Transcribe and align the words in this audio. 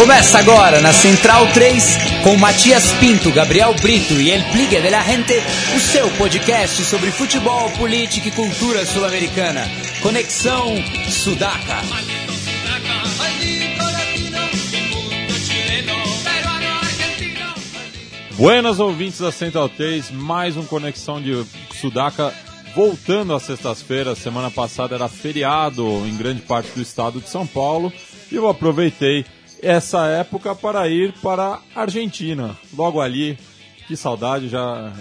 Começa 0.00 0.38
agora 0.38 0.80
na 0.80 0.94
Central 0.94 1.46
3 1.52 1.98
com 2.24 2.34
Matias 2.38 2.90
Pinto, 2.92 3.30
Gabriel 3.32 3.74
Brito 3.82 4.14
e 4.14 4.30
El 4.30 4.42
Pligue 4.44 4.80
de 4.80 4.88
la 4.88 5.02
Gente, 5.02 5.34
o 5.76 5.78
seu 5.78 6.08
podcast 6.12 6.82
sobre 6.84 7.10
futebol, 7.10 7.70
política 7.72 8.28
e 8.28 8.30
cultura 8.30 8.86
sul-americana. 8.86 9.60
Conexão 10.02 10.74
Sudaca. 11.06 11.82
Buenas 18.38 18.80
ouvintes 18.80 19.20
da 19.20 19.30
Central 19.30 19.68
3, 19.68 20.12
mais 20.12 20.56
um 20.56 20.64
Conexão 20.64 21.20
de 21.20 21.44
Sudaca 21.78 22.32
voltando 22.74 23.34
às 23.34 23.42
sextas-feiras. 23.42 24.16
Semana 24.16 24.50
passada 24.50 24.94
era 24.94 25.10
feriado 25.10 25.84
em 26.06 26.16
grande 26.16 26.40
parte 26.40 26.70
do 26.70 26.80
estado 26.80 27.20
de 27.20 27.28
São 27.28 27.46
Paulo 27.46 27.92
e 28.32 28.36
eu 28.36 28.48
aproveitei 28.48 29.26
essa 29.62 30.06
época 30.06 30.54
para 30.54 30.88
ir 30.88 31.12
para 31.22 31.60
a 31.74 31.80
Argentina. 31.82 32.56
Logo 32.76 33.00
ali, 33.00 33.38
que 33.86 33.96
saudade, 33.96 34.48
já 34.48 34.92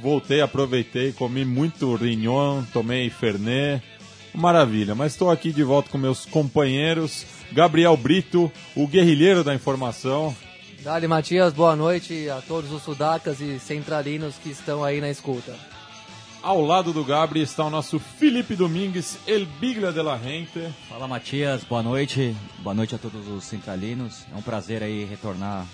voltei, 0.00 0.40
aproveitei, 0.40 1.12
comi 1.12 1.44
muito 1.44 1.94
rinhão, 1.94 2.66
tomei 2.72 3.10
fernet, 3.10 3.82
maravilha. 4.34 4.94
Mas 4.94 5.12
estou 5.12 5.30
aqui 5.30 5.52
de 5.52 5.62
volta 5.62 5.90
com 5.90 5.98
meus 5.98 6.24
companheiros, 6.24 7.26
Gabriel 7.52 7.96
Brito, 7.96 8.50
o 8.74 8.86
guerrilheiro 8.86 9.42
da 9.42 9.54
informação. 9.54 10.34
Dali 10.82 11.08
Matias, 11.08 11.52
boa 11.52 11.74
noite 11.74 12.28
a 12.30 12.40
todos 12.40 12.70
os 12.70 12.82
sudacas 12.82 13.40
e 13.40 13.58
centralinos 13.58 14.36
que 14.36 14.50
estão 14.50 14.84
aí 14.84 15.00
na 15.00 15.10
escuta. 15.10 15.52
Ao 16.46 16.60
lado 16.60 16.92
do 16.92 17.02
Gabri 17.02 17.40
está 17.40 17.64
o 17.64 17.70
nosso 17.70 17.98
Felipe 17.98 18.54
Domingues, 18.54 19.18
El 19.26 19.46
Bigla 19.58 19.92
de 19.92 20.00
la 20.00 20.16
Gente. 20.16 20.72
Fala 20.88 21.08
Matias, 21.08 21.64
boa 21.64 21.82
noite. 21.82 22.36
Boa 22.60 22.72
noite 22.72 22.94
a 22.94 22.98
todos 22.98 23.26
os 23.26 23.42
centralinos. 23.42 24.24
É 24.32 24.36
um 24.36 24.42
prazer 24.42 24.80
aí 24.80 25.04
retornar 25.04 25.66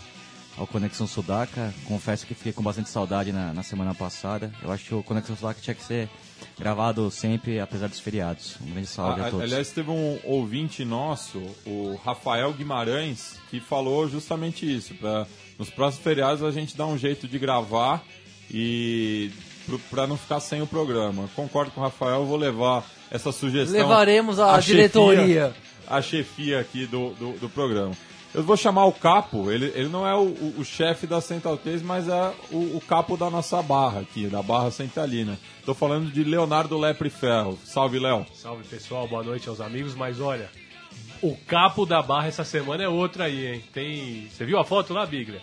ao 0.56 0.66
Conexão 0.66 1.06
Sudaca. 1.06 1.74
Confesso 1.84 2.26
que 2.26 2.32
fiquei 2.32 2.54
com 2.54 2.62
bastante 2.62 2.88
saudade 2.88 3.32
na, 3.32 3.52
na 3.52 3.62
semana 3.62 3.94
passada. 3.94 4.50
Eu 4.62 4.72
acho 4.72 4.86
que 4.86 4.94
o 4.94 5.02
Conexão 5.02 5.36
Sudaca 5.36 5.60
tinha 5.60 5.74
que 5.74 5.84
ser 5.84 6.08
gravado 6.58 7.10
sempre, 7.10 7.60
apesar 7.60 7.88
dos 7.88 8.00
feriados. 8.00 8.56
Um 8.62 8.70
grande 8.70 8.86
salve 8.86 9.20
a, 9.20 9.26
a 9.26 9.30
todos. 9.30 9.44
Aliás, 9.44 9.70
teve 9.72 9.90
um 9.90 10.18
ouvinte 10.24 10.86
nosso, 10.86 11.38
o 11.66 12.00
Rafael 12.02 12.50
Guimarães, 12.50 13.36
que 13.50 13.60
falou 13.60 14.08
justamente 14.08 14.64
isso. 14.64 14.94
Pra, 14.94 15.26
nos 15.58 15.68
próximos 15.68 16.02
feriados 16.02 16.42
a 16.42 16.50
gente 16.50 16.74
dá 16.74 16.86
um 16.86 16.96
jeito 16.96 17.28
de 17.28 17.38
gravar 17.38 18.02
e 18.50 19.30
para 19.90 20.06
não 20.06 20.16
ficar 20.16 20.40
sem 20.40 20.62
o 20.62 20.66
programa. 20.66 21.28
Concordo 21.34 21.70
com 21.70 21.80
o 21.80 21.84
Rafael, 21.84 22.24
vou 22.24 22.36
levar 22.36 22.84
essa 23.10 23.30
sugestão. 23.30 23.78
Levaremos 23.78 24.38
a, 24.38 24.56
a 24.56 24.60
diretoria. 24.60 25.48
Chefia, 25.48 25.54
a 25.86 26.02
chefia 26.02 26.60
aqui 26.60 26.86
do, 26.86 27.10
do, 27.10 27.32
do, 27.32 27.48
programa. 27.48 27.92
Eu 28.34 28.42
vou 28.42 28.56
chamar 28.56 28.86
o 28.86 28.92
capo, 28.92 29.50
ele, 29.50 29.66
ele 29.74 29.88
não 29.88 30.08
é 30.08 30.14
o, 30.14 30.22
o, 30.22 30.54
o 30.58 30.64
chefe 30.64 31.06
da 31.06 31.20
Central 31.20 31.58
3, 31.58 31.82
mas 31.82 32.08
é 32.08 32.32
o, 32.50 32.76
o, 32.76 32.80
capo 32.80 33.16
da 33.16 33.28
nossa 33.28 33.60
barra 33.60 34.00
aqui, 34.00 34.26
da 34.26 34.42
barra 34.42 34.70
centralina. 34.70 35.38
Estou 35.58 35.74
falando 35.74 36.10
de 36.10 36.24
Leonardo 36.24 36.78
Lepre 36.78 37.10
Ferro. 37.10 37.58
Salve, 37.62 37.98
Léo. 37.98 38.24
Salve, 38.34 38.64
pessoal. 38.64 39.06
Boa 39.06 39.22
noite 39.22 39.48
aos 39.50 39.60
amigos. 39.60 39.94
Mas 39.94 40.18
olha, 40.18 40.48
o 41.20 41.36
capo 41.46 41.84
da 41.84 42.00
barra 42.00 42.28
essa 42.28 42.44
semana 42.44 42.82
é 42.82 42.88
outro 42.88 43.22
aí, 43.22 43.46
hein? 43.46 43.64
Tem... 43.72 44.28
Você 44.30 44.46
viu 44.46 44.58
a 44.58 44.64
foto 44.64 44.94
lá, 44.94 45.04
Biglia? 45.04 45.42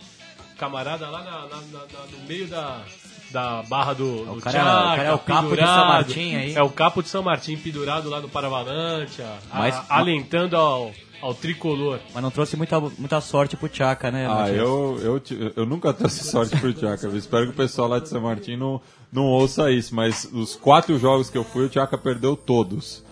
Camarada 0.58 1.08
lá 1.10 1.24
na, 1.24 1.42
na, 1.48 1.62
na, 1.62 2.06
no 2.12 2.28
meio 2.28 2.48
da, 2.48 2.84
da 3.32 3.64
barra 3.64 3.94
do, 3.94 4.26
do 4.26 4.34
o 4.34 4.42
cara, 4.42 4.60
Tchaca, 4.60 4.94
o 4.94 4.96
cara 4.96 5.04
é 5.04 5.14
o 5.14 5.20
capo 5.20 5.56
de 5.56 5.62
São 5.62 5.86
Martim 5.86 6.36
aí. 6.36 6.54
É 6.56 6.64
o 6.64 6.70
capo 6.70 7.04
de 7.04 7.10
São 7.10 7.24
Martim 7.24 7.58
pendurado 7.58 8.10
lá 8.10 8.20
no 8.20 8.30
Paravalante, 8.30 9.22
Mas, 9.54 9.76
a, 9.76 9.86
alentando 9.98 10.56
ao, 10.58 10.92
ao 11.22 11.34
tricolor. 11.34 12.00
Mas 12.14 12.24
não 12.24 12.32
trouxe 12.32 12.56
muita, 12.58 12.80
muita 12.80 13.22
sorte 13.22 13.56
pro 13.56 13.70
Tchaca, 13.70 14.12
né? 14.12 14.28
Ah, 14.30 14.50
eu, 14.50 15.00
eu, 15.02 15.22
eu 15.56 15.66
nunca 15.66 15.94
trouxe 15.94 16.24
sorte 16.24 16.58
pro 16.58 16.74
Tchaca. 16.74 17.08
Eu 17.08 17.18
espero 17.18 17.46
que 17.46 17.52
o 17.52 17.56
pessoal 17.56 17.88
lá 17.88 18.00
de 18.00 18.10
São 18.10 18.22
Martim 18.22 18.56
não, 18.56 18.82
não 19.12 19.24
ouça 19.24 19.72
isso, 19.72 19.94
mas 19.94 20.30
os 20.32 20.56
quatro 20.56 20.98
jogos 20.98 21.30
que 21.30 21.38
eu 21.38 21.44
fui, 21.44 21.66
o 21.66 21.70
Tchaca 21.70 21.98
perdeu 21.98 22.36
todos. 22.36 23.04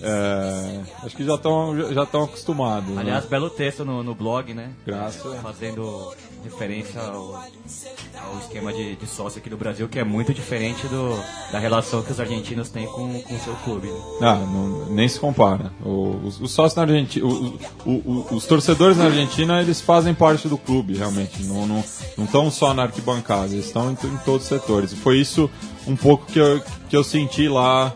É, 0.00 0.82
acho 1.04 1.16
que 1.16 1.24
já 1.24 1.36
estão 1.36 1.92
já 1.92 2.02
estão 2.02 2.24
acostumados. 2.24 2.90
Né? 2.90 3.00
Aliás, 3.00 3.24
né? 3.24 3.30
belo 3.30 3.48
texto 3.48 3.84
no, 3.84 4.02
no 4.02 4.14
blog, 4.14 4.52
né? 4.52 4.72
Graças. 4.84 5.40
Fazendo 5.40 6.12
referência 6.44 7.00
ao, 7.00 7.34
ao 7.34 8.38
esquema 8.40 8.72
de, 8.72 8.96
de, 8.96 9.06
sócio 9.06 9.38
aqui 9.38 9.48
do 9.48 9.56
Brasil, 9.56 9.88
que 9.88 9.98
é 9.98 10.04
muito 10.04 10.32
diferente 10.32 10.86
do, 10.86 11.16
da 11.50 11.58
relação 11.58 12.02
que 12.02 12.12
os 12.12 12.20
argentinos 12.20 12.68
têm 12.68 12.86
com 12.86 13.08
o 13.08 13.38
seu 13.42 13.54
clube. 13.64 13.90
Ah, 14.20 14.36
não, 14.36 14.86
nem 14.86 15.08
se 15.08 15.18
compara. 15.18 15.72
Os, 15.84 16.40
os 16.40 16.52
sócios 16.52 16.74
na 16.74 16.82
Argentina, 16.82 17.26
o, 17.26 17.58
o, 17.84 18.26
os 18.34 18.46
torcedores 18.46 18.96
na 18.96 19.06
Argentina, 19.06 19.60
eles 19.60 19.80
fazem 19.80 20.14
parte 20.14 20.46
do 20.46 20.58
clube, 20.58 20.96
realmente. 20.96 21.42
Não 21.44 21.66
não 21.66 21.84
não 22.16 22.24
estão 22.24 22.50
só 22.50 22.74
na 22.74 22.82
arquibancada, 22.82 23.52
eles 23.52 23.66
estão 23.66 23.90
em, 23.90 24.06
em 24.06 24.16
todos 24.18 24.42
os 24.42 24.48
setores. 24.48 24.92
Foi 24.92 25.18
isso 25.18 25.50
um 25.86 25.96
pouco 25.96 26.26
que 26.26 26.38
eu, 26.38 26.62
que 26.88 26.96
eu 26.96 27.02
senti 27.02 27.48
lá 27.48 27.94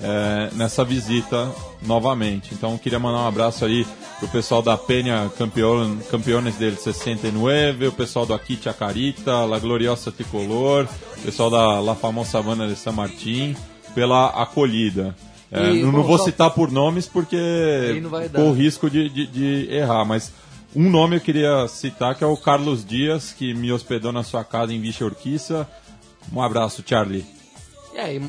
é, 0.00 0.50
nessa 0.54 0.84
visita 0.84 1.50
novamente. 1.82 2.54
Então 2.54 2.76
queria 2.78 2.98
mandar 2.98 3.20
um 3.20 3.28
abraço 3.28 3.64
aí 3.64 3.86
pro 4.18 4.28
pessoal 4.28 4.62
da 4.62 4.76
Penha 4.76 5.30
Campeon, 5.36 5.96
Campeones 6.10 6.56
del 6.56 6.76
69, 6.76 7.88
o 7.88 7.92
pessoal 7.92 8.26
do 8.26 8.34
Aqui 8.34 8.58
Chacarita, 8.60 9.44
La 9.44 9.58
Gloriosa 9.58 10.12
Tricolor, 10.12 10.86
o 11.18 11.20
pessoal 11.22 11.50
da 11.50 11.80
La 11.80 11.94
Famosa 11.94 12.42
Banda 12.42 12.66
de 12.66 12.76
San 12.76 12.92
Martín, 12.92 13.56
pela 13.94 14.26
acolhida. 14.28 15.14
É, 15.50 15.70
e, 15.70 15.82
não, 15.82 15.92
não 15.92 16.02
vou 16.02 16.18
só... 16.18 16.24
citar 16.24 16.50
por 16.50 16.70
nomes 16.70 17.06
porque 17.06 17.36
o 18.38 18.52
risco 18.52 18.88
de, 18.88 19.08
de, 19.08 19.26
de 19.26 19.74
errar, 19.74 20.04
mas 20.04 20.32
um 20.74 20.88
nome 20.88 21.16
eu 21.16 21.20
queria 21.20 21.66
citar 21.66 22.14
que 22.14 22.22
é 22.22 22.26
o 22.26 22.36
Carlos 22.36 22.84
Dias, 22.84 23.32
que 23.32 23.52
me 23.54 23.72
hospedou 23.72 24.12
na 24.12 24.22
sua 24.22 24.44
casa 24.44 24.72
em 24.72 24.80
Vicha 24.80 25.04
Urquiça. 25.04 25.68
Um 26.32 26.40
abraço, 26.40 26.84
Charlie. 26.86 27.26
E 27.92 27.98
aí, 27.98 28.22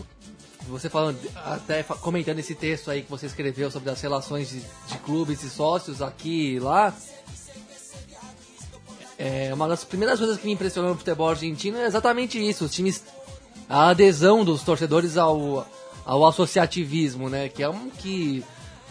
você 0.67 0.89
falando, 0.89 1.19
até 1.35 1.83
comentando 1.83 2.39
esse 2.39 2.55
texto 2.55 2.91
aí 2.91 3.01
que 3.01 3.09
você 3.09 3.25
escreveu 3.25 3.69
sobre 3.71 3.89
as 3.89 4.01
relações 4.01 4.49
de, 4.49 4.59
de 4.59 4.97
clubes 4.99 5.43
e 5.43 5.49
sócios 5.49 6.01
aqui 6.01 6.53
e 6.55 6.59
lá. 6.59 6.93
É, 9.17 9.53
uma 9.53 9.67
das 9.67 9.83
primeiras 9.83 10.17
coisas 10.17 10.37
que 10.37 10.45
me 10.47 10.53
impressionou 10.53 10.91
no 10.91 10.97
futebol 10.97 11.29
argentino 11.29 11.77
é 11.77 11.85
exatamente 11.85 12.39
isso, 12.39 12.65
os 12.65 12.71
times, 12.71 13.03
a 13.69 13.89
adesão 13.89 14.43
dos 14.43 14.63
torcedores 14.63 15.15
ao, 15.17 15.67
ao 16.05 16.25
associativismo, 16.25 17.29
né? 17.29 17.47
Que 17.47 17.61
é 17.61 17.69
um 17.69 17.89
que 17.89 18.43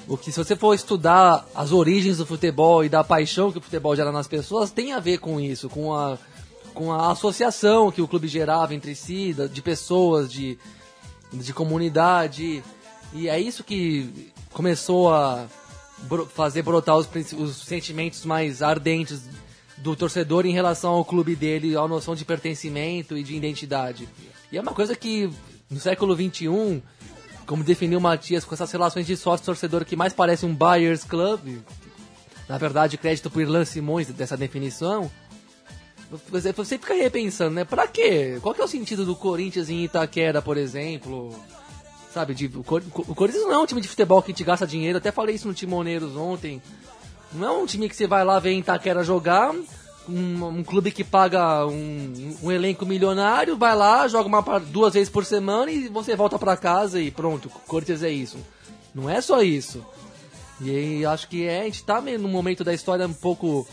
o 0.07 0.17
que 0.17 0.33
se 0.33 0.39
você 0.43 0.57
for 0.57 0.75
estudar 0.75 1.47
as 1.55 1.73
origens 1.73 2.19
do 2.19 2.27
futebol 2.27 2.85
e 2.85 2.89
da 2.89 3.03
paixão 3.03 3.51
que 3.51 3.59
o 3.59 3.61
futebol 3.61 3.95
gera 3.95 4.13
nas 4.13 4.27
pessoas, 4.27 4.71
tem 4.71 4.93
a 4.93 5.01
ver 5.01 5.19
com 5.19 5.41
isso, 5.41 5.69
com 5.69 5.95
a 5.95 6.19
com 6.75 6.93
a 6.93 7.11
associação 7.11 7.91
que 7.91 8.01
o 8.01 8.09
clube 8.09 8.29
gerava 8.29 8.75
entre 8.75 8.95
si, 8.95 9.35
de 9.53 9.61
pessoas, 9.61 10.31
de 10.31 10.57
de 11.33 11.53
comunidade. 11.53 12.63
E 13.13 13.29
é 13.29 13.39
isso 13.39 13.65
que 13.65 14.33
começou 14.53 15.13
a 15.13 15.47
fazer 16.35 16.63
brotar 16.63 16.97
os, 16.97 17.09
os 17.33 17.57
sentimentos 17.57 18.25
mais 18.25 18.63
ardentes 18.63 19.29
do 19.79 19.97
torcedor 19.97 20.47
em 20.47 20.53
relação 20.53 20.93
ao 20.93 21.05
clube 21.05 21.35
dele, 21.35 21.77
à 21.77 21.87
noção 21.89 22.15
de 22.15 22.25
pertencimento 22.25 23.17
e 23.17 23.23
de 23.23 23.35
identidade. 23.35 24.09
E 24.53 24.59
é 24.59 24.61
uma 24.61 24.73
coisa 24.73 24.95
que 24.95 25.31
no 25.71 25.81
século 25.81 26.15
XXI, 26.15 26.83
como 27.47 27.65
definiu 27.65 27.99
o 27.99 28.03
Matias, 28.03 28.45
com 28.45 28.55
essas 28.55 28.71
relações 28.71 29.07
de 29.07 29.17
sócio-torcedor 29.17 29.85
que 29.85 29.97
mais 29.97 30.13
parece 30.13 30.45
um 30.45 30.55
Buyers 30.55 31.05
Club, 31.05 31.61
na 32.49 32.59
verdade, 32.59 32.99
crédito 32.99 33.31
por 33.31 33.41
Irlan 33.41 33.65
Simões 33.65 34.09
dessa 34.09 34.37
definição, 34.37 35.11
você 36.11 36.77
fica 36.77 36.95
repensando, 36.95 37.55
né? 37.55 37.65
Pra 37.65 37.87
quê? 37.87 38.39
Qual 38.43 38.55
que 38.55 38.61
é 38.61 38.65
o 38.65 38.69
sentido 38.69 39.05
do 39.05 39.15
Corinthians 39.15 39.71
em 39.71 39.85
Itaquera, 39.85 40.43
por 40.43 40.57
exemplo? 40.57 41.35
Sabe, 42.13 42.35
de, 42.35 42.47
o, 42.47 42.61
o 42.61 43.15
Corinthians 43.15 43.45
não 43.45 43.53
é 43.53 43.59
um 43.59 43.67
time 43.67 43.81
de 43.81 43.87
futebol 43.87 44.21
que 44.21 44.33
te 44.33 44.43
gasta 44.43 44.67
dinheiro, 44.67 44.99
até 44.99 45.13
falei 45.13 45.37
isso 45.37 45.47
no 45.47 45.55
Timoneiros 45.55 46.17
ontem. 46.17 46.61
Não 47.33 47.47
é 47.47 47.53
um 47.53 47.67
time 47.67 47.89
que 47.89 47.95
você 47.95 48.09
vai 48.09 48.25
lá 48.25 48.41
ver 48.41 48.51
em 48.51 48.59
Itaquera 48.59 49.05
jogar, 49.05 49.55
um, 50.09 50.45
um 50.47 50.65
clube 50.65 50.91
que 50.91 51.05
paga 51.05 51.65
um, 51.67 52.37
um, 52.43 52.51
elenco 52.51 52.85
milionário, 52.85 53.57
vai 53.57 53.77
lá, 53.77 54.09
joga 54.09 54.29
uma, 54.29 54.59
duas 54.59 54.95
vezes 54.95 55.09
por 55.09 55.25
semana 55.25 55.71
e 55.71 55.87
você 55.87 56.17
volta 56.17 56.37
para 56.37 56.57
casa 56.57 57.01
e 57.01 57.13
pronto, 57.13 57.47
o 57.47 57.51
Corinthians 57.69 58.03
é 58.03 58.11
isso. 58.11 58.39
Não 58.93 59.09
é 59.09 59.21
só 59.21 59.41
isso. 59.43 59.87
E 60.61 61.07
acho 61.07 61.29
que 61.29 61.47
é, 61.47 61.61
a 61.61 61.65
gente 61.65 61.85
tá 61.85 62.01
num 62.01 62.29
momento 62.29 62.65
da 62.65 62.75
história 62.75 63.07
um 63.07 63.15
pouco 63.15 63.67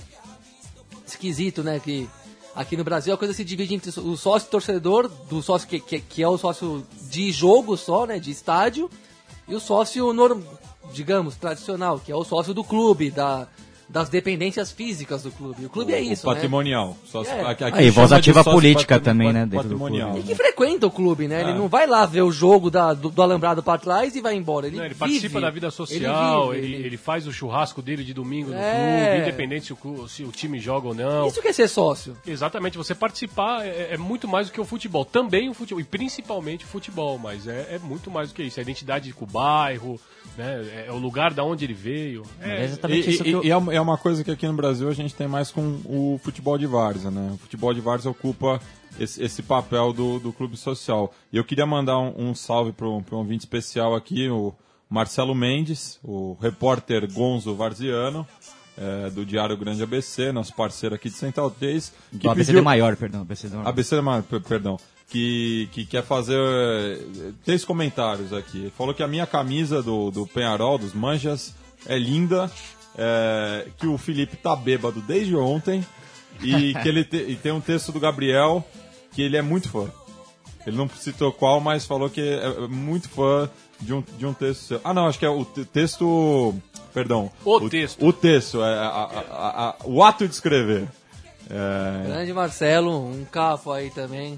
esquisito, 1.06 1.63
né? 1.63 1.80
Que 1.80 2.07
Aqui 2.57 2.75
no 2.75 2.83
Brasil 2.83 3.13
a 3.13 3.18
coisa 3.19 3.36
se 3.36 3.44
divide 3.44 3.75
entre 3.75 3.92
o 4.00 4.18
sócio 4.18 4.50
torcedor, 4.50 5.07
do 5.07 5.44
sócio 5.44 5.68
que, 5.68 5.80
que, 5.80 6.00
que 6.00 6.24
é 6.24 6.27
o 6.27 6.39
sócio 6.39 6.83
de 7.04 7.31
jogo 7.31 7.77
só, 7.77 8.07
né, 8.07 8.18
de 8.18 8.31
estádio, 8.31 8.89
e 9.48 9.54
o 9.54 9.59
sócio, 9.59 10.12
digamos, 10.92 11.36
tradicional, 11.36 12.00
que 12.00 12.12
é 12.12 12.15
o 12.15 12.24
sócio 12.24 12.56
do 12.56 12.63
clube, 12.63 13.12
da, 13.12 13.48
das 13.89 14.10
dependências 14.10 14.72
físicas 14.72 15.24
do 15.24 15.31
clube. 15.31 15.66
O 15.66 15.69
clube 15.69 15.94
é 15.94 16.01
isso, 16.01 16.28
o 16.28 16.30
né? 16.30 16.36
patrimonial. 16.36 16.98
Só 17.06 17.24
se- 17.24 17.30
É. 17.30 17.42
aqui- 17.42 17.63
aqui 17.63 17.78
Aí, 17.80 17.89
voz 17.89 18.10
chama 18.10 18.22
de 18.22 18.30
ativa 18.31 18.44
política 18.44 19.00
também, 19.00 19.31
né, 19.31 19.48
patrimonial. 19.51 20.12
clube. 20.12 20.25
E 20.25 20.28
que 20.28 20.36
frequenta 20.36 20.86
o 20.88 20.92
clube, 20.92 21.28
né? 21.28 21.42
Ele 21.42 21.51
É. 21.51 21.54
não 21.54 21.69
vai 21.69 21.88
lá 21.88 22.06
ver 22.06 22.22
o 22.22 22.31
jogo 22.31 22.69
da- 22.69 22.94
do, 22.94 23.10
do 23.10 23.22
alambrado 23.22 23.63
pra 23.63 23.78
trás 23.78 24.13
e 24.16 24.19
vai 24.22 24.36
embora. 24.36 24.68
Ele, 24.68 24.75
Não, 24.75 24.84
ele 24.84 24.89
vive, 24.94 25.00
participa 25.00 25.39
da 25.39 25.50
vida 25.50 25.72
social, 25.72 26.54
ele 26.54 26.66
ele, 26.66 26.75
vive, 26.75 26.88
ele 26.88 26.98
faz 26.98 27.25
o 27.28 27.31
churrasco 27.31 27.81
dele 27.81 28.04
de 28.04 28.13
domingo 28.13 28.50
no 28.51 28.57
É. 28.57 29.06
clube, 29.10 29.22
independente 29.22 29.68
se 29.68 29.74
o, 29.74 30.07
se 30.10 30.24
o 30.24 30.31
time 30.31 30.60
joga 30.60 30.90
ou 30.90 30.94
não. 30.94 31.28
Isso 31.28 31.42
que 31.42 31.48
é 31.48 31.54
ser 31.54 31.69
sócio. 31.69 32.18
Exatamente, 32.28 32.78
você 32.78 32.94
participar 32.94 33.66
é, 33.66 33.90
é 33.94 33.98
muito 33.98 34.28
mais 34.28 34.48
do 34.48 34.54
que 34.54 34.60
o 34.60 34.66
futebol. 34.66 35.06
Também 35.06 35.48
o 35.50 35.54
futebol, 35.54 35.80
e 35.80 35.83
principalmente 35.86 36.66
o 36.66 36.68
futebol, 36.68 37.18
mas 37.18 37.48
é, 37.48 37.75
é 37.75 37.80
muito 37.81 38.12
mais 38.12 38.30
do 38.30 38.36
que 38.36 38.44
isso. 38.44 38.60
A 38.60 38.63
identidade 38.63 39.13
com 39.13 39.24
o 39.24 39.28
bairro, 39.28 40.00
né, 40.38 40.86
é 40.88 40.92
o 40.92 40.98
lugar 40.98 41.34
da 41.34 41.44
onde 41.44 41.66
ele 41.66 41.74
veio. 41.74 42.24
É 42.39 42.62
É, 42.62 42.63
exatamente 42.66 43.10
E, 43.10 43.13
isso 43.13 43.24
que 43.24 43.30
e- 43.30 43.34
eu... 43.34 43.44
e 43.44 43.50
é 43.50 43.57
uma- 43.57 43.74
é 43.74 43.81
uma 43.81 43.98
coisa 43.98 44.24
que 44.24 44.31
aqui 44.31 44.45
no 44.48 44.54
Brasil 44.54 44.88
a 44.89 44.94
gente 44.94 45.16
tem 45.16 45.28
mais 45.28 45.51
com 45.51 45.81
o 45.86 46.19
futebol 46.24 46.57
de 46.57 46.66
várzea, 46.68 47.10
né? 47.12 47.31
O 47.34 47.38
futebol 47.38 47.74
de 47.74 47.81
várzea 47.81 48.12
ocupa 48.12 48.62
esse, 49.00 49.22
esse 49.24 49.42
papel 49.44 49.92
do, 49.94 50.19
do 50.19 50.31
clube 50.31 50.56
social. 50.57 51.13
E 51.34 51.38
eu 51.38 51.44
queria 51.44 51.66
mandar 51.66 51.98
um, 52.00 52.30
um 52.30 52.36
salve 52.36 52.72
para 52.72 52.88
um, 52.88 53.04
um 53.12 53.16
ouvinte 53.16 53.44
especial 53.45 53.95
aqui, 53.95 54.30
o 54.30 54.54
Marcelo 54.89 55.36
Mendes, 55.36 56.00
o 56.04 56.38
repórter 56.42 57.12
Gonzo 57.12 57.54
Varziano, 57.56 58.25
é, 58.78 59.10
do 59.10 59.25
Diário 59.25 59.57
Grande 59.57 59.81
ABC, 59.83 60.31
nosso 60.31 60.54
parceiro 60.56 60.95
aqui 60.95 61.10
de 61.10 61.16
Central 61.16 61.50
3. 61.51 61.92
Que 62.12 62.18
Do 62.19 62.30
ABCD 62.30 62.48
pediu- 62.54 62.63
maior, 62.63 62.95
perdão. 62.95 63.22
ABCD 63.22 63.56
maior. 63.56 63.68
ABC, 63.69 64.01
ma- 64.01 64.22
per- 64.22 64.42
perdão. 64.42 64.78
Que, 65.09 65.69
que 65.71 65.86
quer 65.86 66.04
fazer 66.04 66.38
eh, 66.38 67.31
três 67.45 67.63
comentários 67.63 68.33
aqui. 68.33 68.57
Ele 68.57 68.74
falou 68.77 68.94
que 68.94 69.01
a 69.01 69.07
minha 69.07 69.25
camisa 69.25 69.81
do, 69.81 70.12
do 70.12 70.27
Penharol, 70.27 70.77
dos 70.77 70.94
Manjas, 70.94 71.56
é 71.86 71.98
linda, 71.98 72.51
eh, 72.98 73.68
que 73.77 73.88
o 73.88 73.98
Felipe 73.98 74.36
tá 74.36 74.54
bêbado 74.54 75.00
desde 75.00 75.33
ontem 75.33 75.81
e 76.42 76.74
que 76.83 76.89
ele 76.89 77.06
te- 77.06 77.25
e 77.25 77.38
tem 77.38 77.54
um 77.54 77.62
texto 77.62 77.94
do 77.94 78.01
Gabriel 78.01 78.62
que 79.13 79.21
ele 79.21 79.38
é 79.38 79.42
muito 79.42 79.69
fã. 79.69 79.89
Ele 80.65 80.75
não 80.75 80.89
citou 80.89 81.31
qual, 81.31 81.62
mas 81.62 81.86
falou 81.86 82.09
que 82.09 82.19
é 82.19 82.45
é 82.45 82.68
muito 82.68 83.07
fã 83.07 83.50
de 83.80 83.94
um, 83.94 84.04
de 84.18 84.25
um 84.25 84.33
texto 84.33 84.62
seu. 84.63 84.81
Ah, 84.83 84.94
não, 84.94 85.07
acho 85.07 85.18
que 85.18 85.25
é 85.25 85.30
o 85.30 85.45
te- 85.45 85.63
texto. 85.63 86.54
Perdão. 86.94 87.31
O 87.45 87.69
texto. 87.69 88.06
O 88.06 88.12
texto, 88.12 88.62
é 88.62 88.74
a- 88.77 88.88
a- 88.89 89.04
a- 89.31 89.69
a- 89.69 89.75
o 89.86 90.04
ato 90.04 90.27
de 90.27 90.33
escrever. 90.33 90.86
É, 91.50 92.07
Grande 92.07 92.33
Marcelo, 92.33 92.92
um 93.07 93.24
capo 93.24 93.71
aí 93.71 93.89
também. 93.89 94.38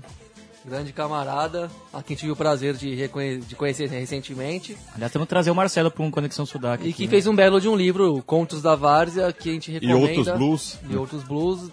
Grande 0.65 0.91
camarada, 0.91 1.71
a 1.93 2.03
quem 2.03 2.17
tive 2.17 2.31
o 2.31 2.35
prazer 2.35 2.75
de, 2.75 3.07
de 3.47 3.55
conhecer 3.55 3.89
recentemente. 3.89 4.77
Aliás, 4.93 5.11
temos 5.11 5.25
que 5.25 5.29
trazer 5.29 5.51
o 5.51 5.55
Marcelo 5.55 5.89
para 5.89 6.03
um 6.03 6.11
Conexão 6.11 6.45
Sudaca. 6.45 6.83
E 6.83 6.89
aqui, 6.89 6.97
que 6.97 7.05
né? 7.05 7.09
fez 7.09 7.27
um 7.27 7.35
belo 7.35 7.61
de 7.61 7.69
um 7.69 7.75
livro, 7.75 8.21
Contos 8.23 8.61
da 8.61 8.75
Várzea, 8.75 9.31
que 9.31 9.49
a 9.49 9.53
gente 9.53 9.71
e 9.71 9.73
recomenda. 9.75 10.19
outros 10.19 10.37
blues. 10.37 10.79
E 10.89 10.95
outros 10.97 11.23
blues. 11.23 11.71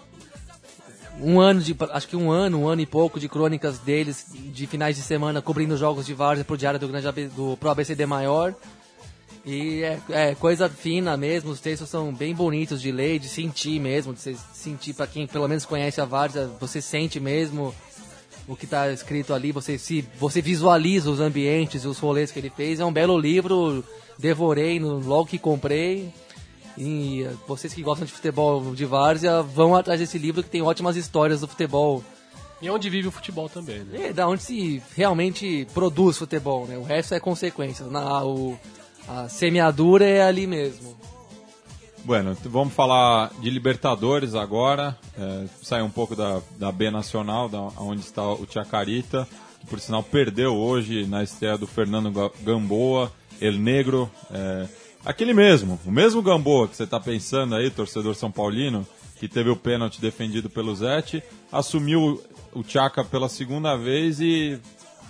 Um 1.19 1.39
ano 1.39 1.59
de. 1.59 1.75
Acho 1.91 2.07
que 2.07 2.15
um 2.15 2.31
ano, 2.31 2.61
um 2.61 2.67
ano 2.67 2.81
e 2.81 2.85
pouco 2.85 3.19
de 3.19 3.27
crônicas 3.27 3.79
deles, 3.79 4.25
de 4.33 4.67
finais 4.67 4.95
de 4.95 5.01
semana, 5.01 5.41
cobrindo 5.41 5.75
jogos 5.75 6.05
de 6.05 6.13
Várzea 6.13 6.45
pro 6.45 6.57
Diário 6.57 6.79
do 6.79 6.87
Grande 6.87 7.07
AB, 7.07 7.27
do 7.27 7.57
Pro 7.57 7.69
ABCD 7.69 8.05
Maior. 8.05 8.55
E 9.45 9.81
é, 9.81 9.99
é 10.09 10.35
coisa 10.35 10.69
fina 10.69 11.15
mesmo, 11.15 11.51
os 11.51 11.61
textos 11.61 11.89
são 11.89 12.13
bem 12.13 12.35
bonitos 12.35 12.81
de 12.81 12.91
ler, 12.91 13.17
de 13.17 13.29
sentir 13.29 13.79
mesmo, 13.79 14.13
de 14.13 14.19
você 14.19 14.35
sentir 14.53 14.93
para 14.93 15.07
quem 15.07 15.25
pelo 15.25 15.47
menos 15.47 15.65
conhece 15.65 16.01
a 16.01 16.05
Várzea, 16.05 16.49
você 16.59 16.81
sente 16.81 17.17
mesmo 17.17 17.73
o 18.47 18.55
que 18.55 18.65
está 18.65 18.91
escrito 18.91 19.33
ali, 19.33 19.51
você 19.51 19.77
se 19.77 20.07
você 20.17 20.41
visualiza 20.41 21.11
os 21.11 21.19
ambientes 21.19 21.83
e 21.83 21.87
os 21.87 21.99
rolês 21.99 22.31
que 22.31 22.39
ele 22.39 22.49
fez. 22.49 22.79
É 22.79 22.85
um 22.85 22.93
belo 22.93 23.17
livro, 23.17 23.83
devorei 24.17 24.79
no, 24.79 24.99
logo 24.99 25.27
que 25.27 25.37
comprei. 25.37 26.13
E 26.77 27.27
vocês 27.47 27.73
que 27.73 27.81
gostam 27.81 28.05
de 28.05 28.13
futebol 28.13 28.73
de 28.75 28.85
várzea 28.85 29.41
vão 29.41 29.75
atrás 29.75 29.99
desse 29.99 30.17
livro 30.17 30.43
que 30.43 30.49
tem 30.49 30.61
ótimas 30.61 30.95
histórias 30.95 31.41
do 31.41 31.47
futebol. 31.47 32.03
E 32.61 32.67
é 32.67 32.71
onde 32.71 32.89
vive 32.89 33.07
o 33.07 33.11
futebol 33.11 33.49
também, 33.49 33.79
né? 33.79 34.07
É 34.07 34.13
da 34.13 34.27
onde 34.27 34.43
se 34.43 34.81
realmente 34.95 35.67
produz 35.73 36.17
futebol, 36.17 36.65
né? 36.67 36.77
O 36.77 36.83
resto 36.83 37.13
é 37.13 37.19
consequência. 37.19 37.85
Na, 37.87 38.23
o, 38.23 38.57
a 39.07 39.27
semeadura 39.27 40.05
é 40.05 40.23
ali 40.23 40.47
mesmo. 40.47 40.97
Bueno, 42.07 42.37
vamos 42.45 42.73
falar 42.73 43.31
de 43.41 43.49
Libertadores 43.49 44.33
agora. 44.33 44.97
É, 45.17 45.45
sair 45.61 45.81
um 45.81 45.89
pouco 45.89 46.15
da, 46.15 46.39
da 46.57 46.71
B 46.71 46.89
Nacional, 46.89 47.49
da, 47.49 47.59
onde 47.59 47.99
está 47.99 48.23
o 48.23 48.47
Chacarita, 48.49 49.27
que 49.59 49.67
por 49.67 49.77
sinal 49.79 50.01
perdeu 50.01 50.55
hoje 50.55 51.05
na 51.05 51.21
estreia 51.21 51.57
do 51.57 51.67
Fernando 51.67 52.09
Ga- 52.09 52.31
Gamboa, 52.43 53.11
El 53.41 53.57
Negro. 53.59 54.09
é, 54.31 54.67
aquele 55.05 55.33
mesmo, 55.33 55.77
o 55.85 55.91
mesmo 55.91 56.21
Gamboa 56.21 56.69
que 56.69 56.77
você 56.77 56.83
está 56.83 56.97
pensando 56.99 57.55
aí, 57.55 57.69
torcedor 57.69 58.15
São 58.15 58.31
Paulino, 58.31 58.87
que 59.19 59.27
teve 59.27 59.49
o 59.49 59.55
pênalti 59.57 59.99
defendido 59.99 60.49
pelo 60.49 60.73
Zete, 60.73 61.21
assumiu 61.51 62.23
o 62.53 62.63
Chaca 62.63 63.03
pela 63.03 63.27
segunda 63.27 63.75
vez 63.75 64.21
e 64.21 64.57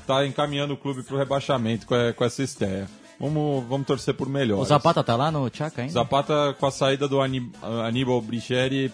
está 0.01 0.25
encaminhando 0.25 0.73
o 0.73 0.77
clube 0.77 1.03
para 1.03 1.13
o 1.15 1.19
rebaixamento 1.19 1.85
com, 1.85 1.94
a- 1.94 2.11
com 2.11 2.25
essa 2.25 2.41
estreia. 2.41 2.89
Vamos, 3.19 3.65
vamos 3.67 3.87
torcer 3.87 4.13
por 4.13 4.29
melhor. 4.29 4.59
O 4.59 4.65
Zapata 4.65 5.03
tá 5.03 5.15
lá 5.15 5.31
no 5.31 5.49
Chaca 5.51 5.81
ainda? 5.81 5.93
Zapata, 5.93 6.55
com 6.59 6.65
a 6.67 6.71
saída 6.71 7.07
do 7.07 7.19
Ani- 7.19 7.51
Aníbal 7.85 8.21
Bricheri, 8.21 8.91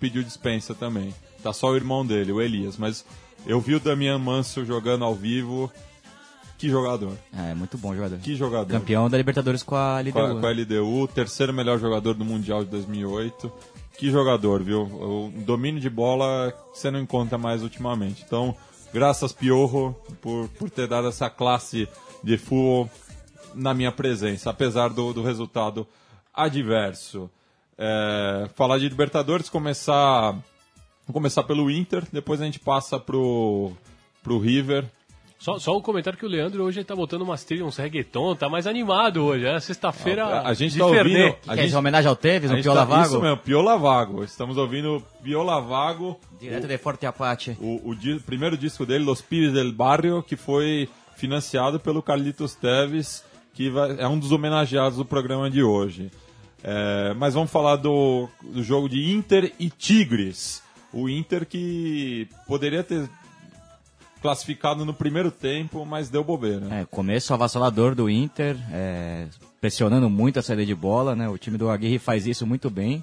pediu 0.00 0.22
dispensa 0.22 0.74
também. 0.74 1.14
Tá 1.42 1.52
só 1.52 1.68
o 1.68 1.76
irmão 1.76 2.04
dele, 2.04 2.32
o 2.32 2.40
Elias. 2.40 2.76
Mas 2.78 3.04
eu 3.46 3.60
vi 3.60 3.74
o 3.74 3.80
Damian 3.80 4.18
Manso 4.18 4.64
jogando 4.64 5.04
ao 5.04 5.14
vivo. 5.14 5.70
Que 6.56 6.68
jogador. 6.68 7.12
É, 7.32 7.54
muito 7.54 7.78
bom 7.78 7.94
jogador. 7.94 8.18
Que 8.18 8.34
jogador. 8.34 8.72
Campeão 8.72 9.08
da 9.08 9.16
Libertadores 9.16 9.62
com 9.62 9.76
a 9.76 10.00
LDU. 10.00 10.12
Com 10.12 10.18
a, 10.20 10.40
com 10.40 10.46
a 10.46 10.50
LDU, 10.50 11.08
terceiro 11.14 11.52
melhor 11.52 11.78
jogador 11.78 12.14
do 12.14 12.24
Mundial 12.24 12.64
de 12.64 12.70
2008. 12.70 13.52
Que 13.96 14.10
jogador, 14.10 14.62
viu? 14.62 14.82
O 14.82 15.32
domínio 15.44 15.80
de 15.80 15.90
bola 15.90 16.52
você 16.72 16.90
não 16.90 16.98
encontra 17.00 17.36
mais 17.38 17.62
ultimamente. 17.62 18.24
Então, 18.26 18.56
graças 18.92 19.32
Piorro 19.32 19.94
por, 20.20 20.48
por 20.58 20.68
ter 20.70 20.88
dado 20.88 21.06
essa 21.08 21.28
classe 21.30 21.86
de 22.24 22.36
futebol 22.38 22.90
na 23.58 23.74
minha 23.74 23.90
presença, 23.92 24.50
apesar 24.50 24.88
do, 24.90 25.12
do 25.12 25.22
resultado 25.22 25.86
adverso. 26.32 27.30
É, 27.76 28.48
falar 28.54 28.78
de 28.78 28.88
Libertadores, 28.88 29.48
começar, 29.48 30.32
vamos 30.32 31.12
começar 31.12 31.42
pelo 31.44 31.70
Inter, 31.70 32.04
depois 32.12 32.40
a 32.40 32.44
gente 32.44 32.58
passa 32.58 32.98
pro, 32.98 33.72
pro 34.22 34.38
River. 34.38 34.84
Só, 35.38 35.56
só 35.60 35.76
um 35.76 35.80
comentário 35.80 36.18
que 36.18 36.26
o 36.26 36.28
Leandro 36.28 36.64
hoje 36.64 36.82
tá 36.82 36.96
botando 36.96 37.22
umas 37.22 37.44
trilhas, 37.44 37.64
uns 37.68 37.76
reggaeton, 37.76 38.34
tá 38.34 38.48
mais 38.48 38.66
animado 38.66 39.22
hoje, 39.24 39.46
é 39.46 39.60
sexta-feira 39.60 40.24
A- 40.24 40.48
a 40.48 40.54
gente 40.54 40.72
de 40.72 40.78
tá 40.80 40.86
ouvindo- 40.86 41.04
Fernet. 41.04 41.38
a 41.46 41.54
Que 41.54 41.60
é 41.60 41.62
gente- 41.62 41.70
de 41.70 41.76
homenagem 41.76 42.08
ao 42.08 42.16
no 42.50 42.56
gente 42.56 42.64
Piola 42.64 42.80
tá- 42.80 42.84
Vago? 42.86 43.06
Isso 43.06 43.20
mesmo, 43.20 43.36
Piola 43.36 43.78
Vago. 43.78 44.24
Estamos 44.24 44.56
ouvindo 44.56 45.00
Piola 45.22 45.60
Vago, 45.60 46.18
Direto 46.40 46.66
de 46.66 46.76
Forte 46.78 47.06
Apache. 47.06 47.56
o, 47.60 47.90
o 47.90 47.94
di- 47.94 48.18
primeiro 48.18 48.56
disco 48.58 48.84
dele, 48.84 49.04
Los 49.04 49.20
Pires 49.22 49.52
del 49.52 49.70
Barrio, 49.70 50.24
que 50.24 50.34
foi 50.34 50.88
financiado 51.16 51.78
pelo 51.78 52.02
Carlitos 52.02 52.56
Teves, 52.56 53.22
que 53.58 53.68
vai- 53.70 53.96
é 53.98 54.06
um 54.06 54.16
dos 54.16 54.30
homenageados 54.30 54.98
do 54.98 55.04
programa 55.04 55.50
de 55.50 55.64
hoje. 55.64 56.12
É, 56.62 57.12
mas 57.14 57.34
vamos 57.34 57.50
falar 57.50 57.74
do, 57.74 58.28
do 58.40 58.62
jogo 58.62 58.88
de 58.88 59.10
Inter 59.12 59.52
e 59.58 59.68
Tigres. 59.68 60.62
O 60.92 61.08
Inter 61.08 61.44
que 61.44 62.28
poderia 62.46 62.84
ter 62.84 63.10
classificado 64.22 64.84
no 64.84 64.94
primeiro 64.94 65.32
tempo, 65.32 65.84
mas 65.84 66.08
deu 66.08 66.22
bobeira. 66.22 66.66
É, 66.70 66.84
começo 66.84 67.34
avassalador 67.34 67.96
do 67.96 68.08
Inter, 68.08 68.56
é, 68.72 69.26
pressionando 69.60 70.08
muito 70.08 70.38
a 70.38 70.42
saída 70.42 70.64
de 70.64 70.74
bola, 70.74 71.16
né? 71.16 71.28
O 71.28 71.36
time 71.36 71.58
do 71.58 71.68
Aguirre 71.68 71.98
faz 71.98 72.28
isso 72.28 72.46
muito 72.46 72.70
bem. 72.70 73.02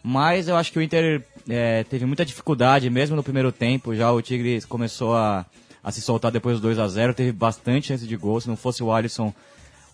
Mas 0.00 0.46
eu 0.46 0.56
acho 0.56 0.70
que 0.70 0.78
o 0.78 0.82
Inter 0.82 1.24
é, 1.48 1.82
teve 1.82 2.06
muita 2.06 2.24
dificuldade, 2.24 2.88
mesmo 2.88 3.16
no 3.16 3.22
primeiro 3.24 3.50
tempo. 3.50 3.96
Já 3.96 4.12
o 4.12 4.22
Tigres 4.22 4.64
começou 4.64 5.16
a, 5.16 5.44
a 5.82 5.90
se 5.90 6.00
soltar 6.00 6.30
depois 6.30 6.58
do 6.58 6.62
2 6.62 6.78
a 6.78 6.86
0 6.86 7.14
teve 7.14 7.32
bastante 7.32 7.88
chance 7.88 8.06
de 8.06 8.16
gol. 8.16 8.40
Se 8.40 8.46
não 8.48 8.56
fosse 8.56 8.80
o 8.80 8.92
Alisson, 8.92 9.34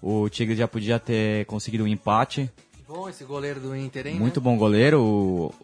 o 0.02 0.28
Tigres 0.28 0.59
já 0.59 0.69
podia 0.69 0.99
ter 0.99 1.45
conseguido 1.47 1.85
um 1.85 1.88
empate. 1.88 2.50
Bom 2.87 3.09
esse 3.09 3.25
goleiro 3.25 3.61
do 3.61 3.76
Inter, 3.76 4.07
hein? 4.07 4.14
Muito 4.14 4.40
né? 4.40 4.45
bom 4.45 4.57
goleiro. 4.57 5.02
O, 5.02 5.55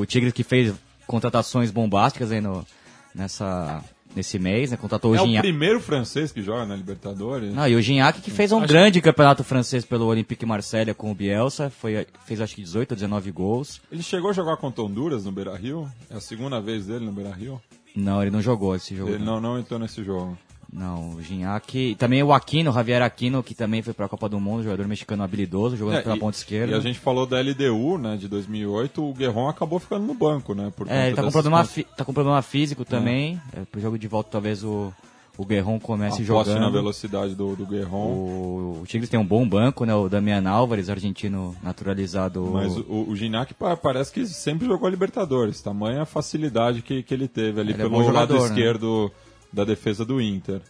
o 0.00 0.06
Tigres 0.06 0.32
que 0.32 0.42
fez 0.42 0.74
contratações 1.06 1.70
bombásticas 1.70 2.30
aí 2.30 2.40
no, 2.40 2.66
nessa, 3.14 3.82
nesse 4.14 4.38
mês, 4.38 4.70
né? 4.70 4.76
Contratou 4.76 5.14
É 5.14 5.18
o 5.18 5.22
o 5.22 5.26
Gignac. 5.26 5.46
primeiro 5.46 5.80
francês 5.80 6.32
que 6.32 6.42
joga 6.42 6.66
na 6.66 6.76
Libertadores. 6.76 7.54
Não, 7.54 7.66
e 7.66 7.74
o 7.74 7.80
Gignac 7.80 8.20
que 8.20 8.30
fez 8.30 8.52
um 8.52 8.60
grande 8.60 9.00
campeonato 9.00 9.42
francês 9.42 9.84
pelo 9.84 10.06
Olympique 10.06 10.44
Marseille 10.44 10.94
com 10.94 11.10
o 11.10 11.14
Bielsa, 11.14 11.70
foi, 11.70 12.06
fez 12.24 12.40
acho 12.40 12.54
que 12.54 12.62
18 12.62 12.92
ou 12.92 12.96
19 12.96 13.30
gols. 13.30 13.80
Ele 13.90 14.02
chegou 14.02 14.30
a 14.30 14.32
jogar 14.32 14.56
contra 14.56 14.82
Honduras 14.82 15.24
no 15.24 15.32
Beira-Rio? 15.32 15.90
É 16.10 16.16
a 16.16 16.20
segunda 16.20 16.60
vez 16.60 16.86
dele 16.86 17.04
no 17.04 17.12
Beira-Rio? 17.12 17.60
Não, 17.94 18.22
ele 18.22 18.30
não 18.30 18.40
jogou 18.40 18.74
esse 18.74 18.96
jogo. 18.96 19.10
Ele 19.10 19.24
não, 19.24 19.40
não 19.40 19.58
entrou 19.58 19.78
nesse 19.78 20.02
jogo. 20.02 20.36
Não, 20.72 21.10
o 21.16 21.22
Gignac. 21.22 21.94
Também 21.98 22.22
o 22.22 22.32
Aquino, 22.32 22.70
o 22.70 22.74
Javier 22.74 23.02
Aquino, 23.02 23.42
que 23.42 23.54
também 23.54 23.82
foi 23.82 23.92
pra 23.92 24.08
Copa 24.08 24.26
do 24.28 24.40
Mundo, 24.40 24.62
jogador 24.62 24.88
mexicano 24.88 25.22
habilidoso, 25.22 25.76
jogando 25.76 25.98
É, 25.98 26.02
pela 26.02 26.16
e- 26.16 26.18
ponta 26.18 26.36
esquerda. 26.38 26.72
E 26.72 26.74
a 26.74 26.80
gente 26.80 26.98
falou 26.98 27.26
da 27.26 27.38
LDU, 27.40 27.98
né, 27.98 28.16
de 28.16 28.26
2008, 28.26 29.02
o 29.06 29.12
Guerron 29.12 29.48
acabou 29.48 29.78
ficando 29.78 30.06
no 30.06 30.14
banco, 30.14 30.54
né? 30.54 30.72
É, 30.88 31.08
ele 31.08 31.16
tá 31.16 31.22
com, 31.22 31.30
problema, 31.30 31.62
fi- 31.64 31.84
tá 31.96 32.04
com 32.06 32.14
problema 32.14 32.40
físico 32.40 32.84
também. 32.86 33.38
É, 33.52 33.60
pro 33.70 33.80
jogo 33.82 33.98
de 33.98 34.08
volta, 34.08 34.30
talvez 34.30 34.64
o, 34.64 34.90
o 35.36 35.44
Guerron 35.44 35.78
comece 35.78 36.20
na 36.20 36.24
jogando. 36.26 36.72
velocidade 36.72 37.34
do, 37.34 37.54
do 37.54 37.66
Guerron. 37.66 38.06
O, 38.06 38.78
o 38.82 38.86
Tigres 38.86 39.10
tem 39.10 39.20
um 39.20 39.26
bom 39.26 39.46
banco, 39.46 39.84
né? 39.84 39.94
O 39.94 40.08
Damian 40.08 40.48
Álvares, 40.48 40.88
argentino 40.88 41.54
naturalizado. 41.62 42.48
Mas 42.50 42.74
o, 42.78 43.06
o 43.10 43.14
Gignac 43.14 43.52
pa- 43.52 43.76
parece 43.76 44.10
que 44.10 44.26
sempre 44.26 44.66
jogou 44.66 44.86
a 44.86 44.90
Libertadores. 44.90 45.60
Tamanha 45.60 46.00
a 46.00 46.06
facilidade 46.06 46.80
que, 46.80 47.02
que 47.02 47.12
ele 47.12 47.28
teve 47.28 47.60
ali 47.60 47.72
Ele 47.72 47.74
é 47.74 47.84
pelo 47.84 47.90
bom 47.90 48.10
lado 48.10 48.34
jogador, 48.34 48.48
né? 48.48 48.54
Da 49.52 49.64
defesa 49.64 50.04
do 50.04 50.20
Inter. 50.20 50.60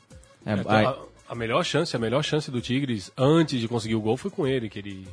É, 0.44 0.52
É, 0.54 0.84
a, 0.86 0.96
a 1.28 1.34
melhor 1.34 1.64
chance, 1.64 1.94
a 1.94 1.98
melhor 1.98 2.22
chance 2.22 2.50
do 2.50 2.60
Tigres 2.60 3.10
antes 3.16 3.60
de 3.60 3.68
conseguir 3.68 3.94
o 3.94 4.00
gol 4.00 4.16
foi 4.16 4.30
com 4.30 4.46
ele, 4.46 4.68
que 4.68 4.78
ele 4.78 5.06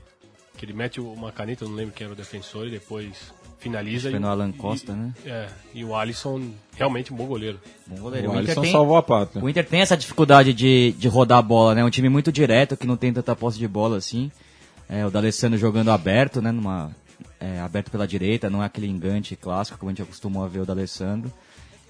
que 0.58 0.66
ele 0.66 0.74
mete 0.74 1.00
uma 1.00 1.32
caneta, 1.32 1.64
eu 1.64 1.70
não 1.70 1.76
lembro 1.78 1.94
quem 1.96 2.04
era 2.04 2.14
o 2.14 2.18
defensor 2.18 2.68
e 2.68 2.70
depois 2.72 3.32
finaliza. 3.60 4.10
Foi 4.10 4.20
e, 4.20 4.22
no 4.22 4.28
Alan 4.28 4.50
e- 4.50 4.54
Costa, 4.54 4.94
né? 4.94 5.14
É, 5.26 5.48
e 5.74 5.86
o 5.86 5.96
Alisson 5.96 6.52
realmente 6.76 7.14
um 7.14 7.16
bom 7.16 7.28
goleiro. 7.28 7.58
bom 7.88 7.96
goleiro. 7.96 8.28
O 8.28 8.32
O 8.32 8.34
Inter, 8.34 8.46
Alisson 8.46 8.62
tem, 8.64 8.72
salvou 8.74 8.98
a 8.98 9.04
pátria. 9.04 9.42
o 9.42 9.48
Inter 9.50 9.66
tem 9.66 9.80
essa 9.80 9.96
dificuldade 9.96 10.54
de, 10.54 10.92
de 10.98 11.08
rodar 11.08 11.38
a 11.38 11.42
bola, 11.42 11.74
né? 11.76 11.84
Um 11.86 11.90
time 11.90 12.10
muito 12.10 12.30
direto, 12.30 12.76
que 12.76 12.86
não 12.86 12.98
tem 12.98 13.14
tanta 13.14 13.34
posse 13.38 13.58
de 13.58 13.70
bola 13.70 13.96
assim. 13.96 14.30
É, 14.90 15.06
o 15.06 15.10
D'Alessandro 15.10 15.58
jogando 15.58 15.92
aberto, 15.92 16.42
né? 16.42 16.52
Numa, 16.52 16.92
é, 17.40 17.62
aberto 17.62 17.90
pela 17.90 18.06
direita, 18.06 18.50
não 18.50 18.62
é 18.62 18.66
aquele 18.66 18.88
engante 18.88 19.38
clássico 19.38 19.78
como 19.78 19.90
a 19.90 19.94
gente 19.94 20.02
acostumou 20.02 20.44
a 20.44 20.48
ver 20.50 20.60
o 20.60 20.66
D'Alessandro. 20.66 21.32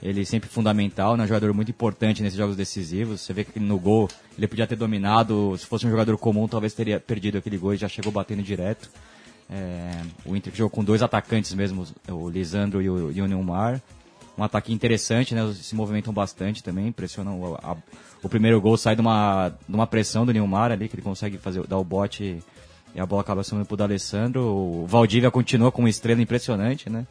Ele 0.01 0.25
sempre 0.25 0.49
fundamental, 0.49 1.17
né? 1.17 1.23
Um 1.23 1.27
jogador 1.27 1.53
muito 1.53 1.71
importante 1.71 2.23
nesses 2.23 2.37
jogos 2.37 2.55
decisivos. 2.55 3.19
Você 3.21 3.33
vê 3.33 3.43
que 3.43 3.59
no 3.59 3.77
gol 3.77 4.07
ele 4.37 4.47
podia 4.47 4.65
ter 4.65 4.77
dominado. 4.77 5.55
Se 5.57 5.65
fosse 5.65 5.85
um 5.85 5.89
jogador 5.89 6.17
comum, 6.17 6.47
talvez 6.47 6.73
teria 6.73 6.99
perdido 6.99 7.37
aquele 7.37 7.57
gol 7.57 7.73
e 7.73 7.77
já 7.77 7.89
chegou 7.89 8.11
batendo 8.11 8.41
direto. 8.41 8.89
É, 9.49 9.91
o 10.25 10.35
Inter 10.35 10.53
jogou 10.55 10.69
com 10.69 10.83
dois 10.83 11.01
atacantes 11.01 11.53
mesmo, 11.53 11.85
o 12.07 12.29
Lisandro 12.29 12.81
e 12.81 12.89
o, 12.89 13.11
e 13.11 13.21
o 13.21 13.27
Neymar. 13.27 13.81
Um 14.37 14.43
ataque 14.43 14.71
interessante, 14.71 15.35
né? 15.35 15.53
Se 15.53 15.75
movimentam 15.75 16.13
bastante 16.13 16.63
também, 16.63 16.87
impressionam. 16.87 17.41
O, 17.41 17.55
a- 17.55 17.75
o 18.23 18.29
primeiro 18.29 18.61
gol 18.61 18.77
sai 18.77 18.95
de 18.95 19.01
uma, 19.01 19.49
de 19.49 19.75
uma 19.75 19.87
pressão 19.87 20.25
do 20.25 20.31
Neymar 20.31 20.71
ali, 20.71 20.87
que 20.87 20.95
ele 20.95 21.01
consegue 21.01 21.37
fazer, 21.37 21.65
dar 21.67 21.77
o 21.77 21.83
bote 21.83 22.41
e, 22.95 22.99
a 22.99 23.05
bola 23.05 23.21
acaba 23.21 23.43
subindo 23.43 23.65
pro 23.65 23.75
D'Alessandro. 23.75 24.41
O 24.41 24.85
Valdívia 24.87 25.29
continua 25.29 25.71
com 25.73 25.81
uma 25.81 25.89
estrela 25.89 26.21
impressionante, 26.21 26.89
né? 26.89 27.05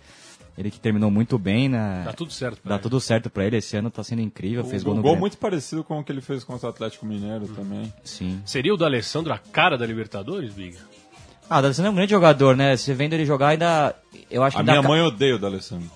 Ele 0.58 0.70
que 0.72 0.80
terminou 0.80 1.08
muito 1.10 1.38
bem, 1.38 1.68
né? 1.68 2.02
Dá 2.04 2.12
tudo 2.12 2.32
certo 2.32 2.60
pra 2.60 2.68
Dá 2.70 2.74
ele. 2.74 2.82
tudo 2.82 3.00
certo 3.00 3.30
pra 3.30 3.44
ele, 3.46 3.58
esse 3.58 3.76
ano 3.76 3.90
tá 3.92 4.02
sendo 4.02 4.20
incrível, 4.22 4.64
fez 4.64 4.82
gol 4.82 4.94
um 4.94 4.96
no 4.96 5.02
gol 5.02 5.12
Grêmio. 5.12 5.20
muito 5.20 5.38
parecido 5.38 5.84
com 5.84 6.00
o 6.00 6.02
que 6.04 6.10
ele 6.10 6.20
fez 6.20 6.42
contra 6.42 6.66
o 6.66 6.70
Atlético 6.70 7.06
Mineiro 7.06 7.46
também. 7.48 7.92
Sim. 8.02 8.42
Seria 8.44 8.74
o 8.74 8.76
do 8.76 8.84
Alessandro 8.84 9.32
a 9.32 9.38
cara 9.38 9.78
da 9.78 9.86
Libertadores, 9.86 10.52
Biga? 10.52 10.78
Ah, 11.48 11.60
o 11.60 11.62
D'Alessandro 11.62 11.88
é 11.88 11.92
um 11.92 11.94
grande 11.94 12.10
jogador, 12.10 12.56
né? 12.56 12.76
Você 12.76 12.92
vendo 12.92 13.12
ele 13.14 13.24
jogar 13.24 13.48
ainda... 13.48 13.94
Eu 14.30 14.42
acho 14.42 14.56
que 14.56 14.58
A 14.58 14.60
ainda 14.62 14.72
minha 14.72 14.82
ca- 14.82 14.88
mãe 14.88 15.00
odeia 15.00 15.36
o 15.36 15.38
D'Alessandro. 15.38 15.88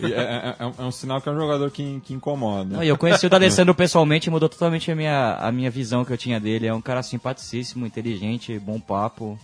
E 0.00 0.06
É, 0.06 0.08
é- 0.16 0.56
é 0.60 0.66
um- 0.66 0.74
é 0.78 0.82
um 0.82 0.90
sinal 0.90 1.20
que 1.20 1.28
é 1.28 1.32
um 1.32 1.36
jogador 1.38 1.70
que, 1.70 2.00
que 2.04 2.14
incomoda. 2.14 2.76
Não, 2.76 2.82
e 2.82 2.88
eu 2.88 2.96
conheci 2.96 3.26
o 3.26 3.28
D'Alessandro 3.30 3.74
pessoalmente 3.74 4.28
e 4.28 4.30
mudou 4.30 4.48
totalmente 4.48 4.90
a 4.90 4.94
minha, 4.96 5.34
a 5.34 5.52
minha 5.52 5.70
visão 5.70 6.04
que 6.04 6.12
eu 6.12 6.16
tinha 6.16 6.40
dele. 6.40 6.66
É 6.66 6.72
um 6.72 6.80
cara 6.80 7.02
simpaticíssimo, 7.02 7.84
inteligente, 7.86 8.58
bom 8.58 8.80
papo. 8.80 9.38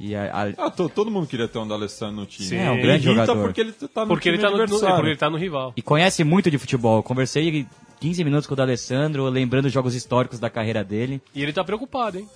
E 0.00 0.14
a- 0.14 0.24
a- 0.58 0.66
Ah, 0.66 0.70
to- 0.70 0.88
todo 0.88 1.10
mundo 1.10 1.26
queria 1.26 1.46
ter 1.48 1.58
um 1.58 1.66
D'Alessandro 1.68 2.16
no 2.16 2.26
time. 2.26 2.48
Sim, 2.48 2.56
é 2.56 2.70
um 2.70 2.80
grande 2.80 3.06
Irrita 3.06 3.26
jogador. 3.26 3.42
porque 3.46 3.60
ele 3.60 3.72
tá 3.72 4.02
no 4.02 4.08
Porque 4.08 4.28
ele, 4.28 4.38
time 4.38 4.50
tá 4.50 4.56
no, 4.56 4.62
é 4.62 4.66
porque 4.94 5.06
ele 5.08 5.16
tá 5.16 5.30
no 5.30 5.36
rival. 5.38 5.72
E 5.76 5.82
conhece 5.82 6.24
muito 6.24 6.50
de 6.50 6.58
futebol. 6.58 6.98
Eu 6.98 7.02
Conversei 7.02 7.66
15 8.00 8.24
minutos 8.24 8.46
com 8.46 8.54
o 8.54 8.56
D'Alessandro, 8.56 9.24
lembrando 9.28 9.66
os 9.66 9.72
jogos 9.72 9.94
históricos 9.94 10.38
da 10.40 10.50
carreira 10.50 10.82
dele. 10.84 11.22
E 11.34 11.42
ele 11.42 11.52
tá 11.52 11.62
preocupado, 11.64 12.18
hein? 12.18 12.28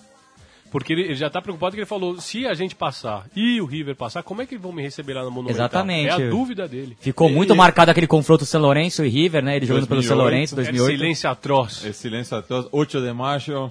Porque 0.70 0.92
ele, 0.92 1.02
ele 1.02 1.14
já 1.14 1.30
tá 1.30 1.40
preocupado 1.40 1.74
que 1.74 1.80
ele 1.80 1.86
falou, 1.86 2.20
se 2.20 2.46
a 2.46 2.52
gente 2.52 2.74
passar 2.74 3.26
e 3.34 3.58
o 3.58 3.64
River 3.64 3.96
passar, 3.96 4.22
como 4.22 4.42
é 4.42 4.46
que 4.46 4.56
vão 4.58 4.70
me 4.70 4.82
receber 4.82 5.14
lá 5.14 5.24
no 5.24 5.30
Monumental? 5.30 5.54
Exatamente. 5.66 6.08
É 6.22 6.26
a 6.26 6.30
dúvida 6.30 6.68
dele. 6.68 6.94
Ficou 7.00 7.30
muito 7.30 7.56
marcado 7.56 7.90
aquele 7.90 8.06
confronto 8.06 8.44
São 8.44 8.60
Lourenço 8.60 9.02
e 9.04 9.08
River, 9.08 9.42
né? 9.42 9.56
Ele 9.56 9.64
jogando 9.66 9.86
pelo 9.88 10.02
São 10.02 10.16
2008. 10.16 10.22
Lourenço, 10.22 10.54
É 10.54 10.56
2008. 10.56 10.98
silêncio 10.98 11.30
atroz. 11.30 11.84
Esse 11.86 12.00
silêncio 12.00 12.36
até 12.36 12.54
8 12.70 13.00
de 13.00 13.12
macho. 13.14 13.70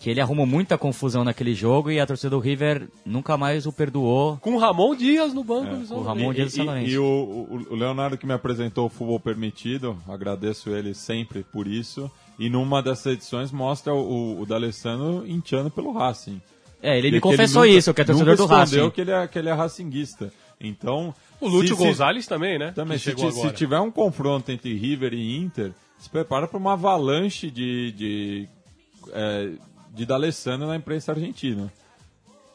Que 0.00 0.08
ele 0.10 0.20
arrumou 0.20 0.46
muita 0.46 0.78
confusão 0.78 1.22
naquele 1.22 1.54
jogo 1.54 1.90
e 1.90 2.00
a 2.00 2.06
torcida 2.06 2.30
do 2.30 2.38
River 2.38 2.88
nunca 3.04 3.36
mais 3.36 3.66
o 3.66 3.72
perdoou. 3.72 4.38
Com 4.38 4.54
o 4.54 4.58
Ramon 4.58 4.96
Dias 4.96 5.34
no 5.34 5.44
banco. 5.44 5.76
do 5.76 5.86
São 5.86 5.98
o. 5.98 6.02
Ramon 6.02 6.32
Dias 6.32 6.52
do 6.54 6.64
São 6.64 6.78
E, 6.78 6.88
e 6.90 6.98
o, 6.98 7.04
o- 7.04 7.74
Leonardo 7.76 8.16
que 8.16 8.26
me 8.26 8.32
apresentou 8.32 8.86
o 8.86 8.88
Futebol 8.88 9.20
Permitido, 9.20 9.96
agradeço 10.08 10.70
ele 10.70 10.94
sempre 10.94 11.44
por 11.44 11.66
isso. 11.66 12.10
E 12.38 12.48
numa 12.48 12.82
dessas 12.82 13.12
edições 13.12 13.52
mostra 13.52 13.92
o, 13.94 14.40
o 14.40 14.46
D'Alessandro 14.46 15.24
inchando 15.28 15.70
pelo 15.70 15.92
Racing. 15.92 16.40
É, 16.82 16.96
ele 16.96 17.10
me 17.10 17.20
confessou 17.20 17.62
nunca- 17.66 17.76
isso, 17.76 17.92
que 17.92 18.00
é 18.00 18.04
torcedor 18.04 18.36
do 18.36 18.46
Racing. 18.46 18.88
que 18.90 19.02
ele 19.02 19.10
é, 19.10 19.28
que 19.28 19.38
ele 19.38 19.50
é 19.50 19.52
racinguista. 19.52 20.32
Então... 20.58 21.14
O 21.38 21.46
Lúcio 21.48 21.76
se- 21.76 21.82
Gonzalez 21.84 22.26
também, 22.26 22.58
né? 22.58 22.72
Também, 22.74 22.96
se, 22.96 23.14
se 23.14 23.52
tiver 23.52 23.78
um 23.80 23.90
confronto 23.90 24.50
entre 24.50 24.74
River 24.74 25.12
e 25.12 25.36
Inter, 25.36 25.72
se 25.98 26.08
prepara 26.08 26.48
para 26.48 26.58
uma 26.58 26.72
avalanche 26.72 27.50
de, 27.50 27.92
de, 27.92 28.48
é, 29.12 29.50
de 29.90 30.06
D'Alessandro 30.06 30.66
na 30.66 30.76
imprensa 30.76 31.12
argentina. 31.12 31.72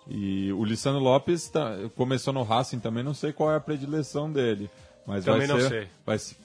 E 0.08 0.52
o 0.54 0.64
Lissandro 0.64 1.02
Lopes 1.02 1.50
tá- 1.50 1.76
começou 1.96 2.32
no 2.34 2.44
Racing 2.44 2.80
também, 2.80 3.04
não 3.04 3.14
sei 3.14 3.34
qual 3.34 3.52
é 3.52 3.56
a 3.56 3.60
predileção 3.60 4.32
dele. 4.32 4.70
Mas 5.08 5.26
Também 5.26 5.48
vai 5.48 5.56
não 5.56 5.60
ser, 5.62 5.70
sei. 5.70 5.88
vai 6.06 6.18
se- 6.20 6.36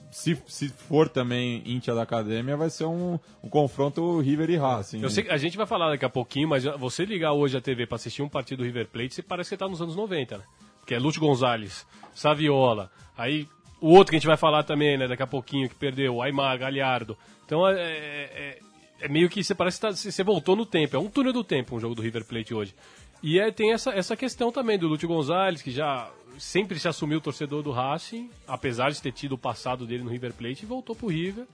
se, 0.47 0.69
for 0.69 1.09
também 1.09 1.63
Intia 1.65 1.95
da 1.95 2.03
Academia, 2.03 2.57
vai 2.57 2.69
ser 2.69 2.85
um, 2.85 3.19
um 3.43 3.49
confronto 3.49 4.19
River 4.21 4.51
e 4.51 4.57
Racing. 4.57 5.01
Eu 5.03 5.09
sei 5.11 5.29
a 5.31 5.37
gente 5.39 5.57
vai 5.57 5.67
falar 5.67 5.89
daqui 5.91 6.05
a 6.05 6.11
pouquinho, 6.11 6.49
mas 6.49 6.65
você 6.79 7.05
ligar 7.05 7.33
hoje 7.33 7.57
a 7.57 7.61
TV 7.61 7.87
pra 7.87 7.97
assistir 7.97 8.23
um 8.23 8.29
partido 8.29 8.59
do 8.59 8.65
River 8.65 8.87
Plate, 8.89 9.15
você 9.15 9.23
parece 9.23 9.51
que 9.51 9.57
tá 9.57 9.67
nos 9.69 9.81
anos 9.81 9.97
90, 9.97 10.39
né? 10.39 10.45
Que 10.87 10.95
é 10.95 10.99
Lúcio 10.99 11.21
Gonzalez, 11.21 11.87
Saviola, 12.15 12.91
aí 13.17 13.47
o 13.81 13.91
outro 13.95 14.11
que 14.11 14.17
a 14.17 14.19
gente 14.19 14.27
vai 14.27 14.37
falar 14.37 14.63
também, 14.63 14.99
né, 14.99 15.07
daqui 15.09 15.23
a 15.23 15.27
pouquinho, 15.27 15.69
que 15.69 15.75
perdeu, 15.75 16.21
Aymar, 16.21 16.59
Galhardo. 16.59 17.17
Então 17.47 17.67
é, 17.67 17.75
é- 17.81 18.59
é 19.01 19.09
meio 19.09 19.29
que 19.29 19.43
você 19.43 19.55
parece 19.55 19.79
que 19.79 19.87
tá- 19.87 19.93
você 19.93 20.23
voltou 20.23 20.55
no 20.57 20.65
tempo, 20.67 20.97
é 20.97 20.99
um 20.99 21.09
túnel 21.09 21.33
do 21.33 21.43
tempo 21.45 21.77
um 21.77 21.81
jogo 21.81 21.95
do 21.95 22.03
River 22.03 22.25
Plate 22.25 22.55
hoje. 22.55 22.75
E 23.23 23.39
é, 23.39 23.51
tem 23.51 23.73
essa, 23.73 23.91
essa 23.91 24.17
questão 24.17 24.51
também 24.51 24.79
do 24.79 24.89
Lúcio 24.89 25.07
Gonzalez, 25.09 25.61
que 25.61 25.71
já 25.71 26.11
sempre 26.39 26.79
se 26.79 26.89
assumiu 26.89 27.21
torcedor 27.21 27.63
do 27.63 27.71
Racing, 27.71 28.31
apesar 28.49 28.91
de 28.91 29.03
ter 29.03 29.13
tido 29.13 29.33
o 29.33 29.39
passado 29.39 29.87
dele 29.87 30.03
no 30.03 30.11
River 30.11 30.33
Plate, 30.33 30.63
e 30.63 30.67
voltou 30.67 30.97
pro 30.97 31.09
River. 31.09 31.45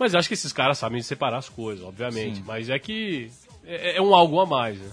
Mas 0.00 0.14
acho 0.14 0.28
que 0.28 0.34
esses 0.34 0.52
caras 0.52 0.78
sabem 0.78 1.02
separar 1.02 1.36
as 1.38 1.48
coisas, 1.48 1.84
obviamente. 1.84 2.42
Mas 2.46 2.68
é 2.70 2.78
que 2.78 3.30
é, 3.64 3.96
é 3.98 4.02
um 4.02 4.14
algo 4.14 4.40
a 4.40 4.46
mais, 4.46 4.78
né? 4.78 4.90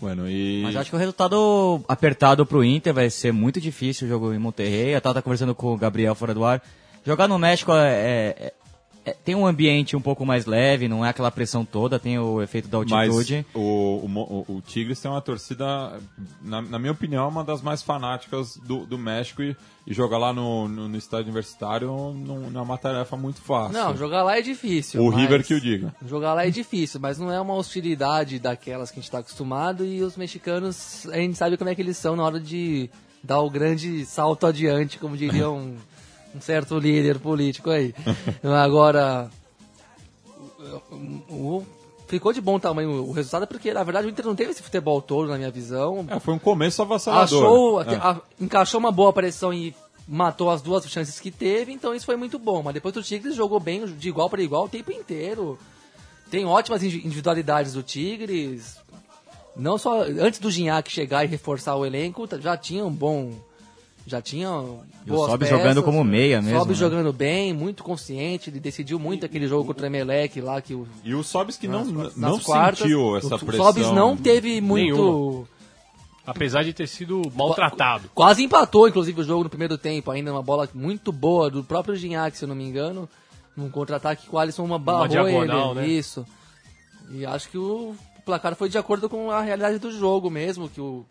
Bueno, 0.00 0.28
e... 0.28 0.60
Mas 0.62 0.76
acho 0.76 0.90
que 0.90 0.96
o 0.96 0.98
resultado 0.98 1.82
apertado 1.88 2.44
pro 2.44 2.62
Inter 2.62 2.92
vai 2.92 3.08
ser 3.08 3.32
muito 3.32 3.60
difícil 3.60 4.06
o 4.06 4.10
jogo 4.10 4.32
em 4.32 4.38
Monterrey. 4.38 4.94
Eu 4.94 5.00
tava 5.00 5.22
conversando 5.22 5.54
com 5.54 5.72
o 5.72 5.76
Gabriel 5.76 6.14
fora 6.14 6.34
do 6.34 6.44
ar. 6.44 6.62
Jogar 7.04 7.26
no 7.28 7.38
México 7.38 7.72
é, 7.72 7.88
é- 7.88 8.36
é- 8.46 8.54
tem 9.12 9.34
um 9.34 9.46
ambiente 9.46 9.94
um 9.96 10.00
pouco 10.00 10.26
mais 10.26 10.46
leve, 10.46 10.88
não 10.88 11.04
é 11.04 11.08
aquela 11.10 11.30
pressão 11.30 11.64
toda, 11.64 11.98
tem 11.98 12.18
o 12.18 12.42
efeito 12.42 12.68
da 12.68 12.78
Mas 12.78 13.10
altitude. 13.10 13.46
o, 13.54 13.60
o, 13.60 14.44
o, 14.48 14.56
o 14.56 14.60
Tigres 14.62 15.00
tem 15.00 15.10
uma 15.10 15.20
torcida, 15.20 15.98
na, 16.42 16.60
na 16.62 16.78
minha 16.78 16.92
opinião, 16.92 17.28
uma 17.28 17.44
das 17.44 17.62
mais 17.62 17.82
fanáticas 17.82 18.56
do, 18.56 18.84
do 18.84 18.98
México 18.98 19.42
e, 19.42 19.56
e 19.86 19.94
jogar 19.94 20.18
lá 20.18 20.32
no, 20.32 20.66
no, 20.68 20.88
no 20.88 20.96
estádio 20.96 21.26
universitário 21.26 21.88
não, 21.88 22.50
não 22.50 22.60
é 22.60 22.64
uma 22.64 22.78
tarefa 22.78 23.16
muito 23.16 23.40
fácil. 23.40 23.72
Não, 23.72 23.96
jogar 23.96 24.22
lá 24.24 24.38
é 24.38 24.42
difícil. 24.42 25.00
o 25.02 25.06
mas- 25.12 25.20
River 25.20 25.44
que 25.44 25.54
o 25.54 25.60
diga. 25.60 25.94
Jogar 26.04 26.34
lá 26.34 26.46
é 26.46 26.50
difícil, 26.50 26.98
mas 27.00 27.18
não 27.18 27.30
é 27.30 27.40
uma 27.40 27.54
hostilidade 27.54 28.38
daquelas 28.38 28.90
que 28.90 28.98
a 28.98 29.02
gente 29.02 29.10
tá 29.10 29.18
acostumado 29.18 29.84
e 29.84 30.02
os 30.02 30.16
mexicanos, 30.16 31.06
a 31.12 31.16
gente 31.16 31.36
sabe 31.36 31.56
como 31.56 31.70
é 31.70 31.74
que 31.74 31.82
eles 31.82 31.96
são 31.96 32.16
na 32.16 32.24
hora 32.24 32.40
de 32.40 32.90
dar 33.22 33.40
o 33.40 33.50
grande 33.50 34.04
salto 34.06 34.46
adiante, 34.46 34.98
como 34.98 35.16
diria 35.16 35.46
um, 36.36 36.40
certo 36.40 36.78
líder 36.78 37.18
político 37.18 37.70
aí. 37.70 37.94
Agora, 38.42 39.30
o- 41.30 41.64
ficou 42.08 42.32
de 42.32 42.40
bom 42.40 42.58
tamanho 42.58 43.04
o 43.04 43.12
resultado, 43.12 43.46
porque 43.46 43.72
na 43.72 43.82
verdade 43.82 44.06
o 44.06 44.10
Inter 44.10 44.24
não 44.26 44.34
teve 44.36 44.50
esse 44.52 44.62
futebol 44.62 45.00
todo, 45.02 45.28
na 45.28 45.36
minha 45.36 45.50
visão. 45.50 46.04
É, 46.08 46.18
foi 46.20 46.34
um 46.34 46.38
começo 46.38 46.80
avassalador. 46.82 47.24
Achou, 47.42 47.82
É. 47.82 47.96
a- 47.96 48.20
encaixou 48.40 48.78
uma 48.80 48.92
boa 48.92 49.12
pressão 49.12 49.52
e 49.52 49.74
matou 50.08 50.50
as 50.50 50.62
duas 50.62 50.88
chances 50.88 51.18
que 51.18 51.30
teve, 51.30 51.72
então 51.72 51.94
isso 51.94 52.06
foi 52.06 52.16
muito 52.16 52.38
bom. 52.38 52.62
Mas 52.62 52.74
depois 52.74 52.96
o 52.96 53.02
Tigres 53.02 53.34
jogou 53.34 53.58
bem 53.58 53.84
de 53.86 54.08
igual 54.08 54.30
para 54.30 54.42
igual 54.42 54.64
o 54.64 54.68
tempo 54.68 54.92
inteiro. 54.92 55.58
Tem 56.30 56.44
ótimas 56.44 56.82
indi- 56.82 57.04
individualidades 57.04 57.72
do 57.72 57.82
Tigres. 57.82 58.76
Não 59.56 59.78
só 59.78 60.02
antes 60.02 60.38
do 60.38 60.50
Gignac 60.50 60.90
chegar 60.90 61.24
e 61.24 61.28
reforçar 61.28 61.74
o 61.76 61.86
elenco, 61.86 62.28
já 62.40 62.56
tinha 62.56 62.84
um 62.84 62.90
bom 62.92 63.32
já 64.06 64.22
tinha 64.22 64.46
E 64.46 64.50
o 64.50 64.84
boas 65.06 65.30
Sobe 65.30 65.44
peças. 65.44 65.58
jogando 65.58 65.82
como 65.82 66.04
meia 66.04 66.40
mesmo, 66.40 66.58
Sobe 66.58 66.72
né? 66.72 66.78
jogando 66.78 67.12
bem, 67.12 67.52
muito 67.52 67.82
consciente, 67.82 68.50
ele 68.50 68.60
decidiu 68.60 68.98
muito 68.98 69.26
aquele 69.26 69.48
jogo 69.48 69.64
contra 69.66 69.84
o 69.84 69.86
Emelec 69.86 70.40
lá 70.40 70.60
que 70.60 70.74
o 70.74 70.86
E 71.04 71.14
o 71.14 71.22
Sobis 71.24 71.56
que 71.56 71.66
não, 71.66 71.84
nas 71.84 72.16
não 72.16 72.38
quartas, 72.38 72.78
sentiu 72.80 73.16
essa 73.16 73.34
o 73.34 73.38
pressão. 73.38 73.66
Sobis 73.66 73.90
não 73.90 74.16
teve 74.16 74.60
muito 74.60 74.94
Nenhuma. 74.94 75.56
Apesar 76.26 76.64
de 76.64 76.72
ter 76.72 76.88
sido 76.88 77.22
maltratado. 77.36 78.10
Quase 78.12 78.42
empatou, 78.42 78.88
inclusive, 78.88 79.20
o 79.20 79.24
jogo 79.24 79.44
no 79.44 79.48
primeiro 79.48 79.78
tempo. 79.78 80.10
Ainda 80.10 80.32
uma 80.32 80.42
bola 80.42 80.68
muito 80.74 81.12
boa 81.12 81.48
do 81.48 81.62
próprio 81.62 81.94
Gignac, 81.94 82.36
se 82.36 82.44
eu 82.44 82.48
não 82.48 82.56
me 82.56 82.64
engano. 82.64 83.08
Num 83.56 83.70
contra-ataque 83.70 84.26
com 84.26 84.36
o 84.36 84.40
Alisson 84.40 84.64
uma 84.64 84.76
barrou 84.76 85.06
diagonal, 85.06 85.70
ele. 85.70 85.80
né? 85.82 85.86
Isso. 85.86 86.26
E 87.12 87.24
acho 87.24 87.48
que 87.48 87.56
o 87.56 87.94
placar 88.24 88.56
foi 88.56 88.68
de 88.68 88.76
acordo 88.76 89.08
com 89.08 89.30
a 89.30 89.40
realidade 89.40 89.78
do 89.78 89.92
jogo 89.92 90.28
mesmo, 90.28 90.68
que 90.68 90.80
o 90.80 91.06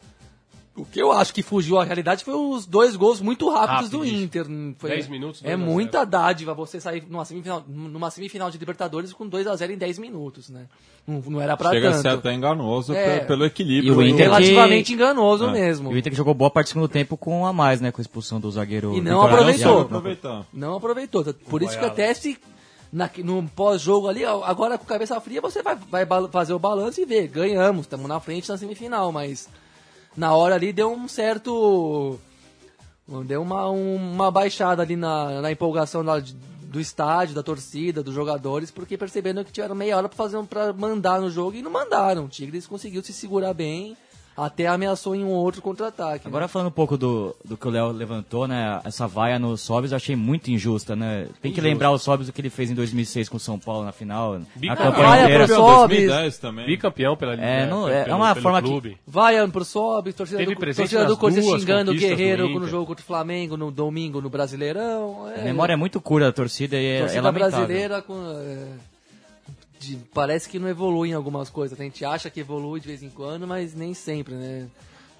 O 0.77 0.83
que 0.83 1.01
eu 1.01 1.09
acho 1.11 1.33
que 1.33 1.41
fugiu 1.41 1.79
à 1.79 1.85
realidade 1.85 2.25
foi 2.25 2.33
os 2.33 2.65
dois 2.65 2.97
gols 2.97 3.21
muito 3.21 3.49
rápidos 3.49 3.89
do 3.89 3.99
Rapidíssimo. 3.99 4.23
Inter. 4.25 4.45
Foi, 4.77 4.89
10 4.89 5.07
minutos, 5.07 5.41
É 5.41 5.51
2 5.51 5.53
a 5.55 5.57
0. 5.63 5.71
muita 5.71 6.03
dádiva 6.05 6.53
você 6.53 6.81
sair 6.81 7.01
numa 7.09 7.23
semifinal, 7.23 7.63
numa 7.65 8.11
semifinal 8.11 8.51
de 8.51 8.57
Libertadores 8.57 9.13
com 9.13 9.25
2 9.25 9.47
a 9.47 9.55
0 9.55 9.71
em 9.71 9.77
10 9.77 9.97
minutos, 9.97 10.49
né? 10.49 10.65
Não, 11.07 11.21
não 11.27 11.39
era 11.41 11.55
pra 11.55 11.69
Chega 11.69 11.87
a 11.87 11.91
tanto. 11.93 12.01
ser 12.01 12.09
até 12.09 12.33
enganoso 12.33 12.93
É. 12.93 13.19
pe- 13.19 13.25
pelo 13.27 13.45
equilíbrio. 13.45 13.93
E 13.93 13.95
o 13.95 14.01
Inter 14.01 14.27
do- 14.29 14.33
Relativamente 14.35 14.87
que- 14.87 14.93
enganoso 14.93 15.45
É. 15.45 15.51
mesmo. 15.53 15.91
E 15.91 15.95
o 15.95 15.97
Inter 15.97 16.11
que 16.11 16.17
jogou 16.17 16.33
boa 16.33 16.49
parte 16.51 16.65
do 16.67 16.69
segundo 16.73 16.89
tempo 16.89 17.15
com 17.15 17.45
a 17.45 17.53
mais, 17.53 17.79
né? 17.79 17.89
Com 17.91 18.01
a 18.01 18.03
expulsão 18.03 18.39
do 18.41 18.51
zagueiro. 18.51 18.97
E 18.97 19.01
não 19.01 19.21
aproveitou. 19.21 19.65
Araújo. 19.71 19.85
aproveitar. 19.85 20.45
Não 20.51 20.75
aproveitou. 20.75 21.23
Por 21.49 21.61
isso 21.61 21.71
que 21.71 21.77
Goiaba. 21.77 21.93
até 21.93 22.13
se 22.13 22.37
na- 22.91 23.09
no 23.23 23.43
pós-jogo 23.55 24.09
ali, 24.09 24.25
agora 24.25 24.77
com 24.77 24.83
cabeça 24.85 25.17
fria, 25.21 25.39
você 25.39 25.63
vai, 25.63 25.77
vai 25.89 26.05
fazer 26.29 26.53
o 26.53 26.59
balanço 26.59 26.99
e 26.99 27.05
ver. 27.05 27.27
Ganhamos, 27.29 27.81
estamos 27.85 28.07
na 28.09 28.19
frente 28.19 28.49
na 28.49 28.57
semifinal, 28.57 29.11
mas 29.13 29.47
na 30.15 30.33
hora 30.33 30.55
ali 30.55 30.71
deu 30.73 30.91
um 30.91 31.07
certo. 31.07 32.19
Deu 33.25 33.41
uma, 33.41 33.69
um- 33.69 33.95
uma 34.13 34.31
baixada 34.31 34.81
ali 34.81 34.95
na, 34.95 35.41
na 35.41 35.51
empolgação 35.51 36.03
da- 36.03 36.19
do 36.19 36.79
estádio, 36.79 37.35
da 37.35 37.43
torcida, 37.43 38.01
dos 38.03 38.13
jogadores, 38.13 38.71
porque 38.71 38.97
percebendo 38.97 39.45
que 39.45 39.51
tiveram 39.51 39.75
meia 39.75 39.95
hora 39.95 40.09
para 40.09 40.17
fazer 40.17 40.41
para 40.43 40.73
mandar 40.73 41.21
no 41.21 41.29
jogo 41.29 41.55
e 41.55 41.61
não 41.61 41.71
mandaram. 41.71 42.25
O 42.25 42.27
Tigres 42.29 42.65
conseguiu 42.67 43.03
se 43.03 43.13
segurar 43.13 43.53
bem, 43.53 43.95
até 44.37 44.67
ameaçou 44.67 45.15
em 45.15 45.23
um 45.23 45.29
outro 45.29 45.61
contra-ataque. 45.61 46.25
né? 46.25 46.29
Agora 46.29 46.47
falando 46.47 46.67
um 46.67 46.71
pouco 46.71 46.97
do, 46.97 47.35
do 47.45 47.55
que 47.55 47.67
o 47.67 47.71
Léo 47.71 47.91
levantou, 47.91 48.47
né? 48.47 48.81
Essa 48.83 49.07
vaia 49.07 49.39
no 49.39 49.55
Sobis 49.57 49.91
eu 49.91 49.95
achei 49.95 50.15
muito 50.15 50.49
injusta, 50.51 50.95
né? 50.95 51.27
Tem 51.41 51.51
que 51.53 51.61
lembrar 51.61 51.91
o 51.91 51.97
Sobis 51.97 52.27
o 52.27 52.33
que 52.33 52.41
ele 52.41 52.49
fez 52.49 52.69
em 52.69 52.75
2006 52.75 53.29
com 53.29 53.37
o 53.37 53.39
São 53.39 53.57
Paulo 53.57 53.85
na 53.85 53.91
final. 53.91 54.33
A 54.35 54.39
Bicampeão. 54.55 54.91
campanha 54.91 55.07
Vaia 55.09 55.23
inteira. 55.25 55.45
pro 55.45 55.55
Sobis. 55.55 55.97
2010 56.07 56.37
também. 56.37 56.65
Bicampeão 56.65 57.15
pela 57.15 57.33
É, 57.35 57.65
não- 57.65 57.87
é 57.87 58.03
pelo- 58.03 58.17
uma 58.17 58.33
pelo 58.33 58.43
forma 58.43 58.61
que- 58.61 58.67
clube. 58.67 58.97
Vai 59.07 59.47
pro 59.47 59.63
Sobe, 59.65 60.13
torcida 60.13 60.39
Teve 60.39 60.53
do, 60.55 60.59
presente 60.59 60.89
torcida 60.89 61.05
do 61.05 61.17
Corinthians 61.17 61.45
xingando 61.61 61.91
o 61.91 61.95
Guerreiro 61.95 62.47
no 62.59 62.67
jogo 62.67 62.87
contra 62.87 63.03
o 63.03 63.05
Flamengo, 63.05 63.55
no 63.55 63.71
domingo 63.71 64.21
no 64.21 64.29
Brasileirão. 64.29 65.29
É, 65.35 65.41
A 65.41 65.43
memória 65.43 65.73
é 65.73 65.75
muito 65.75 66.01
curta 66.01 66.27
da 66.27 66.31
torcida 66.33 66.75
e 66.75 66.85
é, 66.85 66.95
é 66.95 66.99
torcida 67.01 67.21
lamentável. 67.21 67.57
brasileira 67.59 68.01
com, 68.01 68.15
é, 68.15 68.67
de- 69.79 69.97
parece 70.13 70.47
que 70.49 70.57
não 70.59 70.67
evolui 70.67 71.09
em 71.09 71.13
algumas 71.13 71.49
coisas. 71.49 71.79
A 71.79 71.83
gente 71.83 72.03
acha 72.05 72.29
que 72.29 72.39
evolui 72.39 72.79
de 72.79 72.87
vez 72.87 73.03
em 73.03 73.09
quando, 73.09 73.45
mas 73.47 73.73
nem 73.73 73.93
sempre, 73.93 74.35
né? 74.35 74.67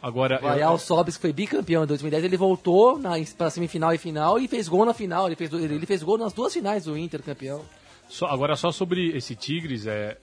Agora, 0.02 0.40
Vai 0.40 0.62
eu- 0.64 0.78
Sobis, 0.78 1.16
que 1.16 1.22
foi 1.22 1.34
bicampeão 1.34 1.84
em 1.84 1.88
2010, 1.88 2.24
ele 2.24 2.38
voltou 2.38 3.00
na, 3.00 3.14
pra 3.38 3.50
semifinal 3.50 3.94
e 3.94 3.98
final 3.98 4.38
e 4.40 4.48
fez 4.48 4.68
gol 4.68 4.86
na 4.86 4.94
final. 4.94 5.26
Ele 5.28 5.36
fez, 5.36 5.52
ele 5.52 5.86
fez 5.86 6.04
gol 6.04 6.18
nas 6.18 6.32
duas 6.34 6.54
finais 6.54 6.86
do 6.86 6.96
Inter, 6.98 7.24
campeão. 7.24 7.62
só- 8.08 8.28
agora 8.28 8.56
só 8.56 8.72
sobre 8.72 9.16
esse 9.18 9.36
Tigres, 9.36 9.88
é, 9.88 10.16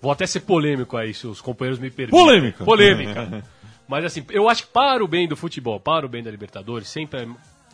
vou 0.00 0.10
até 0.10 0.26
ser 0.26 0.40
polêmico 0.40 0.96
aí, 0.96 1.14
se 1.14 1.24
os 1.26 1.40
companheiros 1.40 1.78
me 1.78 1.88
permitem. 1.90 2.18
Polêmica. 2.20 2.64
Polêmica. 2.64 3.44
Mas 3.86 4.04
assim, 4.04 4.24
eu 4.30 4.48
acho 4.48 4.64
que 4.64 4.72
para 4.72 5.04
o 5.04 5.06
bem 5.08 5.28
do 5.28 5.36
futebol, 5.36 5.78
para 5.78 6.04
o 6.04 6.08
bem 6.08 6.22
da 6.22 6.30
Libertadores, 6.30 6.88
sempre 6.88 7.20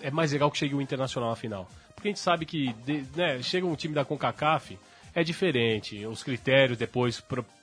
é, 0.03 0.09
é 0.09 0.11
mais 0.11 0.33
legal 0.33 0.51
que 0.51 0.59
chegue 0.59 0.75
o 0.75 0.83
Internacional 0.83 1.31
na 1.31 1.37
final. 1.37 1.67
Porque 1.95 2.09
a 2.09 2.11
gente 2.11 2.21
sabe 2.21 2.45
que 2.45 2.75
de- 2.85 3.05
né, 3.17 3.41
chega 3.43 3.67
um 3.67 3.75
time 3.75 3.95
da 3.95 4.05
CONCACAF, 4.05 4.79
é 5.21 5.25
diferente. 5.25 6.07
Os 6.07 6.23
critérios 6.23 6.79
depois, 6.79 7.21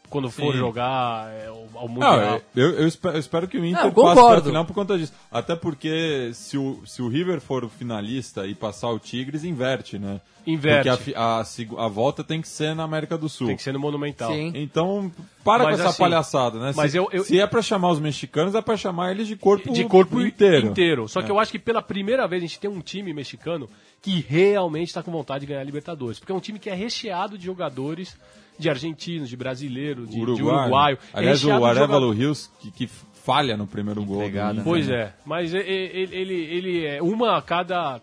quando 0.10 0.30
for 0.30 0.52
Sim. 0.54 0.60
jogar 0.60 1.30
é, 1.32 1.48
ao, 1.48 1.68
ao 1.76 1.88
Não, 1.88 1.94
Mundial. 1.96 2.42
eu, 2.56 2.72
eu 2.72 2.88
espero, 2.88 3.16
eu 3.16 3.20
espero 3.20 3.48
que 3.48 3.58
o 3.58 3.66
Inter 3.66 3.84
Não, 3.86 3.92
passe 3.92 4.16
concordo. 4.16 4.42
pra 4.42 4.50
final 4.52 4.66
por 4.66 4.74
conta 4.74 4.98
disso. 4.98 5.14
Até 5.32 5.56
porque 5.56 6.32
se 6.34 6.58
o, 6.58 6.82
se 6.86 7.02
o 7.02 7.08
River 7.08 7.40
for 7.42 7.64
o 7.64 7.70
finalista 7.70 8.46
e 8.48 8.54
passar 8.56 8.90
o 8.90 9.00
Tigres, 9.00 9.44
inverte, 9.44 9.98
né? 10.00 10.22
Inverte. 10.48 10.90
Porque 10.90 11.14
a, 11.16 11.42
a, 11.42 11.86
a 11.86 11.88
volta 11.88 12.24
tem 12.24 12.40
que 12.40 12.48
ser 12.48 12.76
na 12.76 12.84
América 12.84 13.18
do 13.18 13.28
Sul. 13.28 13.48
Tem 13.48 13.56
que 13.56 13.64
ser 13.64 13.74
no 13.74 13.80
Monumental. 13.80 14.32
Sim. 14.32 14.52
Então, 14.54 15.12
para 15.44 15.64
Mas 15.64 15.76
com 15.78 15.82
essa 15.82 15.90
assim, 15.90 15.98
palhaçada, 16.04 16.60
né? 16.60 16.72
mas 16.76 16.92
se, 16.92 16.98
eu- 16.98 17.10
eu- 17.12 17.24
se 17.24 17.40
é 17.40 17.48
pra 17.48 17.64
chamar 17.64 17.90
os 17.90 18.00
mexicanos, 18.00 18.54
é 18.54 18.62
pra 18.62 18.78
chamar 18.78 19.10
eles 19.12 19.28
de 19.28 19.36
corpo, 19.36 19.74
de 19.74 19.84
corpo 19.86 20.22
inteiro. 20.22 20.68
inteiro. 20.68 21.08
Só 21.08 21.22
que 21.24 21.30
É. 21.30 21.32
eu 21.32 21.40
acho 21.40 21.52
que 21.52 21.58
pela 21.58 21.82
primeira 21.82 22.28
vez 22.28 22.44
a 22.44 22.46
gente 22.46 22.60
tem 22.60 22.70
um 22.70 22.80
time 22.80 23.12
mexicano 23.12 23.68
que 24.04 24.24
realmente 24.30 24.90
está 24.90 25.02
com 25.02 25.12
vontade 25.12 25.40
de 25.42 25.48
ganhar 25.48 25.62
a 25.62 25.64
Libertadores. 25.64 26.20
Porque 26.20 26.32
é 26.32 26.36
um 26.36 26.40
time 26.40 26.60
que 26.60 26.70
é 26.70 26.76
recheado 26.76 27.40
de 27.40 27.46
jogadores 27.46 28.16
de 28.58 28.70
argentinos, 28.70 29.30
de 29.30 29.36
brasileiros, 29.38 30.08
de, 30.10 30.16
de 30.16 30.22
Uruguai. 30.22 30.62
uruguaio. 30.62 30.98
Aliás, 31.14 31.44
o 31.44 31.52
Arevalo 31.52 31.76
jogadores. 31.76 32.18
Rios, 32.20 32.52
que, 32.60 32.72
que 32.72 32.88
falha 32.88 33.58
no 33.58 33.66
primeiro 33.68 34.04
gol. 34.06 34.20
Pegada, 34.20 34.62
Pois 34.64 34.88
né? 34.88 34.96
é, 34.96 35.14
mas 35.26 35.54
ele, 35.54 36.08
ele, 36.12 36.34
ele 36.34 36.86
é 36.86 37.02
uma 37.02 37.38
a 37.38 37.42
cada 37.42 38.00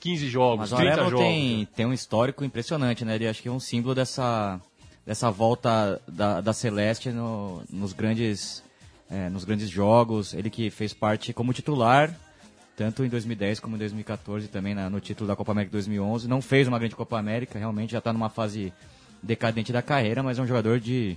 15 0.00 0.28
jogos, 0.28 0.58
Mas 0.70 0.72
o 0.72 0.76
30 0.76 0.90
Arevalo 0.92 1.10
jogos. 1.10 1.24
tem, 1.26 1.68
tem 1.74 1.86
um 1.86 1.92
histórico 1.92 2.44
impressionante, 2.44 3.04
né? 3.04 3.14
Ele 3.14 3.26
acho 3.28 3.42
que 3.42 3.48
é 3.48 3.52
um 3.52 3.60
símbolo 3.60 3.94
dessa, 3.94 4.60
dessa 5.06 5.30
volta 5.30 6.00
da, 6.06 6.40
da 6.40 6.52
Celeste 6.52 7.10
no- 7.10 7.62
nos, 7.70 7.92
grandes, 7.92 8.62
é, 9.10 9.28
nos 9.30 9.44
grandes 9.44 9.68
jogos. 9.70 10.34
Ele 10.34 10.50
que 10.50 10.68
fez 10.70 10.92
parte 10.92 11.32
como 11.32 11.52
titular, 11.52 12.14
tanto 12.76 13.04
em 13.04 13.08
2010 13.08 13.58
como 13.60 13.74
em 13.76 13.78
2014 13.78 14.48
também 14.48 14.74
na- 14.74 14.90
no 14.90 15.00
título 15.00 15.26
da 15.26 15.34
Copa 15.34 15.52
América 15.52 15.72
2011. 15.72 16.28
Não 16.28 16.42
fez 16.42 16.68
uma 16.68 16.78
grande 16.78 16.94
Copa 16.94 17.18
América, 17.18 17.58
realmente 17.58 17.92
já 17.92 17.98
está 17.98 18.12
numa 18.12 18.28
fase 18.28 18.72
decadente 19.22 19.72
da 19.72 19.82
carreira, 19.82 20.22
mas 20.22 20.38
é 20.38 20.42
um 20.42 20.46
jogador 20.46 20.78
de, 20.80 21.16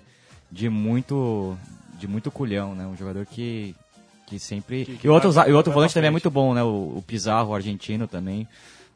de 0.51 0.69
muito 0.69 1.57
de 1.99 2.07
muito 2.07 2.31
culhão, 2.31 2.73
né? 2.75 2.85
Um 2.87 2.95
jogador 2.97 3.25
que 3.25 3.75
que 4.25 4.37
sempre 4.39 4.85
Que- 4.85 4.97
que 4.97 5.07
e 5.07 5.09
o 5.09 5.13
outro, 5.13 5.31
vai- 5.31 5.45
za- 5.45 5.49
e 5.49 5.53
outro 5.53 5.71
volante 5.73 5.93
também 5.93 6.07
é 6.07 6.11
muito 6.11 6.29
bom, 6.29 6.53
né? 6.53 6.61
O, 6.63 6.97
o 6.97 7.03
Pizarro, 7.05 7.49
o 7.49 7.55
argentino 7.55 8.07
também, 8.07 8.47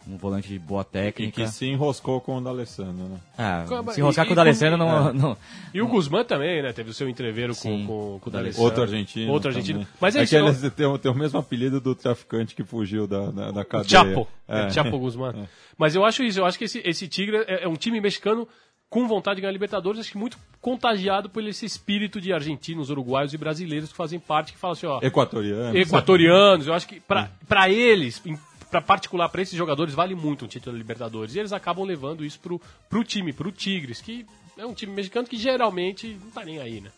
um 0.08 0.16
volante 0.16 0.48
de 0.48 0.60
boa 0.60 0.84
E 0.84 0.86
técnica. 0.86 1.42
que 1.44 1.48
se 1.52 1.66
enroscou 1.66 2.22
com 2.22 2.38
o 2.38 2.42
D'Alessandro, 2.42 3.06
né? 3.10 3.18
Ah, 3.38 3.66
E- 3.90 3.94
se 3.94 4.00
enroscar 4.00 4.26
e- 4.26 4.28
com 4.28 4.34
o 4.34 4.36
D'Alessandro 4.36 4.78
não, 4.78 5.10
é. 5.10 5.14
não, 5.14 5.38
E 5.74 5.82
o 5.82 5.88
Guzmán 5.88 6.24
também, 6.24 6.62
né? 6.62 6.72
Teve 6.72 6.92
o 6.92 6.94
seu 6.94 7.10
entreveiro 7.10 7.54
com, 7.56 7.62
Sim, 7.62 7.86
com, 7.88 8.20
com 8.22 8.26
o 8.26 8.30
o 8.30 8.32
D'Alessandro. 8.32 8.64
Outro 8.64 8.82
argentino. 8.84 9.32
Outro 9.32 9.50
argentino. 9.50 9.80
também. 9.80 9.94
Mas 10.00 10.16
é, 10.16 10.22
é 10.22 10.26
que 10.28 10.36
ele 10.36 10.70
tem, 10.70 10.86
o- 10.86 10.98
tem 11.00 11.12
o 11.12 11.16
mesmo 11.16 11.40
apelido 11.40 11.82
do 11.82 11.96
traficante 11.96 12.54
que 12.56 12.64
fugiu 12.64 13.08
da, 13.08 13.32
da, 13.32 13.52
da 13.52 13.66
cadeia. 13.66 13.90
Chapo. 13.90 14.28
É. 14.48 14.68
É. 14.68 14.70
Chapo 14.70 14.98
Guzmán. 15.00 15.34
Mas 15.78 15.96
eu 15.96 16.06
acho 16.06 16.24
isso, 16.24 16.40
eu 16.40 16.46
acho 16.46 16.60
que 16.60 16.66
esse, 16.66 16.80
esse 16.86 17.08
Tigre 17.08 17.38
é, 17.48 17.64
é 17.64 17.68
um 17.68 17.76
time 17.76 18.00
mexicano 18.00 18.48
com 18.94 19.08
vontade 19.08 19.38
de 19.38 19.42
ganhar 19.42 19.52
Libertadores, 19.52 20.00
acho 20.00 20.12
que 20.12 20.18
muito 20.20 20.38
contagiado 20.62 21.28
por 21.28 21.44
esse 21.44 21.66
espírito 21.66 22.22
de 22.22 22.32
argentinos, 22.32 22.92
uruguaios 22.92 23.34
e 23.34 23.38
brasileiros 23.40 23.90
que 23.90 23.98
fazem 23.98 24.20
parte, 24.20 24.54
que 24.54 24.60
falam 24.60 24.74
assim, 24.74 24.86
ó, 24.86 25.00
Equatoriano. 25.02 25.76
equatorianos, 25.76 26.68
eu 26.68 26.76
acho 26.76 26.88
que 26.88 27.00
pra 27.00 27.32
pra 27.48 27.72
eles, 27.72 28.22
pra 28.70 28.82
particular 28.82 29.30
pra 29.30 29.42
esses 29.42 29.58
jogadores, 29.58 29.96
vale 29.96 30.14
muito 30.14 30.46
um 30.46 30.48
título 30.48 30.74
da 30.74 30.78
Libertadores. 30.78 31.34
E 31.34 31.40
eles 31.40 31.52
acabam 31.52 31.84
levando 31.84 32.24
isso 32.24 32.40
pro, 32.40 32.62
pro 32.88 33.04
time, 33.04 33.34
pro 33.34 33.52
Tigres, 33.52 34.00
que 34.00 34.28
é 34.56 34.64
um 34.64 34.76
time 34.76 34.94
mexicano 34.94 35.28
que 35.28 35.38
geralmente 35.38 36.16
não 36.24 36.30
tá 36.30 36.46
nem 36.46 36.60
aí, 36.60 36.80
né? 36.80 36.92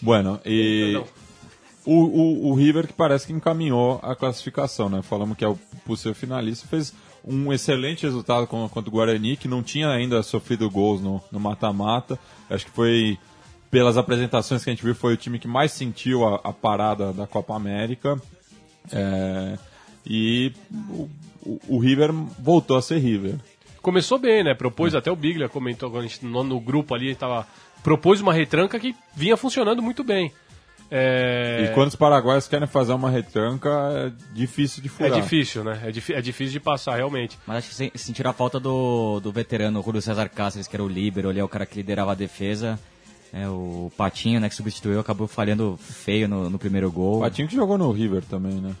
Bueno, 0.00 0.40
e 0.46 1.02
o, 1.84 1.94
o, 1.94 2.50
o 2.50 2.54
River 2.54 2.86
que 2.86 2.92
parece 2.92 3.26
que 3.26 3.32
encaminhou 3.32 3.98
a 4.04 4.14
classificação, 4.14 4.88
né? 4.88 5.02
Falamos 5.02 5.36
que 5.36 5.44
é 5.44 5.48
o 5.48 5.56
possível 5.84 6.14
finalista, 6.14 6.68
fez 6.68 6.94
um 7.26 7.52
excelente 7.52 8.02
resultado 8.04 8.46
contra 8.46 8.80
o 8.80 8.90
Guarani, 8.92 9.36
que 9.36 9.48
não 9.48 9.62
tinha 9.62 9.88
ainda 9.88 10.22
sofrido 10.22 10.68
gols 10.70 11.00
no 11.00 11.22
mata-mata. 11.40 12.18
Acho 12.50 12.66
que 12.66 12.70
foi, 12.70 13.18
pelas 13.70 13.96
apresentações 13.96 14.62
que 14.62 14.70
a 14.70 14.72
gente 14.74 14.84
viu, 14.84 14.94
foi 14.94 15.14
o 15.14 15.16
time 15.16 15.38
que 15.38 15.48
mais 15.48 15.72
sentiu 15.72 16.24
a, 16.26 16.36
a 16.44 16.52
parada 16.52 17.12
da 17.12 17.26
Copa 17.26 17.54
América. 17.56 18.20
É, 18.92 19.58
e 20.06 20.52
o, 20.90 21.08
o- 21.42 21.60
o 21.68 21.78
River 21.78 22.12
voltou 22.38 22.76
a 22.76 22.82
ser 22.82 22.98
River. 22.98 23.36
Começou 23.80 24.18
bem, 24.18 24.42
né? 24.44 24.54
Propôs 24.54 24.94
até 24.94 25.10
o 25.10 25.16
Biglia 25.16 25.48
comentou 25.48 25.90
quando 25.90 26.04
a 26.04 26.06
gente, 26.06 26.24
no, 26.24 26.42
no 26.44 26.58
grupo 26.60 26.94
ali, 26.94 27.14
tava, 27.14 27.46
propôs 27.82 28.20
uma 28.20 28.32
retranca 28.32 28.78
que 28.80 28.94
vinha 29.14 29.36
funcionando 29.36 29.82
muito 29.82 30.02
bem. 30.04 30.32
É, 30.90 31.68
E 31.70 31.74
quando 31.74 31.88
os 31.88 31.96
paraguaios 31.96 32.46
querem 32.46 32.68
fazer 32.68 32.92
uma 32.92 33.10
retranca, 33.10 33.68
é 33.70 34.12
difícil 34.34 34.82
de 34.82 34.88
é 34.88 34.90
furar. 34.92 35.20
difícil, 35.20 35.64
né? 35.64 35.80
É, 35.82 35.88
é 35.88 36.20
difícil 36.22 36.52
de 36.52 36.60
passar, 36.60 36.96
realmente. 36.96 37.38
Mas 37.46 37.58
acho 37.58 37.68
que 37.70 37.74
se- 37.74 37.92
sentiram 37.96 38.30
a 38.30 38.34
falta 38.34 38.60
do, 38.60 39.18
do 39.20 39.32
veterano 39.32 39.82
Julio 39.82 40.00
César 40.02 40.28
Cáceres, 40.28 40.68
que 40.68 40.76
era 40.76 40.82
o 40.84 40.88
líbero, 40.88 41.28
ali 41.30 41.40
é 41.40 41.44
o 41.44 41.48
cara 41.48 41.66
que 41.66 41.76
liderava 41.76 42.12
a 42.12 42.14
defesa. 42.14 42.78
É, 43.32 43.48
o 43.48 43.90
Patinho, 43.96 44.38
né, 44.38 44.48
que 44.48 44.54
substituiu, 44.54 45.00
acabou 45.00 45.26
falhando 45.26 45.76
feio 45.80 46.28
no, 46.28 46.48
no 46.48 46.58
primeiro 46.58 46.92
gol. 46.92 47.20
Patinho 47.20 47.48
que 47.48 47.56
jogou 47.56 47.76
no 47.76 47.90
River 47.90 48.22
também, 48.22 48.54
né? 48.60 48.72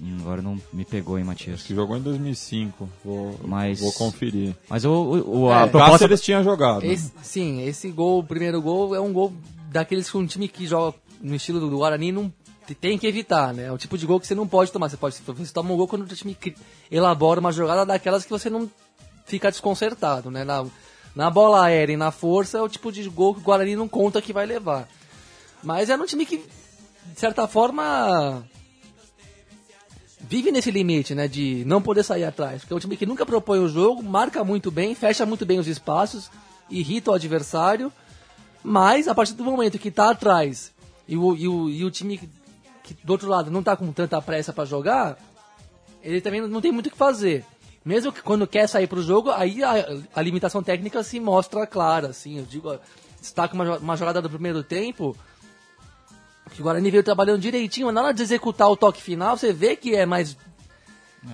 Hum, 0.00 0.18
agora 0.20 0.42
não 0.42 0.60
me 0.72 0.84
pegou, 0.84 1.18
hein, 1.18 1.24
Matias. 1.24 1.62
Que 1.62 1.74
jogou 1.74 1.96
em 1.96 2.00
2005. 2.02 2.88
Vou, 3.04 3.40
Mas- 3.44 3.80
vou 3.80 3.90
conferir. 3.94 4.54
Mas 4.68 4.84
o, 4.84 4.90
o, 4.92 5.38
o- 5.46 5.50
a 5.50 5.62
É. 5.62 5.66
proposta... 5.66 5.92
Cáceres 5.92 6.20
tinha 6.20 6.42
jogado. 6.44 6.84
Esse- 6.84 7.10
sim, 7.22 7.62
esse 7.66 7.90
gol, 7.90 8.20
o 8.20 8.24
primeiro 8.24 8.60
gol, 8.62 8.94
é 8.94 9.00
um 9.00 9.12
gol 9.12 9.32
daqueles 9.72 10.08
que 10.08 10.16
um 10.16 10.26
time 10.26 10.46
que 10.48 10.66
joga 10.66 10.94
no 11.28 11.34
estilo 11.34 11.60
do 11.60 11.68
Guarani 11.76 12.12
não 12.12 12.32
te- 12.66 12.74
tem 12.74 12.96
que 12.98 13.06
evitar, 13.06 13.52
né? 13.52 13.64
É 13.66 13.72
o 13.72 13.78
tipo 13.78 13.96
de 13.98 14.06
gol 14.06 14.20
que 14.20 14.26
você 14.26 14.34
não 14.34 14.46
pode 14.46 14.70
tomar. 14.72 14.88
Você 14.88 14.96
pode 14.96 15.16
você 15.16 15.52
toma 15.52 15.72
um 15.72 15.76
gol 15.76 15.88
quando 15.88 16.02
o 16.02 16.06
time 16.14 16.36
elabora 16.90 17.40
uma 17.40 17.52
jogada 17.52 17.84
daquelas 17.84 18.24
que 18.24 18.30
você 18.30 18.48
não 18.50 18.70
fica 19.24 19.50
desconcertado, 19.50 20.30
né? 20.30 20.44
Na, 20.44 20.64
na 21.14 21.30
bola 21.30 21.64
aérea 21.64 21.92
e 21.94 21.96
na 21.96 22.10
força 22.10 22.58
é 22.58 22.62
o 22.62 22.68
tipo 22.68 22.92
de 22.92 23.08
gol 23.08 23.34
que 23.34 23.40
o 23.40 23.42
Guarani 23.44 23.74
não 23.76 23.88
conta 23.88 24.22
que 24.22 24.32
vai 24.32 24.46
levar. 24.46 24.88
Mas 25.62 25.90
é 25.90 25.96
um 25.96 26.06
time 26.06 26.24
que, 26.24 26.36
de 26.38 27.18
certa 27.20 27.48
forma, 27.48 28.44
vive 30.20 30.52
nesse 30.52 30.70
limite, 30.70 31.14
né? 31.14 31.26
De 31.28 31.64
não 31.66 31.82
poder 31.82 32.02
sair 32.02 32.24
atrás. 32.24 32.60
Porque 32.62 32.72
é 32.72 32.76
um 32.76 32.80
time 32.80 32.96
que 32.96 33.06
nunca 33.06 33.26
propõe 33.26 33.58
o 33.58 33.68
jogo, 33.68 34.02
marca 34.02 34.44
muito 34.44 34.70
bem, 34.70 34.94
fecha 34.94 35.26
muito 35.26 35.44
bem 35.44 35.58
os 35.58 35.66
espaços, 35.66 36.30
irrita 36.70 37.10
o 37.10 37.14
adversário. 37.14 37.92
Mas 38.62 39.06
a 39.08 39.14
partir 39.14 39.34
do 39.34 39.44
momento 39.44 39.78
que 39.78 39.90
tá 39.90 40.10
atrás 40.10 40.72
e 41.08 41.16
o, 41.16 41.36
e 41.36 41.48
o, 41.48 41.70
e 41.70 41.84
o 41.84 41.90
time 41.90 42.18
que 42.82 42.96
do 43.02 43.12
outro 43.12 43.28
lado 43.28 43.50
não 43.50 43.62
tá 43.62 43.76
com 43.76 43.90
tanta 43.92 44.20
pressa 44.22 44.52
pra 44.52 44.64
jogar, 44.64 45.18
ele 46.02 46.20
também 46.20 46.40
não 46.40 46.60
tem 46.60 46.70
muito 46.70 46.86
o 46.86 46.90
que 46.90 46.96
fazer. 46.96 47.44
Mesmo 47.84 48.12
que 48.12 48.22
quando 48.22 48.46
quer 48.46 48.68
sair 48.68 48.86
pro 48.86 49.02
jogo, 49.02 49.30
aí 49.30 49.62
a, 49.62 49.74
a 50.14 50.22
limitação 50.22 50.62
técnica 50.62 51.02
se 51.02 51.20
mostra 51.20 51.66
clara, 51.66 52.08
assim. 52.08 52.38
Eu 52.38 52.44
digo, 52.44 52.76
destaca 53.20 53.54
uma, 53.54 53.78
uma 53.78 53.96
jogada 53.96 54.20
do 54.20 54.28
primeiro 54.28 54.62
tempo, 54.62 55.16
que 56.52 56.60
o 56.60 56.64
Guarani 56.64 56.90
veio 56.90 57.02
trabalhando 57.02 57.40
direitinho, 57.40 57.86
mas 57.86 57.94
na 57.94 58.02
hora 58.02 58.14
de 58.14 58.22
executar 58.22 58.68
o 58.70 58.76
toque 58.76 59.02
final, 59.02 59.36
você 59.36 59.52
vê 59.52 59.76
que 59.76 59.94
é 59.94 60.06
mais. 60.06 60.36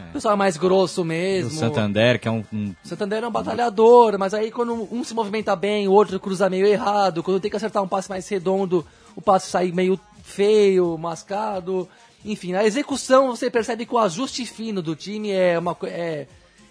O 0.09 0.13
pessoal 0.13 0.33
é 0.33 0.37
mais 0.37 0.57
grosso 0.57 1.03
O 1.03 1.05
mesmo. 1.05 1.51
Santander, 1.51 2.19
que 2.19 2.27
é 2.27 2.31
um, 2.31 2.43
um 2.51 2.75
O 2.83 2.89
Santander 2.89 3.23
é 3.23 3.29
um 3.29 3.33
batalhador, 3.33 4.19
mas 4.19 4.33
aí 4.33 4.51
quando 4.51 4.89
um 4.91 5.05
se 5.05 5.13
movimenta 5.13 5.55
bem, 5.55 5.87
o 5.87 5.93
outro 5.93 6.19
cruza 6.19 6.49
meio 6.49 6.67
errado, 6.67 7.23
quando 7.23 7.41
tem 7.41 7.51
que 7.51 7.57
acertar 7.57 7.83
um 7.83 7.89
passe 7.89 8.09
mais 8.09 8.27
redondo, 8.27 8.87
o 9.17 9.23
passe 9.23 9.51
sai 9.51 9.73
meio 9.73 9.99
feio, 10.23 10.97
mascado. 10.97 11.89
Enfim, 12.25 12.55
a 12.55 12.65
execução 12.65 13.29
você 13.29 13.51
percebe 13.51 13.85
que 13.85 13.95
o 13.95 13.99
ajuste 13.99 14.47
fino 14.47 14.81
do 14.81 14.95
time 14.95 15.31
é, 15.31 15.59
uma, 15.59 15.77
é, 15.85 16.27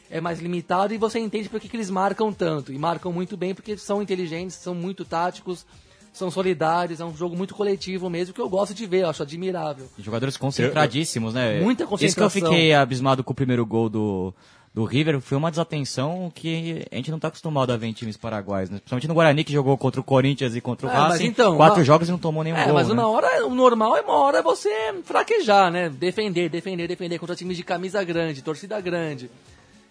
é 0.09 0.21
mais 0.21 0.39
limitado 0.39 0.93
e 0.93 0.97
você 0.97 1.19
entende 1.19 1.49
por 1.49 1.59
que, 1.59 1.67
que 1.67 1.75
eles 1.75 1.89
marcam 1.89 2.31
tanto. 2.31 2.71
E 2.71 2.77
marcam 2.77 3.11
muito 3.11 3.35
bem 3.35 3.53
porque 3.53 3.77
são 3.77 4.01
inteligentes, 4.01 4.55
são 4.55 4.73
muito 4.73 5.03
táticos, 5.03 5.65
são 6.13 6.31
solidários, 6.31 6.99
é 6.99 7.05
um 7.05 7.15
jogo 7.15 7.35
muito 7.35 7.53
coletivo 7.53 8.09
mesmo, 8.09 8.33
que 8.33 8.41
eu 8.41 8.49
gosto 8.49 8.73
de 8.73 8.85
ver, 8.85 9.03
eu 9.03 9.09
acho 9.09 9.23
admirável. 9.23 9.87
Jogadores 9.97 10.37
concentradíssimos, 10.37 11.33
né? 11.33 11.61
Muita 11.61 11.83
Isso 11.83 11.87
que 11.87 11.93
eu 11.93 11.97
concentração. 11.97 12.49
fiquei 12.49 12.73
abismado 12.73 13.23
com 13.23 13.31
o 13.31 13.35
primeiro 13.35 13.65
gol 13.65 13.89
do, 13.89 14.33
do 14.73 14.85
River 14.85 15.19
foi 15.19 15.37
uma 15.37 15.49
desatenção 15.51 16.31
que 16.33 16.85
a 16.91 16.95
gente 16.95 17.09
não 17.11 17.17
está 17.17 17.27
acostumado 17.27 17.71
a 17.73 17.77
ver 17.77 17.87
em 17.87 17.91
times 17.93 18.15
paraguaios, 18.15 18.69
né? 18.69 18.77
Principalmente 18.77 19.07
no 19.07 19.13
Guarani, 19.13 19.43
que 19.43 19.51
jogou 19.51 19.77
contra 19.77 19.99
o 19.99 20.03
Corinthians 20.03 20.55
e 20.55 20.61
contra 20.61 20.87
o 20.87 20.89
É, 20.89 20.93
Racing. 20.93 21.25
então, 21.25 21.57
quatro 21.57 21.79
uma- 21.79 21.83
jogos 21.85 22.07
e 22.07 22.11
não 22.11 22.17
tomou 22.17 22.41
nenhum 22.43 22.55
É, 22.55 22.63
gol, 22.65 22.75
mas 22.75 22.87
né? 22.87 22.93
uma 22.93 23.07
hora, 23.09 23.45
o 23.45 23.53
normal 23.53 23.97
é 23.97 24.01
uma 24.01 24.15
hora 24.15 24.41
você 24.41 24.69
fraquejar, 25.03 25.69
né? 25.71 25.89
Defender, 25.89 26.49
defender, 26.49 26.87
defender 26.87 27.19
contra 27.19 27.35
times 27.35 27.57
de 27.57 27.63
camisa 27.63 28.01
grande, 28.03 28.41
torcida 28.41 28.79
grande, 28.79 29.29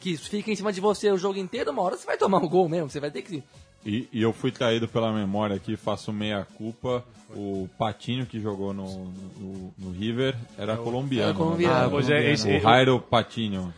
que 0.00 0.16
fica 0.16 0.50
em 0.50 0.56
cima 0.56 0.72
de 0.72 0.80
você 0.80 1.10
o 1.12 1.18
jogo 1.18 1.38
inteiro, 1.38 1.70
uma 1.72 1.82
hora 1.82 1.96
você 1.96 2.06
vai 2.06 2.16
tomar 2.16 2.38
um 2.38 2.48
gol 2.48 2.66
mesmo, 2.68 2.88
você 2.88 3.00
vai 3.00 3.10
ter 3.10 3.20
que... 3.20 3.42
E, 3.84 4.08
e 4.12 4.22
eu 4.22 4.32
fui 4.32 4.50
traído 4.50 4.88
pela 4.88 5.12
memória 5.12 5.56
aqui, 5.56 5.76
faço 5.76 6.10
meia 6.12 6.46
culpa. 6.56 7.02
O 7.34 7.68
Patinho 7.78 8.26
que 8.26 8.40
jogou 8.40 8.74
no, 8.74 9.04
no, 9.38 9.74
no 9.78 9.90
River 9.90 10.34
era 10.58 10.76
colombiano. 10.76 11.28
era 11.30 11.34
colombiano. 11.38 11.74
né? 11.74 11.84
Ah, 11.86 11.88
pois 11.90 12.10
é, 12.10 12.30
esse- 12.32 12.48
o 12.56 12.60
Jairo 12.60 12.98
Patinho. 13.00 13.72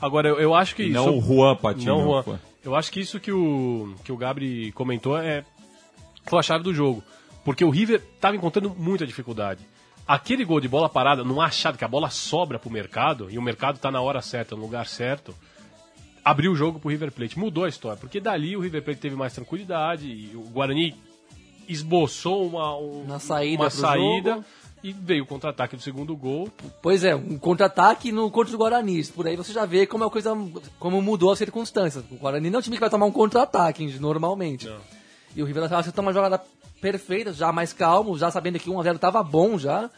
Agora, 0.00 0.28
eu, 0.28 0.38
eu 0.40 0.54
acho 0.54 0.74
que 0.74 0.82
E 0.82 0.86
isso... 0.90 0.94
não 0.94 1.18
o 1.18 1.20
Juan 1.22 1.56
Patinho. 1.56 1.86
Não, 1.86 2.22
Juan. 2.22 2.38
Eu 2.64 2.74
acho 2.74 2.90
que 2.90 3.00
isso 3.00 3.18
que 3.20 3.30
o, 3.32 3.94
que 4.04 4.10
o 4.12 4.16
Gabri 4.16 4.72
comentou 4.72 5.16
é, 5.16 5.44
foi 6.26 6.38
a 6.38 6.42
chave 6.42 6.64
do 6.64 6.74
jogo. 6.74 7.02
Porque 7.44 7.64
o 7.64 7.70
River 7.70 8.02
estava 8.14 8.34
encontrando 8.36 8.74
muita 8.76 9.06
dificuldade. 9.06 9.60
Aquele 10.06 10.44
gol 10.44 10.60
de 10.60 10.68
bola 10.68 10.88
parada, 10.88 11.24
não 11.24 11.40
achado 11.40 11.78
que 11.78 11.84
a 11.84 11.88
bola 11.88 12.10
sobra 12.10 12.58
pro 12.58 12.70
mercado, 12.70 13.28
e 13.30 13.38
o 13.38 13.42
mercado 13.42 13.78
tá 13.78 13.90
na 13.90 14.00
hora 14.00 14.20
certa, 14.20 14.54
no 14.54 14.62
lugar 14.62 14.86
certo, 14.86 15.34
abriu 16.24 16.52
o 16.52 16.56
jogo 16.56 16.78
pro 16.78 16.90
River 16.90 17.10
Plate. 17.12 17.38
Mudou 17.38 17.64
a 17.64 17.68
história, 17.68 17.96
porque 17.98 18.20
dali 18.20 18.56
o 18.56 18.60
River 18.60 18.82
Plate 18.82 19.00
teve 19.00 19.16
mais 19.16 19.32
tranquilidade, 19.32 20.06
e 20.08 20.32
o 20.34 20.42
Guarani 20.42 20.94
esboçou 21.68 22.46
uma, 22.46 22.76
um- 22.76 23.02
Uma 23.02 23.18
saída 23.18 23.62
uma 23.64 23.70
saída 23.70 24.30
jogo. 24.34 24.44
E 24.86 24.92
veio 24.92 25.24
o 25.24 25.26
contra-ataque 25.26 25.74
do 25.74 25.82
segundo 25.82 26.14
gol. 26.16 26.48
Pois 26.80 27.02
é, 27.02 27.14
um 27.14 27.36
contra-ataque 27.36 28.12
no 28.12 28.30
contra 28.30 28.54
o 28.54 28.58
Guarani, 28.58 29.04
por 29.06 29.26
aí 29.26 29.34
você 29.34 29.52
já 29.52 29.64
vê 29.64 29.84
como 29.86 30.04
é 30.04 30.06
a 30.06 30.10
coisa, 30.10 30.32
como 30.78 31.02
mudou 31.02 31.32
as 31.32 31.38
circunstâncias. 31.38 32.04
O 32.10 32.14
Guarani 32.16 32.50
não 32.50 32.58
é 32.58 32.60
um 32.60 32.62
time 32.62 32.76
que 32.76 32.80
vai 32.80 32.90
tomar 32.90 33.06
um 33.06 33.10
contra-ataque, 33.12 33.84
normalmente. 33.98 34.66
Não. 34.66 34.78
E 35.34 35.42
o 35.42 35.44
River 35.46 35.64
acertou 35.74 36.02
uma 36.02 36.12
jogada 36.12 36.40
perfeita, 36.80 37.32
já 37.32 37.50
mais 37.50 37.72
calmo, 37.72 38.16
já 38.16 38.30
sabendo 38.30 38.60
que 38.60 38.70
1x0 38.70 38.98
tava 38.98 39.22
bom 39.22 39.58
já. 39.58 39.90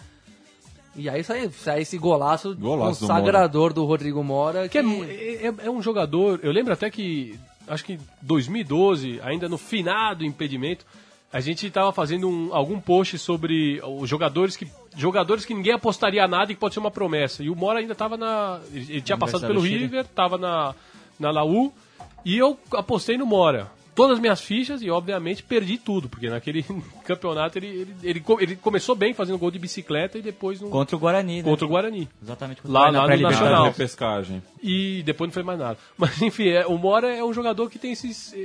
E 0.97 1.09
aí 1.09 1.23
sai, 1.23 1.51
sai 1.51 1.83
esse 1.83 1.99
golaço, 1.99 2.57
Golaço 2.57 3.01
do 3.01 3.07
consagrador 3.09 3.73
do, 3.73 3.85
Rodrigo 3.85 4.25
Mora. 4.25 4.69
Que 4.69 4.79
é, 4.79 4.83
é- 4.83 5.67
é 5.67 5.71
um 5.71 5.83
jogador, 5.83 6.41
eu 6.43 6.51
lembro 6.51 6.73
até 6.73 6.91
que, 6.91 7.39
acho 7.69 7.85
que 7.85 8.01
2012, 8.23 9.21
ainda 9.23 9.49
no 9.49 9.59
finado 9.59 10.25
impedimento, 10.25 10.85
a 11.33 11.41
gente 11.41 11.67
estava 11.67 11.93
fazendo 11.93 12.29
um- 12.29 12.55
algum 12.55 12.81
post 12.81 13.19
sobre 13.19 13.81
os 13.85 14.09
jogadores 14.09 14.57
que, 14.57 14.67
jogadores 14.97 15.45
que 15.45 15.53
ninguém 15.55 15.75
apostaria 15.75 16.27
nada 16.27 16.51
e 16.51 16.55
que 16.55 16.61
pode 16.61 16.75
ser 16.75 16.81
uma 16.81 16.91
promessa. 16.91 17.43
E 17.43 17.51
o 17.51 17.57
Mora 17.57 17.81
ainda 17.81 17.93
estava 17.93 18.17
na. 18.17 18.61
Ele, 18.73 18.87
ele 18.89 19.01
tinha 19.03 19.17
passado 19.19 19.41
pelo. 19.47 19.61
River, 19.81 20.01
estava 20.05 20.39
na, 20.39 20.75
na 21.21 21.31
Laú, 21.31 21.73
e 22.25 22.37
eu 22.39 22.59
apostei 22.73 23.17
no 23.19 23.27
Mora. 23.27 23.71
Todas 23.99 24.15
as 24.17 24.21
minhas 24.21 24.41
fichas 24.41 24.81
e, 24.81 24.89
obviamente, 24.89 25.43
perdi 25.43 25.77
tudo, 25.77 26.09
porque 26.09 26.31
naquele 26.31 26.65
campeonato 27.05 27.59
ele, 27.59 27.67
ele, 27.67 27.95
ele, 28.05 28.25
ele 28.41 28.55
começou 28.57 28.95
bem 28.95 29.13
fazendo 29.13 29.37
gol 29.39 29.51
de 29.51 29.59
bicicleta 29.59 30.17
e 30.19 30.23
depois 30.23 30.61
no, 30.61 30.71
Contra 30.71 30.95
o 30.95 30.99
Guarani, 31.01 31.39
né? 31.39 31.43
contra 31.43 31.67
o 31.67 31.69
Guarani. 31.69 32.09
Exatamente. 32.23 32.63
Contra 32.63 32.73
Lá- 32.79 32.89
o 32.89 32.93
Guarani 32.93 33.23
lá 33.23 33.31
na 33.31 33.37
no. 33.37 33.43
Nacional. 33.43 33.65
Repescagem. 33.65 34.43
E 34.63 35.03
depois 35.05 35.29
não 35.29 35.33
foi 35.35 35.43
mais 35.43 35.59
nada. 35.59 35.77
Mas 35.99 36.23
enfim, 36.23 36.49
é, 36.49 36.65
o 36.67 36.79
Mora 36.79 37.13
é 37.13 37.25
um 37.25 37.33
jogador 37.33 37.69
que 37.69 37.79
tem 37.79 37.91
esses. 37.93 38.33
é, 38.35 38.39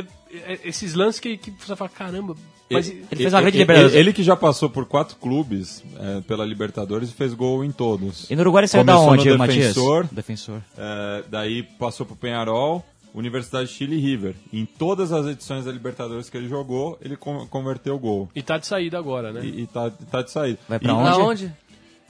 é, 0.00 0.04
é, 0.52 0.58
esses 0.64 0.94
lances 0.94 1.20
que, 1.20 1.36
que 1.36 1.50
você 1.52 1.76
fala, 1.76 1.88
caramba. 1.90 2.34
Mas, 2.70 2.88
ele, 2.88 3.04
Ele 3.12 3.20
fez 3.22 3.32
uma 3.34 3.40
grande 3.42 3.56
ele- 3.58 3.62
Libertadores. 3.62 3.94
ele 3.94 4.12
que 4.12 4.22
já 4.22 4.34
passou 4.34 4.70
por 4.70 4.86
quatro 4.86 5.16
clubes 5.16 5.84
é, 6.00 6.20
pela 6.22 6.44
Libertadores 6.44 7.10
e 7.10 7.12
fez 7.12 7.32
gol 7.34 7.62
em 7.64 7.70
todos. 7.70 8.28
E 8.30 8.34
no 8.34 8.40
Uruguai 8.40 8.62
ele 8.62 8.68
saiu 8.68 8.82
da 8.82 8.94
Começou 8.94 9.12
onde, 9.12 9.30
no 9.30 9.38
Matias? 9.38 9.68
Defensor. 9.68 10.08
Defensor. 10.10 10.60
É, 10.76 11.24
daí 11.28 11.62
passou 11.62 12.06
pro 12.06 12.16
Penharol, 12.16 12.82
Universidade 13.14 13.68
de 13.68 13.74
Chile 13.74 13.96
e 13.96 14.00
River. 14.00 14.34
Em 14.52 14.66
todas 14.66 15.12
as 15.12 15.24
edições 15.26 15.64
da 15.64 15.72
Libertadores 15.72 16.28
que 16.28 16.36
ele 16.36 16.48
jogou, 16.48 16.98
ele 17.00 17.16
con- 17.16 17.46
converteu 17.46 17.98
gol. 17.98 18.28
e 18.34 18.42
tá 18.42 18.58
de 18.58 18.66
saída 18.66 18.98
agora, 18.98 19.32
né? 19.32 19.40
E, 19.44 19.62
e 19.62 19.66
tá, 19.68 19.90
tá 20.10 20.20
de 20.22 20.30
saída. 20.30 20.58
Vai 20.68 20.78
pra 20.78 20.92
E- 20.92 20.94
onde? 20.94 21.20
Onde? 21.20 21.52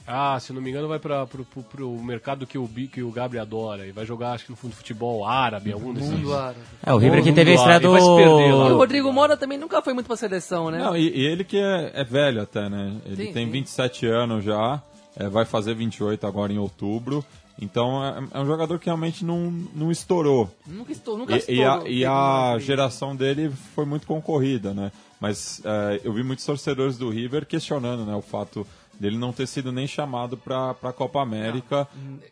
Ah, 0.07 0.39
se 0.39 0.53
não 0.53 0.61
me 0.61 0.69
engano, 0.69 0.87
vai 0.87 0.99
para 0.99 1.27
pro, 1.27 1.47
pro, 1.47 1.63
pro 1.63 1.91
mercado 2.03 2.47
que 2.47 2.59
o, 2.59 2.67
Bi- 2.67 2.89
que 2.89 3.03
o 3.03 3.11
Gabriel 3.11 3.43
adora. 3.43 3.87
E 3.87 3.91
vai 3.91 4.05
jogar, 4.05 4.33
acho 4.33 4.45
que 4.45 4.51
no 4.51 4.57
fundo 4.57 4.75
futebol 4.75 5.25
árabe, 5.27 5.73
algum 5.73 5.95
desses. 5.95 6.11
Mundo 6.11 6.35
árabe. 6.35 6.59
É, 6.85 6.93
o 6.93 6.99
River 6.99 7.23
que 7.23 7.33
teve 7.33 7.53
a 7.53 7.55
estreia 7.55 7.79
se 7.81 7.87
perder. 7.87 8.49
E 8.51 8.53
o 8.53 8.69
do... 8.69 8.77
Rodrigo 8.77 9.11
Mora 9.11 9.35
também 9.35 9.57
nunca 9.57 9.81
foi 9.81 9.95
muito 9.95 10.07
pra 10.07 10.17
seleção, 10.17 10.71
né? 10.71 10.77
Não, 10.79 10.95
e, 10.95 11.09
e 11.09 11.25
ele 11.25 11.43
que 11.43 11.57
é, 11.57 11.91
é 11.95 12.05
velho 12.05 12.43
até, 12.43 12.69
né? 12.69 12.97
Ele 13.07 13.17
Sim, 13.29 13.33
tem 13.33 13.47
sim. 13.47 13.53
27 13.53 14.07
anos 14.07 14.45
já, 14.45 14.83
é, 15.17 15.27
vai 15.27 15.47
fazer 15.47 15.73
28 15.75 16.27
agora 16.27 16.53
em 16.53 16.59
outubro. 16.59 17.25
Então 17.61 18.05
é, 18.05 18.23
é 18.33 18.41
um 18.41 18.47
jogador 18.47 18.79
que 18.79 18.87
realmente 18.87 19.25
não, 19.25 19.51
não 19.75 19.91
estourou. 19.91 20.51
Nunca 20.67 20.93
estou, 20.93 21.17
nunca 21.17 21.35
E, 21.35 21.37
e 21.37 21.63
a, 21.63 21.69
estourou. 21.69 21.89
e 21.89 22.05
a 22.05 22.57
geração 22.59 23.15
dele 23.15 23.51
foi 23.75 23.85
muito 23.85 24.07
concorrida, 24.07 24.75
né? 24.75 24.91
Mas 25.21 25.63
é, 25.65 26.01
eu 26.05 26.13
vi 26.13 26.23
muitos 26.23 26.45
torcedores 26.45 26.99
do 26.99 27.09
River 27.09 27.47
questionando 27.47 28.05
né, 28.05 28.15
o 28.15 28.21
fato 28.23 28.67
dele 28.99 29.17
não 29.17 29.33
ter 29.33 29.47
sido 29.47 29.73
nem 29.73 29.87
chamado 29.87 30.37
para 30.37 30.71
a 30.83 30.93
Copa 30.93 31.21
América. 31.23 31.87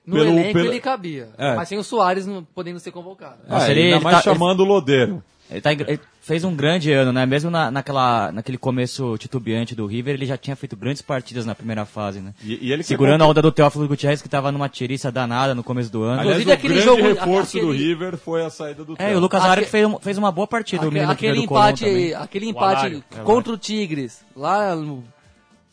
No 0.06 0.16
pelo- 0.16 0.28
elenco 0.28 0.52
pelo- 0.52 0.66
ele 0.68 0.80
cabia. 0.80 1.30
É. 1.38 1.54
Mas 1.54 1.68
sem 1.68 1.78
o 1.78 1.84
Soares 1.84 2.26
não 2.26 2.44
podendo 2.44 2.78
ser 2.80 2.90
convocado. 2.90 3.38
É, 3.46 3.50
Nossa, 3.50 3.70
ele- 3.70 3.82
ainda 3.82 3.96
ele 3.96 4.04
mais 4.04 4.16
tá- 4.16 4.22
chamando 4.22 4.60
o 4.60 4.64
Lodeiro. 4.64 5.22
Ele, 5.50 5.60
tá 5.60 5.72
ele 5.72 6.00
fez 6.24 6.44
um 6.44 6.54
grande 6.54 6.92
ano, 6.92 7.12
né? 7.12 7.26
Mesmo 7.26 7.50
na, 7.50 7.70
naquela, 7.70 8.30
naquele 8.32 8.56
começo 8.56 9.18
titubeante 9.18 9.74
do 9.74 9.84
River, 9.86 10.14
ele 10.14 10.24
já 10.24 10.38
tinha 10.38 10.54
feito 10.56 10.76
grandes 10.76 11.02
partidas 11.02 11.44
na 11.44 11.54
primeira 11.54 11.84
fase, 11.84 12.20
né? 12.20 12.32
E, 12.42 12.68
e 12.68 12.72
ele 12.72 12.82
Segurando 12.84 13.22
é 13.22 13.24
a 13.26 13.28
onda 13.28 13.42
do 13.42 13.50
Teófilo 13.50 13.88
Gutierrez, 13.88 14.22
que 14.22 14.28
tava 14.28 14.52
numa 14.52 14.68
tiriça 14.68 15.10
danada 15.10 15.54
no 15.54 15.64
começo 15.64 15.90
do 15.90 16.02
ano. 16.04 16.20
Aliás, 16.20 16.40
Inclusive, 16.40 16.50
o 16.50 16.54
aquele 16.54 16.74
grande 16.74 16.88
jogo- 16.88 17.02
reforço 17.02 17.58
do 17.60 17.70
aquele- 17.70 17.78
River 17.88 18.16
foi 18.16 18.44
a 18.44 18.50
saída 18.50 18.84
do 18.84 18.94
É, 18.98 19.12
e 19.12 19.16
o. 19.16 19.20
Lucas 19.20 19.42
Aque- 19.44 19.64
fez, 19.66 19.86
um- 19.86 19.98
fez 19.98 20.16
uma 20.16 20.30
boa 20.30 20.46
partida, 20.46 20.84
o 20.86 20.88
Aque- 20.88 21.00
aquele 21.00 21.34
do 21.34 21.42
empate, 21.42 22.14
aquele 22.14 22.46
O 22.46 22.48
empate 22.50 22.76
Alário. 22.80 23.04
contra 23.24 23.52
o 23.52 23.58
Tigres, 23.58 24.24
lá 24.36 24.76
no- 24.76 25.02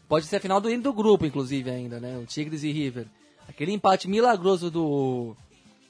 pode 0.07 0.25
ser 0.25 0.37
a 0.37 0.39
final 0.39 0.59
do, 0.59 0.75
do 0.81 0.93
grupo, 0.93 1.25
inclusive, 1.27 1.69
ainda, 1.69 1.99
né? 1.99 2.17
O 2.21 2.25
Tigres 2.25 2.63
e 2.63 2.71
River. 2.71 3.05
Aquele 3.47 3.71
empate 3.71 4.07
milagroso 4.09 4.71
do, 4.71 5.35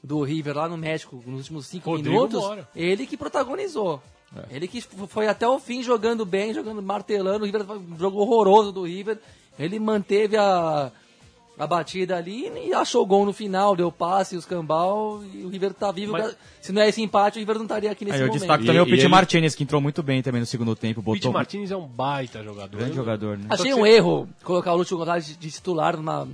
do 0.04 0.22
River 0.24 0.56
lá 0.58 0.68
no 0.68 0.76
México, 0.78 1.24
nos 1.26 1.40
últimos 1.40 1.68
cinco 1.68 1.92
Rodrigo 1.92 2.10
minutos, 2.10 2.40
Mora. 2.42 2.68
ele 2.76 3.06
que 3.06 3.16
protagonizou. 3.16 4.02
É. 4.36 4.56
Ele 4.56 4.68
que 4.68 4.82
foi 4.82 5.28
até 5.28 5.48
o 5.48 5.60
fim 5.60 5.82
jogando 5.82 6.26
bem, 6.26 6.54
jogando, 6.54 6.82
martelando. 6.82 7.44
O 7.44 7.46
River 7.46 7.66
foi 7.66 7.78
um 7.80 7.98
jogo 7.98 8.20
horroroso 8.20 8.72
do 8.72 8.84
River. 8.84 9.18
Ele 9.58 9.80
manteve 9.80 10.38
a, 10.38 10.92
a 11.58 11.68
batida 11.68 12.16
ali 12.16 12.48
e 12.68 12.74
achou 12.74 13.02
o 13.02 13.06
gol 13.08 13.26
no 13.26 13.34
final, 13.34 13.76
deu 13.76 13.92
passe, 13.92 14.38
os 14.38 14.46
cambal. 14.46 15.22
E 15.34 15.44
o 15.44 15.50
River 15.50 15.74
tá 15.74 15.92
vivo. 15.92 16.12
Mas- 16.12 16.38
Se 16.62 16.72
não 16.72 16.82
é 16.82 16.90
esse 16.90 17.02
empate, 17.02 17.38
o 17.38 17.40
River 17.40 17.56
não 17.56 17.64
estaria 17.64 17.92
aqui 17.92 18.06
nesse 18.06 18.18
Aí 18.18 18.22
eu 18.22 18.28
momento. 18.28 18.40
destaco 18.40 18.64
E- 18.64 18.68
também 18.68 18.82
o 18.82 18.86
e 18.86 18.90
Pete 18.92 19.02
ele- 19.02 19.08
Martinez, 19.10 19.56
que 19.56 19.64
entrou 19.64 19.82
muito 19.82 20.04
bem 20.04 20.22
também 20.22 20.40
no 20.42 20.46
segundo 20.46 20.76
tempo. 20.76 21.02
Pete 21.02 21.16
Botou 21.18 21.32
Martins 21.34 21.72
é 21.72 21.76
um 21.76 21.88
baita 21.88 22.44
jogador. 22.44 22.78
grande 22.78 22.96
jogador, 22.96 23.38
né? 23.38 23.48
Achei 23.50 23.74
um 23.74 23.86
erro 23.86 24.30
colocar 24.44 24.74
o 24.74 24.78
Lúcio 24.78 24.96
Gonzalez 24.96 25.26
de, 25.26 25.36
de 25.38 25.50
titular 25.52 25.98
numa, 25.98 26.28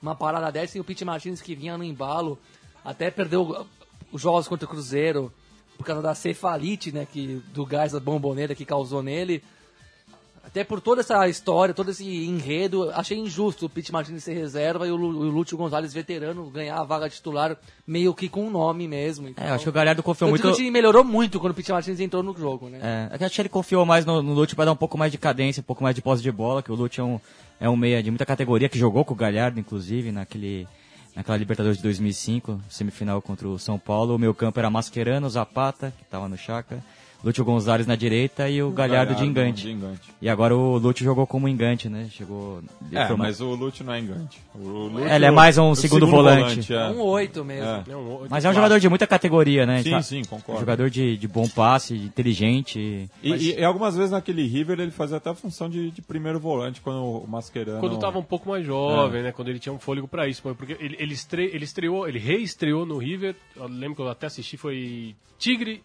numa 0.00 0.14
parada 0.14 0.50
dessa 0.50 0.78
e 0.78 0.80
o 0.80 0.84
Pete 0.84 1.04
Martins 1.04 1.42
que 1.42 1.54
vinha 1.54 1.76
no 1.76 1.84
embalo, 1.84 2.38
até 2.82 3.10
perdeu 3.10 3.66
os 4.10 4.22
jogos 4.22 4.48
contra 4.48 4.64
o 4.64 4.68
Cruzeiro 4.68 5.30
por 5.76 5.84
causa 5.84 6.00
da 6.02 6.14
cefalite, 6.14 6.92
né, 6.92 7.06
que, 7.10 7.42
do 7.52 7.64
gás 7.66 7.92
da 7.92 8.00
bomboneira 8.00 8.54
que 8.54 8.64
causou 8.64 9.02
nele. 9.02 9.42
até 10.46 10.62
por 10.62 10.80
toda 10.80 11.00
essa 11.00 11.26
história, 11.26 11.72
todo 11.74 11.90
esse 11.90 12.04
enredo, 12.26 12.90
achei 12.90 13.18
injusto 13.18 13.64
o 13.66 13.68
Pete 13.68 13.90
Martinez 13.90 14.22
ser 14.22 14.34
reserva 14.34 14.86
e 14.86 14.90
o, 14.90 14.96
Lu- 14.96 15.18
o 15.20 15.30
Lúcio 15.30 15.56
Gonzalez, 15.56 15.92
veterano, 15.92 16.48
ganhar 16.50 16.76
a 16.78 16.84
vaga 16.84 17.08
titular 17.08 17.56
meio 17.86 18.12
que 18.14 18.28
com 18.28 18.46
o 18.46 18.50
nome 18.50 18.86
mesmo. 18.86 19.26
Então, 19.28 19.42
É, 19.44 19.50
acho 19.50 19.64
que 19.64 19.70
o 19.70 19.72
Galhardo 19.72 20.02
confiou 20.02 20.28
Tanto 20.30 20.40
que 20.40 20.46
muito. 20.46 20.54
o 20.54 20.58
time 20.58 20.70
melhorou 20.70 21.02
muito 21.02 21.40
quando 21.40 21.52
o 21.52 21.54
Pete 21.54 21.72
Martinez 21.72 21.98
entrou 21.98 22.22
no 22.22 22.36
jogo, 22.36 22.68
né? 22.68 22.78
É, 23.10 23.14
é 23.14 23.18
que 23.18 23.24
acho 23.24 23.34
que 23.34 23.40
ele 23.40 23.48
confiou 23.48 23.84
mais 23.86 24.04
no, 24.04 24.22
no 24.22 24.34
Lute 24.34 24.54
para 24.54 24.66
dar 24.66 24.72
um 24.72 24.76
pouco 24.76 24.98
mais 24.98 25.10
de 25.10 25.16
cadência, 25.18 25.60
um 25.60 25.64
pouco 25.64 25.82
mais 25.82 25.94
de 25.96 26.02
posse 26.02 26.22
de 26.22 26.30
bola, 26.30 26.62
que 26.62 26.70
o 26.70 26.74
Lute 26.74 27.00
é 27.00 27.04
um, 27.04 27.18
é 27.58 27.68
um 27.68 27.76
meia 27.76 28.02
de 28.02 28.10
muita 28.10 28.26
categoria, 28.26 28.68
que 28.68 28.78
jogou 28.78 29.02
com 29.04 29.14
o 29.14 29.16
Galhardo, 29.16 29.58
inclusive, 29.58 30.12
naquele, 30.12 30.68
naquela 31.14 31.36
Libertadores 31.36 31.76
de 31.78 31.82
2005, 31.82 32.60
semifinal 32.68 33.22
contra 33.22 33.48
o 33.48 33.58
São 33.58 33.78
Paulo. 33.78 34.14
O 34.14 34.18
meu 34.18 34.34
campo 34.34 34.58
era 34.58 34.70
Mascherano, 34.70 35.28
Zapata, 35.30 35.92
que 35.96 36.02
estava 36.02 36.28
no 36.28 36.36
Chaca, 36.36 36.82
Lúcio 37.24 37.44
Gonzalez 37.44 37.86
na 37.86 37.96
direita 37.96 38.48
e 38.50 38.62
o 38.62 38.70
Galhardo, 38.70 39.14
de 39.14 39.24
engante. 39.24 39.62
de 39.62 39.72
engante. 39.72 40.00
E 40.20 40.28
agora 40.28 40.54
o 40.54 40.76
Lute 40.76 41.02
jogou 41.02 41.26
como 41.26 41.48
engante, 41.48 41.88
né? 41.88 42.08
Chegou... 42.10 42.62
É, 42.92 43.12
mas 43.14 43.40
o 43.40 43.54
Lute 43.54 43.82
não 43.82 43.94
é 43.94 44.00
engante. 44.00 44.38
O 44.54 44.58
Lute- 44.88 45.10
Ele 45.10 45.24
é 45.24 45.30
mais 45.30 45.56
um 45.56 45.70
o 45.70 45.74
segundo 45.74 46.06
volante. 46.06 46.70
É 46.72 46.76
é. 46.76 46.88
um 46.90 47.00
oito 47.00 47.42
mesmo. 47.44 47.64
É. 47.64 47.84
É 47.88 47.96
um- 47.96 48.26
Mas 48.28 48.44
é 48.44 48.50
um 48.50 48.54
jogador 48.54 48.78
de 48.78 48.88
muita 48.88 49.06
categoria, 49.06 49.64
né? 49.64 49.82
Sim, 49.82 49.90
Tá- 49.90 50.02
sim, 50.02 50.22
concordo. 50.24 50.58
Um 50.58 50.60
jogador 50.60 50.90
de, 50.90 51.16
de 51.16 51.26
bom 51.26 51.48
passe, 51.48 51.94
inteligente. 51.96 53.08
E, 53.22 53.32
e- 53.32 53.58
e 53.58 53.64
algumas 53.64 53.96
vezes 53.96 54.10
naquele 54.10 54.46
River 54.46 54.78
ele 54.80 54.90
fazia 54.90 55.16
até 55.16 55.30
a 55.30 55.34
função 55.34 55.68
de, 55.70 55.90
de 55.90 56.02
primeiro 56.02 56.38
volante 56.38 56.80
quando 56.80 56.98
o 57.02 57.26
Mascherano... 57.26 57.80
Quando 57.80 57.94
estava 57.94 58.18
um 58.18 58.22
pouco 58.22 58.48
mais 58.50 58.64
jovem, 58.66 59.22
né? 59.22 59.32
Quando 59.32 59.48
ele 59.48 59.58
tinha 59.58 59.72
um 59.72 59.78
fôlego 59.78 60.06
pra 60.06 60.28
isso. 60.28 60.42
Porque 60.42 60.76
ele, 60.78 60.96
ele, 60.98 61.14
estre, 61.14 61.44
ele 61.54 61.64
estreou, 61.64 62.06
ele 62.06 62.18
reestreou 62.18 62.84
no 62.84 62.98
River. 62.98 63.34
Eu 63.56 63.66
lembro 63.66 63.96
que 63.96 64.02
eu 64.02 64.08
até 64.08 64.26
assisti, 64.26 64.56
foi 64.56 65.14
Tigre 65.38 65.82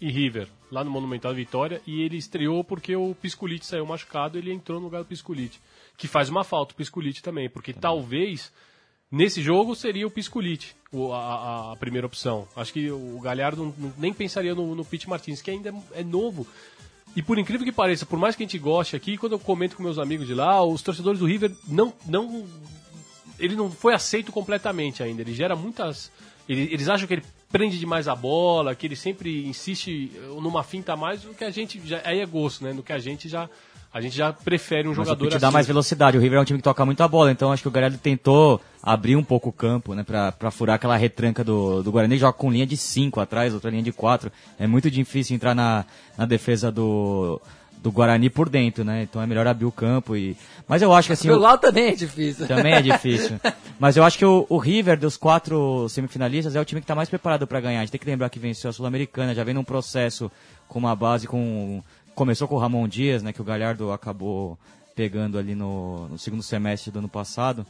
e 0.00 0.10
River, 0.10 0.48
lá 0.70 0.82
no 0.84 0.90
Monumental 0.90 1.34
Vitória. 1.34 1.80
E 1.86 2.02
ele 2.02 2.16
estreou 2.16 2.62
porque 2.64 2.94
o 2.96 3.14
Piscolite 3.14 3.64
saiu 3.66 3.86
machucado 3.86 4.36
ele 4.38 4.52
entrou 4.52 4.78
no 4.78 4.86
lugar 4.86 5.02
do 5.02 5.06
Piscolite. 5.08 5.60
Que 5.96 6.06
faz 6.06 6.28
uma 6.28 6.44
falta 6.44 6.72
o 6.74 6.76
Piscolite 6.76 7.22
também, 7.22 7.48
porque 7.48 7.72
talvez 7.72 8.52
nesse 9.10 9.40
jogo 9.42 9.74
seria 9.74 10.06
o 10.06 10.10
Piscolite 10.10 10.74
a, 11.14 11.72
a- 11.72 11.76
primeira 11.76 12.06
opção. 12.06 12.46
Acho 12.54 12.72
que 12.72 12.90
o 12.90 13.18
Galhardo 13.20 13.74
nem 13.96 14.12
pensaria 14.12 14.54
no, 14.54 14.74
no 14.74 14.84
Pete 14.84 15.08
Martins, 15.08 15.40
que 15.40 15.50
ainda 15.50 15.72
é 15.92 16.02
novo. 16.04 16.46
E 17.14 17.22
por 17.22 17.38
incrível 17.38 17.64
que 17.64 17.72
pareça, 17.72 18.04
por 18.04 18.18
mais 18.18 18.36
que 18.36 18.42
a 18.42 18.46
gente 18.46 18.58
goste 18.58 18.94
aqui, 18.94 19.16
quando 19.16 19.32
eu 19.32 19.38
comento 19.38 19.76
com 19.76 19.82
meus 19.82 19.98
amigos 19.98 20.26
de 20.26 20.34
lá, 20.34 20.62
os 20.62 20.82
torcedores 20.82 21.18
do 21.20 21.24
River 21.26 21.50
não. 21.66 21.94
não 22.06 22.46
ele 23.38 23.54
não 23.56 23.70
foi 23.70 23.94
aceito 23.94 24.32
completamente 24.32 25.02
ainda. 25.02 25.22
Ele 25.22 25.32
gera 25.34 25.54
muitas. 25.56 26.10
ele- 26.48 26.68
eles 26.72 26.88
acham 26.88 27.06
que 27.06 27.14
ele 27.14 27.22
prende 27.50 27.78
demais 27.78 28.08
a 28.08 28.14
bola, 28.14 28.74
que 28.74 28.86
ele 28.86 28.96
sempre 28.96 29.46
insiste 29.46 30.12
numa 30.40 30.62
finta 30.62 30.92
a 30.92 30.96
mais 30.96 31.22
do 31.22 31.34
que 31.34 31.44
a 31.44 31.50
gente. 31.50 31.80
Já, 31.84 32.00
aí 32.04 32.20
é 32.20 32.26
gosto, 32.26 32.64
né? 32.64 32.72
Do 32.72 32.82
que 32.82 32.92
a 32.92 32.98
gente 32.98 33.28
já. 33.28 33.48
A 33.94 34.00
gente 34.00 34.14
já 34.14 34.30
prefere 34.30 34.86
um 34.86 34.90
Mas 34.90 34.98
o 34.98 35.04
jogador 35.04 35.24
Pitt 35.24 35.38
dá 35.38 35.46
assim. 35.46 35.54
mais 35.54 35.66
velocidade. 35.66 36.18
O 36.18 36.20
River 36.20 36.38
é 36.38 36.42
um 36.42 36.44
time 36.44 36.58
que 36.58 36.62
toca 36.62 36.84
muita 36.84 37.08
bola, 37.08 37.30
então 37.32 37.50
acho 37.50 37.62
que 37.62 37.68
o 37.68 37.70
Galhardo 37.70 37.96
tentou 37.96 38.60
abrir 38.82 39.16
um 39.16 39.24
pouco 39.24 39.48
o 39.48 39.52
campo, 39.52 39.94
né, 39.94 40.02
pra, 40.02 40.30
pra 40.32 40.50
furar 40.50 40.76
aquela 40.76 40.96
retranca 40.98 41.42
do, 41.42 41.82
do 41.82 41.90
Guarani. 41.90 42.18
Joga 42.18 42.34
com 42.34 42.50
linha 42.50 42.66
de 42.66 42.76
5 42.76 43.18
atrás, 43.20 43.54
outra 43.54 43.70
linha 43.70 43.82
de 43.82 43.92
4. 43.92 44.30
É 44.58 44.66
muito 44.66 44.90
difícil 44.90 45.34
entrar 45.34 45.54
na, 45.54 45.86
na 46.18 46.26
defesa 46.26 46.70
do, 46.70 47.40
do 47.86 47.92
Guarani 47.92 48.28
por 48.28 48.48
dentro, 48.48 48.84
né? 48.84 49.04
Então 49.04 49.22
é 49.22 49.26
melhor 49.28 49.46
abrir 49.46 49.64
o 49.64 49.70
campo. 49.70 50.16
E... 50.16 50.36
Mas 50.66 50.82
eu 50.82 50.92
acho 50.92 51.06
que 51.06 51.12
assim. 51.12 51.30
O- 51.30 51.38
lado 51.38 51.60
também 51.60 51.90
é 51.90 51.94
difícil. 51.94 52.44
Também 52.48 52.72
é 52.72 52.82
difícil. 52.82 53.38
Mas 53.78 53.96
eu 53.96 54.02
acho 54.02 54.18
que 54.18 54.24
o, 54.24 54.44
o 54.48 54.58
River, 54.58 54.98
dos 54.98 55.16
quatro 55.16 55.88
semifinalistas, 55.88 56.56
é 56.56 56.60
o 56.60 56.64
time 56.64 56.80
que 56.80 56.84
está 56.84 56.96
mais 56.96 57.08
preparado 57.08 57.46
para 57.46 57.60
ganhar. 57.60 57.78
A 57.78 57.82
gente 57.84 57.92
tem 57.92 58.00
que 58.00 58.06
lembrar 58.06 58.28
que 58.28 58.40
venceu 58.40 58.70
a 58.70 58.72
Sul-Americana, 58.72 59.36
já 59.36 59.44
vem 59.44 59.54
num 59.54 59.62
processo 59.62 60.30
com 60.66 60.80
uma 60.80 60.96
base 60.96 61.28
com. 61.28 61.80
Começou 62.12 62.48
com 62.48 62.56
o 62.56 62.58
Ramon 62.58 62.88
Dias, 62.88 63.22
né? 63.22 63.32
Que 63.32 63.40
o 63.40 63.44
Galhardo 63.44 63.92
acabou 63.92 64.58
pegando 64.96 65.38
ali 65.38 65.54
no, 65.54 66.08
no 66.08 66.18
segundo 66.18 66.42
semestre 66.42 66.90
do 66.90 66.98
ano 66.98 67.08
passado. 67.08 67.64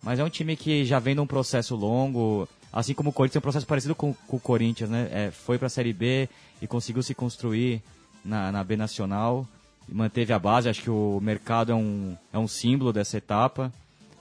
Mas 0.00 0.20
é 0.20 0.24
um 0.24 0.30
time 0.30 0.54
que 0.54 0.84
já 0.84 1.00
vem 1.00 1.16
num 1.16 1.26
processo 1.26 1.74
longo, 1.74 2.48
assim 2.72 2.94
como 2.94 3.10
o 3.10 3.12
Corinthians, 3.12 3.36
é 3.36 3.38
um 3.40 3.42
processo 3.42 3.66
parecido 3.66 3.96
com, 3.96 4.14
com 4.28 4.36
o 4.36 4.40
Corinthians, 4.40 4.88
né? 4.88 5.08
É, 5.10 5.30
foi 5.32 5.58
para 5.58 5.66
a 5.66 5.70
Série 5.70 5.92
B 5.92 6.28
e 6.62 6.66
conseguiu 6.68 7.02
se 7.02 7.12
construir 7.12 7.82
na, 8.24 8.52
na 8.52 8.64
B 8.64 8.76
Nacional 8.76 9.46
manteve 9.90 10.32
a 10.32 10.38
base. 10.38 10.68
Acho 10.68 10.82
que 10.82 10.90
o 10.90 11.20
mercado 11.20 11.72
é 11.72 11.74
um, 11.74 12.16
é 12.32 12.38
um 12.38 12.48
símbolo 12.48 12.92
dessa 12.92 13.16
etapa. 13.18 13.72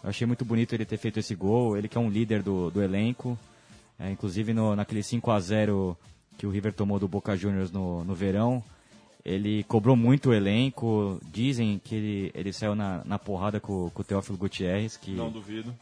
Eu 0.03 0.10
achei 0.10 0.25
muito 0.25 0.45
bonito 0.45 0.73
ele 0.73 0.86
ter 0.86 0.97
feito 0.97 1.19
esse 1.19 1.36
gol. 1.36 1.77
Ele 1.77 1.88
que 1.88 1.97
é 1.97 2.01
um 2.01 2.10
líder 2.10 2.41
do, 2.41 2.71
do 2.71 2.81
elenco. 2.81 3.38
É, 3.99 4.12
inclusive 4.12 4.53
no, 4.53 4.75
naquele 4.75 5.03
5 5.03 5.31
a 5.31 5.39
0 5.39 5.97
que 6.38 6.45
o 6.45 6.51
River 6.51 6.73
tomou 6.73 6.99
do 6.99 7.07
Boca 7.07 7.36
Juniors 7.36 7.71
no, 7.71 8.03
no 8.03 8.13
verão. 8.13 8.63
Ele 9.25 9.63
cobrou 9.63 9.95
muito 9.95 10.29
o 10.29 10.33
elenco. 10.33 11.19
Dizem 11.31 11.81
que 11.83 11.95
ele, 11.95 12.31
ele 12.33 12.53
saiu 12.53 12.75
na, 12.75 13.03
na 13.03 13.19
porrada 13.19 13.60
com, 13.60 13.89
com 13.89 14.01
o 14.01 14.05
Teófilo 14.05 14.38
Gutierrez. 14.38 14.95
Que, 14.95 15.12
Não 15.12 15.29
duvido. 15.29 15.73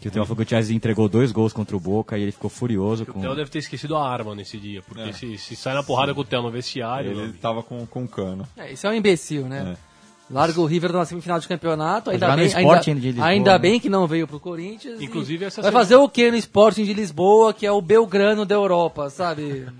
Que 0.00 0.08
o 0.08 0.10
Teófilo 0.10 0.36
Gutierrez 0.36 0.70
entregou 0.70 1.08
dois 1.08 1.32
gols 1.32 1.52
contra 1.52 1.76
o 1.76 1.80
Boca 1.80 2.16
e 2.18 2.22
ele 2.22 2.32
ficou 2.32 2.48
furioso. 2.50 3.02
O 3.04 3.06
Com... 3.06 3.20
Theo 3.20 3.34
deve 3.34 3.50
ter 3.50 3.58
esquecido 3.58 3.96
a 3.96 4.08
arma 4.08 4.34
nesse 4.34 4.58
dia, 4.58 4.82
porque 4.82 5.08
É. 5.08 5.12
se, 5.12 5.36
se 5.38 5.56
sai 5.56 5.74
na 5.74 5.82
porrada 5.82 6.14
com 6.14 6.20
o 6.20 6.24
Theo 6.24 6.42
no 6.42 6.50
vestiário. 6.50 7.10
Ele 7.12 7.32
tava 7.34 7.62
com, 7.62 7.84
com 7.86 8.06
cano. 8.06 8.46
É, 8.56 8.72
isso 8.72 8.86
é 8.86 8.90
um 8.90 8.94
imbecil, 8.94 9.46
né? 9.48 9.76
Larga 10.28 10.60
o 10.60 10.66
River 10.66 10.92
na 10.92 11.04
semifinal 11.04 11.38
de 11.38 11.46
campeonato, 11.46 12.10
ainda 12.10 12.34
bem, 12.34 12.52
ainda, 12.52 12.80
de 12.80 12.92
Lisboa, 12.94 13.26
ainda 13.26 13.52
né? 13.52 13.58
bem 13.60 13.78
que 13.78 13.88
não 13.88 14.08
veio 14.08 14.26
pro 14.26 14.40
Corinthians. 14.40 15.00
Inclusive, 15.00 15.44
essa 15.44 15.62
vai 15.62 15.70
semana- 15.70 15.84
fazer 15.84 15.94
o 15.96 16.08
que 16.08 16.30
no 16.32 16.36
Sporting 16.36 16.84
de 16.84 16.92
Lisboa, 16.94 17.54
que 17.54 17.64
é 17.64 17.70
o 17.70 17.80
Belgrano 17.80 18.44
da 18.44 18.56
Europa, 18.56 19.08
sabe? 19.08 19.66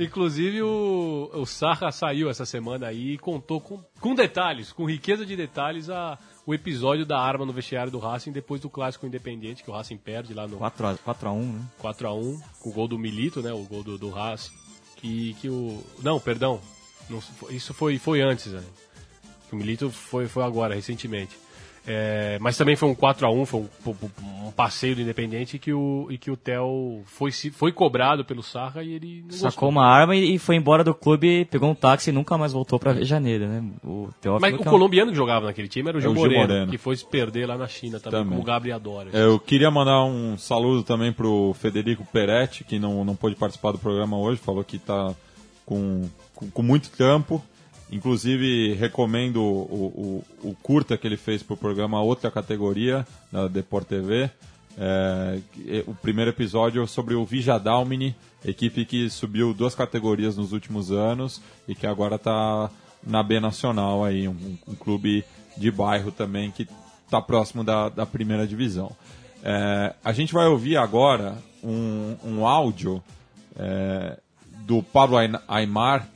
Inclusive 0.00 0.62
o, 0.62 1.30
o 1.32 1.46
Sarra 1.46 1.92
saiu 1.92 2.28
essa 2.28 2.44
semana 2.44 2.88
aí 2.88 3.12
e 3.14 3.18
contou 3.18 3.60
com, 3.60 3.80
com 4.00 4.14
detalhes, 4.14 4.72
com 4.72 4.84
riqueza 4.84 5.24
de 5.24 5.36
detalhes, 5.36 5.88
a, 5.88 6.18
o 6.44 6.52
episódio 6.52 7.06
da 7.06 7.18
arma 7.18 7.46
no 7.46 7.52
vestiário 7.52 7.92
do 7.92 7.98
Racing 7.98 8.32
depois 8.32 8.60
do 8.60 8.68
clássico 8.68 9.06
independente, 9.06 9.62
que 9.62 9.70
o 9.70 9.72
Racing 9.72 9.96
perde 9.96 10.34
lá 10.34 10.46
no 10.46 10.56
4 10.56 10.86
a, 10.86 10.98
4 10.98 11.28
a 11.28 11.32
1 11.32 11.40
né? 11.40 11.64
4x1, 11.80 12.42
com 12.60 12.70
o 12.70 12.72
gol 12.72 12.88
do 12.88 12.98
Milito, 12.98 13.40
né? 13.40 13.52
O 13.52 13.64
gol 13.64 13.82
do, 13.82 13.96
do 13.96 14.10
Racing. 14.10 14.52
Que, 14.96 15.34
que 15.34 15.48
o. 15.48 15.82
Não, 16.02 16.18
perdão. 16.18 16.60
Não, 17.08 17.22
isso 17.50 17.72
foi, 17.74 17.98
foi 17.98 18.20
antes, 18.20 18.46
né? 18.52 18.62
O 19.50 19.56
Milito 19.56 19.90
foi, 19.90 20.26
foi 20.26 20.42
agora, 20.44 20.74
recentemente. 20.74 21.36
É, 21.84 22.38
mas 22.40 22.56
também 22.56 22.76
foi 22.76 22.88
um 22.88 22.94
4x1, 22.94 23.44
foi 23.44 23.60
um, 23.60 24.46
um 24.46 24.52
passeio 24.52 24.94
do 24.94 25.02
Independente 25.02 25.58
que 25.58 25.72
o, 25.72 26.06
e 26.10 26.16
que 26.16 26.30
o 26.30 26.36
Theo 26.36 27.02
foi, 27.06 27.32
foi 27.32 27.72
cobrado 27.72 28.24
pelo 28.24 28.40
Sarra 28.40 28.84
e 28.84 28.92
ele 28.92 29.22
não 29.24 29.32
Sacou 29.32 29.48
gostou. 29.50 29.68
uma 29.70 29.84
arma 29.86 30.14
e 30.14 30.34
e 30.34 30.38
foi 30.38 30.54
embora 30.54 30.84
do 30.84 30.94
clube, 30.94 31.44
pegou 31.46 31.68
um 31.68 31.74
táxi 31.74 32.10
e 32.10 32.12
nunca 32.12 32.38
mais 32.38 32.52
voltou 32.52 32.78
pra 32.78 32.94
Janeiro, 33.02 33.48
né? 33.48 33.64
O 33.84 34.10
Teófilo 34.20 34.40
Mas 34.40 34.54
o 34.54 34.58
que 34.58 34.62
é 34.64 34.66
um- 34.68 34.70
colombiano 34.70 35.10
que 35.10 35.16
jogava 35.16 35.46
naquele 35.46 35.66
time 35.66 35.88
era 35.88 35.98
o 35.98 36.00
Gil, 36.00 36.12
o 36.12 36.14
Gil 36.14 36.22
Moreno, 36.22 36.40
Moreno. 36.46 36.70
que 36.70 36.78
foi 36.78 36.94
se 36.96 37.04
perder 37.04 37.46
lá 37.46 37.58
na 37.58 37.66
China 37.66 37.98
também, 37.98 38.20
Também. 38.20 38.28
como 38.30 38.42
o 38.42 38.44
Gabriel 38.44 38.76
Adora. 38.76 39.10
Eu 39.12 39.40
queria 39.40 39.68
mandar 39.70 40.04
um 40.04 40.38
saludo 40.38 40.84
também 40.84 41.12
pro 41.12 41.52
Federico 41.58 42.06
Peretti, 42.12 42.62
que 42.62 42.78
não, 42.78 43.04
não 43.04 43.16
pôde 43.16 43.34
participar 43.34 43.72
do 43.72 43.78
programa 43.78 44.16
hoje, 44.16 44.40
falou 44.40 44.62
que 44.62 44.78
tá 44.78 45.12
com, 45.66 46.08
com, 46.34 46.48
com 46.48 46.62
muito 46.62 46.90
trampo. 46.90 47.42
Inclusive, 47.92 48.72
recomendo 48.74 49.42
o, 49.42 50.24
o, 50.42 50.48
o 50.48 50.56
curta 50.62 50.96
que 50.96 51.06
ele 51.06 51.18
fez 51.18 51.42
pro 51.42 51.56
programa 51.56 52.00
Outra 52.00 52.30
Categoria, 52.30 53.06
da 53.30 53.46
Deport 53.46 53.86
TV. 53.86 54.30
É, 54.78 55.38
que- 55.52 55.84
o 55.86 55.94
primeiro 55.94 56.30
episódio 56.30 56.82
é 56.82 56.86
sobre 56.86 57.14
o 57.14 57.24
Vijadalmini, 57.26 58.16
equipe 58.42 58.86
que 58.86 59.10
subiu 59.10 59.52
duas 59.52 59.74
categorias 59.74 60.36
nos 60.38 60.52
últimos 60.52 60.90
anos 60.90 61.42
e 61.68 61.74
que 61.74 61.86
agora 61.86 62.16
está 62.16 62.70
na 63.06 63.22
B 63.22 63.38
Nacional 63.38 64.02
aí, 64.02 64.26
um, 64.26 64.56
um 64.66 64.74
clube 64.74 65.22
de 65.58 65.70
bairro 65.70 66.10
também 66.10 66.50
que 66.50 66.66
está 67.04 67.20
próximo 67.20 67.62
da, 67.62 67.90
da 67.90 68.06
primeira 68.06 68.46
divisão. 68.46 68.90
É, 69.44 69.94
a 70.02 70.12
gente 70.12 70.32
vai 70.32 70.46
ouvir 70.46 70.78
agora 70.78 71.36
um, 71.62 72.16
um 72.24 72.46
áudio 72.46 73.02
é, 73.58 74.18
do 74.66 74.82
Pablo 74.82 75.18
Aymar 75.46 76.08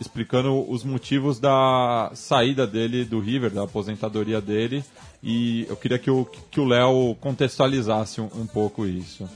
explicando 0.00 0.70
os 0.70 0.84
motivos 0.84 1.38
da 1.40 2.10
saída 2.14 2.66
dele 2.66 3.04
do 3.04 3.20
River, 3.20 3.50
da 3.50 3.64
aposentadoria 3.64 4.40
dele. 4.40 4.84
E 5.22 5.66
eu 5.68 5.76
queria 5.76 5.98
que 5.98 6.10
o 6.10 6.24
que 6.24 6.60
o 6.60 6.64
Léo 6.64 7.16
contextualizasse 7.20 8.20
um, 8.20 8.30
um 8.34 8.46
pouco 8.46 8.86
isso. 8.86 9.28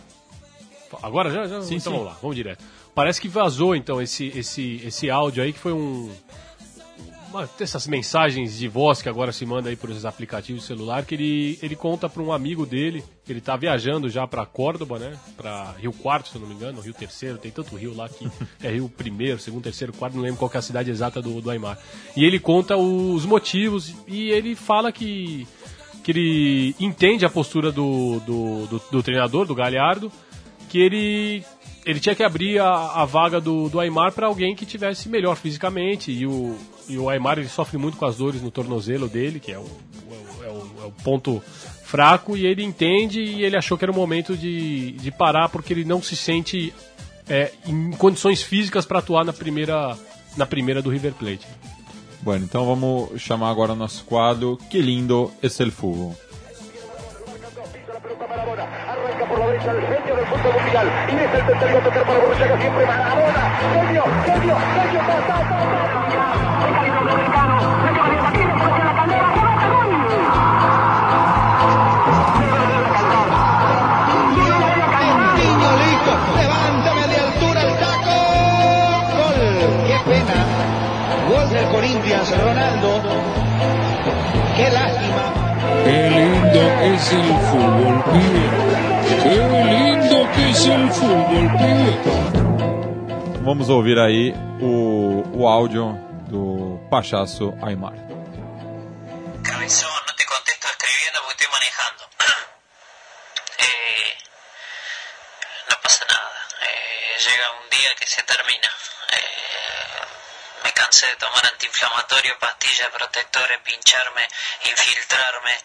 Agora 1.03 1.31
já? 1.31 1.46
já 1.46 1.62
Sim, 1.62 1.77
então 1.77 1.92
sim. 1.92 1.98
vamos 1.98 2.07
lá, 2.07 2.18
vamos 2.20 2.37
direto. 2.37 2.64
Parece 2.94 3.20
que 3.20 3.29
vazou 3.29 3.75
então 3.75 4.01
esse, 4.03 4.27
esse, 4.37 4.81
esse 4.85 5.11
áudio 5.11 5.42
aí 5.42 5.53
que 5.53 5.59
foi 5.59 5.72
um. 5.72 6.11
Uma 7.33 7.49
dessas 7.59 7.87
mensagens 7.87 8.59
de 8.59 8.68
voz 8.68 9.01
que 9.01 9.09
agora 9.09 9.33
se 9.33 9.47
manda 9.47 9.71
aí 9.71 9.75
por 9.75 9.88
esses 9.88 10.05
aplicativos 10.05 10.61
de 10.61 10.68
celular, 10.68 11.03
que 11.07 11.14
ele, 11.14 11.59
ele 11.62 11.75
conta 11.75 12.07
para 12.07 12.23
um 12.23 12.31
amigo 12.31 12.66
dele, 12.66 13.03
que 13.25 13.33
ele 13.33 13.40
tá 13.40 13.57
viajando 13.57 14.11
já 14.11 14.27
para 14.27 14.45
Córdoba, 14.45 14.99
né? 14.99 15.18
Para 15.35 15.73
Rio 15.79 15.95
Quarto, 15.95 16.29
se 16.29 16.35
eu 16.35 16.42
não 16.42 16.49
me 16.49 16.55
engano, 16.55 16.83
Rio 16.83 16.92
Terceiro, 16.92 17.38
tem 17.38 17.51
tanto 17.51 17.75
rio 17.75 17.97
lá 17.97 18.07
que 18.07 18.31
é 18.62 18.73
Rio 18.73 18.87
Primeiro, 18.87 19.38
Segundo, 19.38 19.62
Terceiro, 19.62 19.95
Quarto, 19.95 20.14
não 20.14 20.23
lembro 20.23 20.38
qual 20.38 20.51
que 20.51 20.59
é 20.59 20.61
a 20.61 20.62
cidade 20.62 20.90
exata 20.90 21.23
do, 21.23 21.40
do 21.40 21.51
Aymar. 21.51 21.79
E 22.14 22.23
ele 22.23 22.38
conta 22.38 22.77
os 22.77 23.25
motivos 23.25 23.95
e 24.07 24.29
ele 24.29 24.55
fala 24.55 24.92
que 24.92 25.49
que 26.03 26.11
ele 26.11 26.75
entende 26.81 27.25
a 27.25 27.31
postura 27.31 27.71
do, 27.71 28.21
do, 28.27 28.66
do, 28.66 28.83
do 28.90 29.03
treinador, 29.03 29.47
do 29.47 29.55
Galhardo, 29.55 30.11
que 30.68 30.79
ele, 30.79 31.45
ele 31.87 32.01
tinha 32.01 32.14
que 32.14 32.25
abrir 32.25 32.59
a, 32.59 33.03
a 33.03 33.05
vaga 33.05 33.40
do, 33.40 33.68
do 33.68 33.79
Aymar 33.79 34.12
para 34.12 34.27
alguém 34.27 34.55
que 34.55 34.66
tivesse 34.66 35.09
melhor 35.09 35.37
fisicamente. 35.37 36.11
E 36.11 36.27
o, 36.27 36.59
e 36.88 36.99
o 36.99 37.09
Aymar 37.09 37.38
ele 37.38 37.49
sofre 37.49 37.79
muito 37.79 37.97
com 37.97 38.05
as 38.05 38.16
dores 38.16 38.42
no 38.42 38.51
tornozelo 38.51 39.09
dele, 39.09 39.40
que 39.40 39.53
é 39.53 39.59
o, 39.59 39.66
é 40.42 40.49
o, 40.49 40.83
é 40.83 40.87
o 40.87 40.92
ponto 41.03 41.42
fraco, 41.85 42.37
e 42.37 42.47
ele 42.47 42.62
entende 42.62 43.21
e 43.21 43.45
ele 43.45 43.57
achou 43.57 43.77
que 43.77 43.85
era 43.85 43.92
o 43.92 43.95
momento 43.95 44.37
de, 44.37 44.92
de 44.92 45.11
parar 45.11 45.49
porque 45.49 45.73
ele 45.73 45.85
não 45.85 46.03
se 46.03 46.16
sente 46.16 46.73
é, 47.29 47.53
em 47.66 47.90
condições 47.92 48.42
físicas 48.42 48.87
para 48.87 48.99
atuar 48.99 49.25
na 49.25 49.33
primeira, 49.33 49.97
na 50.37 50.47
primeira 50.47 50.81
do 50.83 50.90
River 50.90 51.12
Plate. 51.14 51.47
Bueno, 52.23 52.45
então 52.45 52.64
vamos 52.64 53.21
chamar 53.21 53.51
agora 53.51 53.73
o 53.73 53.77
nosso 53.77 54.05
quadro 54.05 54.57
Que 54.71 54.81
lindo 54.81 55.33
es 55.42 55.59
el 55.61 55.73
fútbol. 55.73 56.14
Arranca 58.87 59.27
por 59.29 59.38
la 59.38 59.47
derecha 59.47 59.71
el 59.73 59.81
genio 59.81 60.16
del 60.16 60.27
fútbol 60.27 60.62
mundial. 60.62 60.87
Y 61.11 61.14
es 61.16 61.35
el 61.35 61.47
tercero 61.47 61.79
a 61.79 61.83
tocar 61.83 62.07
para 62.07 62.18
Borruchaga 62.21 62.61
siempre. 62.61 62.87
Maradona. 62.87 63.59
Genio, 63.75 64.05
genio, 64.25 64.57
genio. 64.57 65.01
Ta, 65.01 65.27
ta, 65.27 65.49
ta, 65.49 66.45
ta. 66.47 66.52
Corinthians, 82.23 82.41
Ronaldo. 82.41 83.03
Qué 84.57 84.71
lástima. 84.71 85.33
Qué 85.85 86.11
lindo 86.11 86.61
es 86.83 87.13
el 87.13 87.35
fútbol, 87.51 88.05
pibe. 88.13 88.45
Qué 89.23 89.37
lindo 89.65 90.31
que 90.35 90.51
es 90.51 90.67
el 90.67 90.91
fútbol, 90.91 91.51
pibe. 91.59 91.99
Vamos 93.45 93.69
ouvir 93.69 93.99
aí 93.99 94.35
o, 94.61 95.25
o 95.35 95.49
áudio 95.49 95.99
do 96.29 96.79
Pachaço 96.89 97.55
Aymar. 97.61 97.95
De 111.07 111.17
tomar 111.17 111.47
antiinflamatorio, 111.47 112.38
pastillas, 112.38 112.88
protectores, 112.91 113.59
pincharme, 113.61 114.29
infiltrarme, 114.65 115.65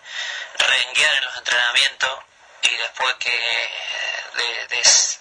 renguear 0.57 1.15
en 1.15 1.25
los 1.25 1.37
entrenamientos 1.37 2.19
y 2.63 2.75
después 2.75 3.15
que 3.15 3.67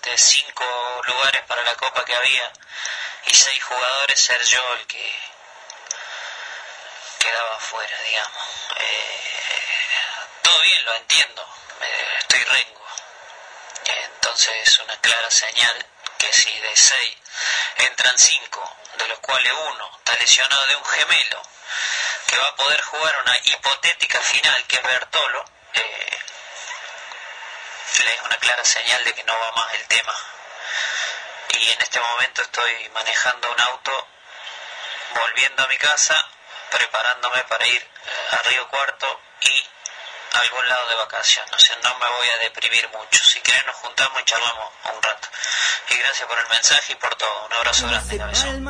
de 0.06 0.16
cinco 0.18 0.64
lugares 1.04 1.42
para 1.46 1.62
la 1.64 1.74
copa 1.74 2.04
que 2.04 2.14
había 2.14 2.52
y 3.26 3.34
seis 3.34 3.62
jugadores 3.64 4.20
ser 4.20 4.40
yo 4.44 4.74
el 4.74 4.86
que 4.86 5.14
quedaba 7.18 7.56
afuera, 7.56 8.00
digamos. 8.02 8.42
Eh, 8.78 9.66
todo 10.42 10.60
bien, 10.60 10.84
lo 10.84 10.94
entiendo, 10.94 11.48
eh, 11.82 12.16
estoy 12.20 12.44
rengo. 12.44 12.86
Entonces 13.84 14.56
es 14.62 14.78
una 14.78 14.96
clara 15.00 15.30
señal 15.30 15.86
que 16.18 16.32
si 16.32 16.56
de 16.60 16.76
seis 16.76 17.16
entran 17.78 18.16
cinco, 18.16 18.76
de 18.98 19.08
los 19.08 19.18
cuales 19.20 19.52
uno 19.52 19.90
está 19.98 20.14
lesionado 20.16 20.66
de 20.66 20.76
un 20.76 20.84
gemelo, 20.84 21.42
que 22.26 22.38
va 22.38 22.48
a 22.48 22.56
poder 22.56 22.80
jugar 22.82 23.16
una 23.22 23.36
hipotética 23.44 24.20
final 24.20 24.64
que 24.66 24.76
es 24.76 24.82
Bertolo, 24.82 25.44
eh, 25.74 26.18
es 27.94 28.22
una 28.22 28.36
clara 28.36 28.64
señal 28.64 29.04
de 29.04 29.14
que 29.14 29.24
no 29.24 29.38
va 29.38 29.52
más 29.52 29.74
el 29.74 29.86
tema. 29.86 30.14
Y 31.48 31.70
en 31.70 31.80
este 31.80 32.00
momento 32.00 32.42
estoy 32.42 32.88
manejando 32.90 33.50
un 33.50 33.60
auto, 33.60 34.08
volviendo 35.14 35.62
a 35.62 35.68
mi 35.68 35.78
casa, 35.78 36.28
preparándome 36.70 37.42
para 37.44 37.66
ir 37.66 37.90
a 38.32 38.36
Río 38.42 38.68
Cuarto 38.68 39.20
y 39.40 39.68
a 40.36 40.40
algún 40.44 40.64
lado 40.68 40.84
de 40.88 40.94
vacaciones. 40.96 41.52
O 41.54 41.58
sea, 41.58 41.76
no 41.84 41.90
me 41.98 42.06
voy 42.16 42.28
a 42.34 42.36
deprimir 42.44 42.84
mucho. 42.92 43.18
Si 43.24 43.38
quieren 43.40 43.64
nos 43.66 43.76
juntamos 43.76 44.16
y 44.20 44.24
charlamos 44.24 44.66
un 44.94 45.02
rato. 45.02 45.26
Y 45.92 45.94
gracias 45.98 46.28
por 46.28 46.38
el 46.38 46.48
mensaje 46.50 46.92
y 46.92 46.96
por 46.96 47.12
todo. 47.16 47.36
Un 47.48 47.52
abrazo 47.58 47.86
grande, 47.88 48.16
cabezón. 48.18 48.64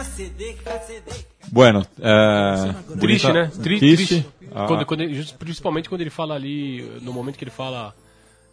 Bueno, 1.51 1.87
é, 2.01 2.99
Triste, 3.01 3.33
né? 3.33 3.51
Tri- 3.63 3.79
triste. 3.79 4.27
Ah, 4.55 4.67
Quando- 4.67 4.87
quando 4.87 5.03
ele- 5.03 5.25
principalmente 5.39 5.89
quando 5.89 6.01
ele 6.01 6.11
fala 6.11 6.35
ali, 6.35 6.83
no 7.03 7.13
momento 7.13 7.37
que 7.39 7.45
ele 7.45 7.51
fala, 7.51 7.95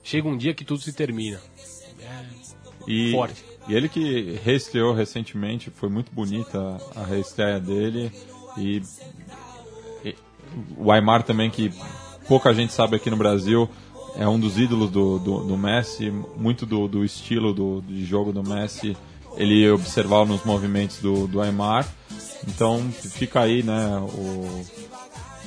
chega 0.03 0.27
um 0.27 0.37
dia 0.37 0.53
que 0.53 0.63
tudo 0.65 0.81
se 0.81 0.93
termina. 0.93 1.39
e, 2.87 3.11
forte. 3.13 3.41
e 3.67 3.73
ele 3.75 3.87
que 3.87 4.39
reestreou 4.43 4.93
recentemente, 4.93 5.71
foi 5.71 5.87
muito 5.89 6.11
bonita 6.11 6.59
a 6.95 7.03
reestreia 7.05 7.59
dele. 7.59 8.11
E, 8.57 8.81
e 10.03 10.15
o 10.77 10.91
Aymar 10.91 11.23
também, 11.23 11.49
que 11.49 11.71
pouca 12.33 12.51
gente 12.51 12.73
sabe 12.73 12.95
aqui 12.95 13.11
no 13.11 13.15
Brasil, 13.15 13.69
é 14.15 14.27
um 14.27 14.39
dos 14.39 14.57
ídolos 14.57 14.89
do, 14.89 15.19
do, 15.19 15.43
do 15.43 15.55
Messi, 15.55 16.11
muito 16.35 16.65
do, 16.65 16.87
do 16.87 17.05
estilo 17.05 17.53
do, 17.53 17.79
de 17.87 18.03
jogo 18.03 18.33
do 18.33 18.41
Messi. 18.41 18.97
Ele 19.37 19.69
observava 19.69 20.25
nos 20.25 20.43
movimentos 20.43 20.97
do, 20.97 21.27
do 21.27 21.39
Aymar. 21.39 21.87
Então 22.47 22.81
fica 22.91 23.41
aí, 23.41 23.61
né, 23.61 23.99
o, 23.99 24.63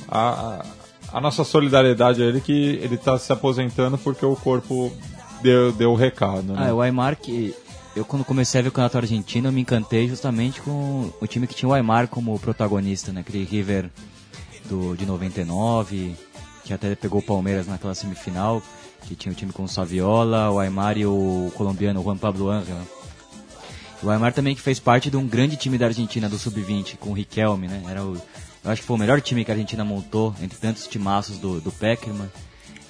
a, 0.07 0.63
a- 1.11 1.19
nossa 1.19 1.43
solidariedade 1.43 2.23
a 2.23 2.25
ele 2.25 2.39
que 2.39 2.79
ele 2.81 2.95
está 2.95 3.19
se 3.19 3.33
aposentando 3.33 3.97
porque 3.97 4.25
o 4.25 4.37
corpo 4.37 4.89
deu, 5.41 5.73
deu 5.73 5.91
o 5.91 5.95
recado. 5.95 6.53
Né? 6.53 6.67
Ah, 6.69 6.73
o 6.73 6.79
Aymar 6.81 7.17
que 7.17 7.53
eu 7.97 8.05
quando 8.05 8.23
comecei 8.23 8.59
a 8.59 8.61
ver 8.61 8.69
o 8.69 8.71
campeonato 8.71 8.97
argentino 8.97 9.49
eu 9.49 9.51
me 9.51 9.59
encantei 9.59 10.07
justamente 10.07 10.61
com 10.61 11.11
o 11.19 11.27
time 11.27 11.47
que 11.47 11.53
tinha 11.53 11.67
o 11.67 11.73
Aymar 11.73 12.07
como 12.07 12.39
protagonista, 12.39 13.11
né? 13.11 13.19
Aquele 13.19 13.43
River 13.43 13.89
do, 14.69 14.95
de 14.95 15.05
99, 15.05 16.15
que 16.67 16.73
até 16.73 16.93
pegou 16.95 17.19
o 17.21 17.23
Palmeiras 17.23 17.65
naquela 17.65 17.95
semifinal, 17.95 18.61
que 19.07 19.15
tinha 19.15 19.31
o 19.31 19.35
time 19.35 19.53
com 19.53 19.63
o 19.63 19.67
Saviola, 19.69 20.51
o 20.51 20.59
Aymar 20.59 20.97
e 20.97 21.05
o 21.05 21.49
colombiano 21.55 22.03
Juan 22.03 22.17
Pablo 22.17 22.49
Ángel. 22.49 22.75
né? 22.75 22.85
O 24.03 24.09
Aymar 24.09 24.33
também 24.33 24.53
que 24.53 24.61
fez 24.61 24.79
parte 24.79 25.09
de 25.09 25.17
um 25.17 25.25
grande 25.25 25.55
time 25.55 25.77
da 25.77 25.85
Argentina 25.87 26.27
do 26.27 26.37
Sub-20, 26.37 26.97
com 26.97 27.11
o 27.11 27.13
Riquelme, 27.13 27.67
né? 27.67 27.81
Era 27.89 28.03
o, 28.03 28.15
eu 28.63 28.71
acho 28.71 28.81
que 28.81 28.87
foi 28.87 28.95
o 28.97 28.99
melhor 28.99 29.21
time 29.21 29.45
que 29.45 29.49
a 29.49 29.53
Argentina 29.53 29.83
montou, 29.85 30.35
entre 30.41 30.57
tantos 30.59 30.85
timaços 30.87 31.37
do, 31.37 31.61
do 31.61 31.71
Peckerman. 31.71 32.29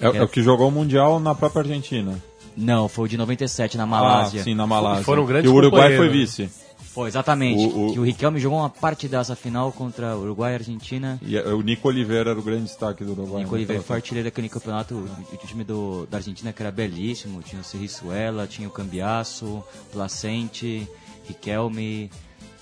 É, 0.02 0.08
é 0.08 0.24
o 0.24 0.28
que 0.28 0.42
jogou 0.42 0.68
o 0.68 0.72
Mundial 0.72 1.20
na 1.20 1.36
própria 1.36 1.62
Argentina. 1.62 2.22
Não, 2.58 2.88
foi 2.90 3.06
o 3.06 3.08
de 3.08 3.16
97 3.16 3.78
na 3.78 3.86
Malásia. 3.86 4.42
Ah, 4.42 4.44
sim, 4.44 4.56
na 4.56 4.66
Malásia. 4.66 5.04
Foram 5.04 5.26
grandes 5.26 5.50
E 5.50 5.54
o 5.54 5.56
Uruguai 5.56 5.96
foi 5.96 6.08
companheiros. 6.08 6.36
vice. 6.38 6.67
Foi, 6.98 7.08
exatamente. 7.10 7.64
O- 7.64 7.90
o- 7.90 7.94
Que 7.94 8.00
o 8.00 8.04
Riquelme 8.04 8.40
jogou 8.40 8.58
uma 8.58 8.72
partidaça 8.72 9.36
final 9.36 9.72
contra 9.72 10.18
Uruguai 10.18 10.54
e 10.54 10.56
Argentina. 10.56 11.20
E 11.22 11.38
é, 11.38 11.44
o 11.54 11.62
Nico 11.62 11.88
Oliveira 11.88 12.32
era 12.32 12.40
o 12.40 12.42
grande 12.42 12.64
destaque 12.64 13.04
do 13.04 13.12
Uruguai. 13.12 13.44
Nico 13.44 13.54
Oliveira 13.54 13.80
naquela 13.80 13.84
foi 13.88 13.96
artilheiro 13.98 14.28
daquele 14.28 14.50
campeonato. 14.50 14.96
O, 14.96 15.36
o 15.36 15.38
time 15.46 15.64
do, 15.64 16.08
da 16.10 16.18
Argentina 16.18 16.52
que 16.52 16.60
era 16.60 16.72
belíssimo. 16.72 17.44
Tinha 17.44 17.62
o 17.62 17.64
Serriçuela, 17.64 18.48
tinha 18.48 18.68
o 18.68 18.72
Cambiasso, 18.72 19.64
Placente, 19.92 20.88
Riquelme, 21.28 22.10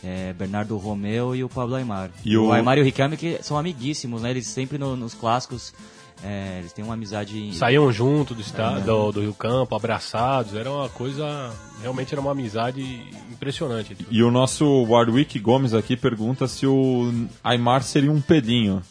eh, 0.03 0.33
Bernardo 0.37 0.75
Romeu 0.77 1.35
e 1.35 1.43
o 1.43 1.47
Pablo 1.47 1.75
Aymar. 1.75 2.09
E 2.25 2.35
o... 2.35 2.47
o- 2.47 2.51
Aymar 2.51 2.77
e 2.77 2.81
o 2.81 2.83
Riquelme 2.83 3.15
que 3.15 3.39
são 3.41 3.57
amiguíssimos, 3.57 4.21
né? 4.21 4.31
Eles 4.31 4.47
sempre 4.47 4.77
no- 4.77 4.95
nos 4.97 5.13
clássicos, 5.13 5.73
eh, 6.23 6.57
eles 6.59 6.73
têm 6.73 6.83
uma 6.83 6.93
amizade... 6.95 7.55
Saíam 7.55 7.91
junto 7.91 8.33
do, 8.33 8.41
estado, 8.41 8.83
do, 8.85 9.11
do 9.11 9.21
Rio 9.21 9.33
Campo, 9.33 9.75
abraçados, 9.75 10.55
era 10.55 10.71
uma 10.71 10.89
coisa, 10.89 11.51
realmente 11.81 12.13
era 12.13 12.21
uma 12.21 12.31
amizade 12.31 12.81
impressionante. 13.31 13.95
E 14.09 14.23
o 14.23 14.31
nosso 14.31 14.65
Warwick 14.85 15.37
Gomes 15.39 15.73
aqui 15.73 15.95
pergunta 15.95 16.47
se 16.47 16.65
o 16.65 17.11
Aymar 17.43 17.83
seria 17.83 18.11
um 18.11 18.21
pedinho. 18.21 18.81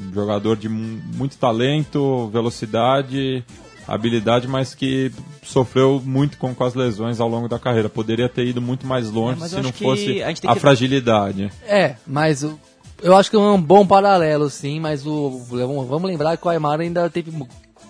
Um 0.00 0.12
jogador 0.12 0.56
de 0.56 0.68
mu- 0.68 1.02
muito 1.16 1.36
talento, 1.36 2.28
velocidade, 2.32 3.44
habilidade, 3.86 4.46
mas 4.48 4.74
que 4.74 5.10
sofreu 5.42 6.00
muito 6.04 6.38
com, 6.38 6.54
com 6.54 6.64
as 6.64 6.72
lesões 6.74 7.20
ao 7.20 7.28
longo 7.28 7.48
da 7.48 7.58
carreira. 7.58 7.88
Poderia 7.88 8.28
ter 8.28 8.46
ido 8.46 8.60
muito 8.62 8.86
mais 8.86 9.10
longe 9.10 9.42
É, 9.42 9.48
se 9.48 9.60
não 9.60 9.72
fosse 9.72 10.22
a 10.22 10.28
a 10.30 10.34
que- 10.34 10.60
fragilidade. 10.60 11.50
É, 11.66 11.96
mas 12.06 12.42
o- 12.42 12.58
eu 13.02 13.16
acho 13.16 13.30
que 13.30 13.36
é 13.36 13.38
um 13.38 13.60
bom 13.60 13.86
paralelo, 13.86 14.48
sim, 14.48 14.78
mas 14.80 15.06
o, 15.06 15.30
vamos 15.48 16.02
lembrar 16.04 16.36
que 16.36 16.46
o 16.46 16.50
Aymar 16.50 16.80
ainda 16.80 17.10
teve 17.10 17.32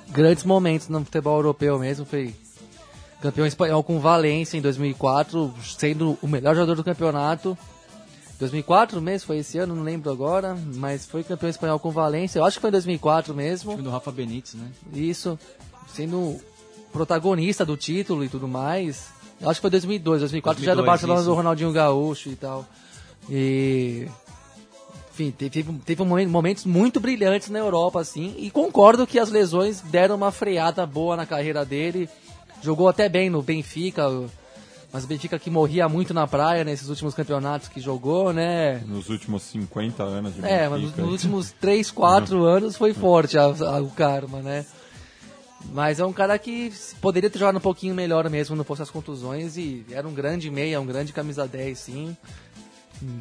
grandes 0.08 0.44
momentos 0.44 0.88
no 0.88 1.04
futebol 1.04 1.36
europeu 1.36 1.78
mesmo, 1.78 2.04
foi 2.04 2.34
campeão 3.20 3.46
espanhol 3.46 3.82
com 3.84 4.00
Valência 4.00 4.56
em 4.56 4.60
2004, 4.60 5.54
sendo 5.78 6.18
o 6.20 6.26
melhor 6.26 6.54
jogador 6.54 6.74
do 6.74 6.84
campeonato. 6.84 7.56
2004 8.38 9.00
mesmo, 9.00 9.26
foi 9.26 9.38
esse 9.38 9.58
ano, 9.58 9.76
não 9.76 9.84
lembro 9.84 10.10
agora, 10.10 10.56
mas 10.74 11.06
foi 11.06 11.22
campeão 11.22 11.48
espanhol 11.48 11.78
com 11.78 11.90
Valência, 11.90 12.40
eu 12.40 12.44
acho 12.44 12.56
que 12.56 12.60
foi 12.60 12.70
em 12.70 12.72
2004 12.72 13.32
mesmo. 13.34 13.72
time 13.72 13.84
do 13.84 13.90
Rafa 13.90 14.10
Benítez, 14.10 14.54
né? 14.54 14.66
Isso, 14.92 15.38
sendo 15.94 16.40
protagonista 16.92 17.64
do 17.64 17.76
título 17.76 18.24
e 18.24 18.28
tudo 18.28 18.48
mais. 18.48 19.08
Eu 19.40 19.48
acho 19.48 19.58
que 19.58 19.62
foi 19.62 19.70
2002, 19.70 20.20
2004 20.20 20.64
já 20.64 20.72
era 20.72 20.80
do 20.80 20.84
2002, 20.84 20.86
Barcelona 20.86 21.20
isso. 21.20 21.28
do 21.28 21.34
Ronaldinho 21.34 21.72
Gaúcho 21.72 22.28
e 22.30 22.36
tal. 22.36 22.66
E 23.30 24.08
enfim, 25.12 25.30
teve, 25.30 25.62
teve 25.84 26.02
momen- 26.04 26.26
momentos 26.26 26.64
muito 26.64 26.98
brilhantes 26.98 27.50
na 27.50 27.58
Europa 27.58 28.00
assim, 28.00 28.34
e 28.38 28.50
concordo 28.50 29.06
que 29.06 29.18
as 29.18 29.30
lesões 29.30 29.80
deram 29.82 30.14
uma 30.16 30.32
freada 30.32 30.86
boa 30.86 31.16
na 31.16 31.26
carreira 31.26 31.64
dele. 31.64 32.08
Jogou 32.62 32.88
até 32.88 33.08
bem 33.08 33.28
no 33.28 33.42
Benfica, 33.42 34.08
Mas 34.92 35.04
o 35.04 35.06
Benfica 35.06 35.38
que 35.38 35.48
morria 35.50 35.88
muito 35.88 36.12
na 36.12 36.26
praia 36.26 36.64
nesses 36.64 36.88
últimos 36.90 37.14
campeonatos 37.14 37.66
que 37.66 37.80
jogou, 37.80 38.30
né? 38.30 38.82
Nos 38.86 39.08
últimos 39.08 39.42
50 39.44 40.02
anos 40.02 40.34
de 40.34 40.44
É, 40.44 40.68
mas 40.68 40.80
nos, 40.82 40.90
Benfica. 40.90 41.02
nos 41.02 41.12
últimos 41.12 41.50
3, 41.52 41.90
4 41.90 42.44
anos 42.44 42.76
foi 42.76 42.92
forte 42.92 43.38
a- 43.38 43.44
a- 43.44 43.80
o 43.80 43.88
karma, 43.90 44.40
né? 44.42 44.66
Mas 45.72 45.98
é 45.98 46.04
um 46.04 46.12
cara 46.12 46.38
que 46.38 46.70
poderia 47.00 47.30
ter 47.30 47.38
jogado 47.38 47.56
um 47.56 47.60
pouquinho 47.60 47.94
melhor 47.94 48.28
mesmo, 48.28 48.54
não 48.54 48.64
fosse 48.64 48.82
as 48.82 48.90
contusões, 48.90 49.56
e 49.56 49.82
era 49.90 50.06
um 50.06 50.12
grande 50.12 50.50
meia, 50.50 50.78
um 50.80 50.84
grande 50.86 51.10
camisa 51.12 51.48
10, 51.48 51.78
sim. 51.78 52.14
Hum. 53.02 53.18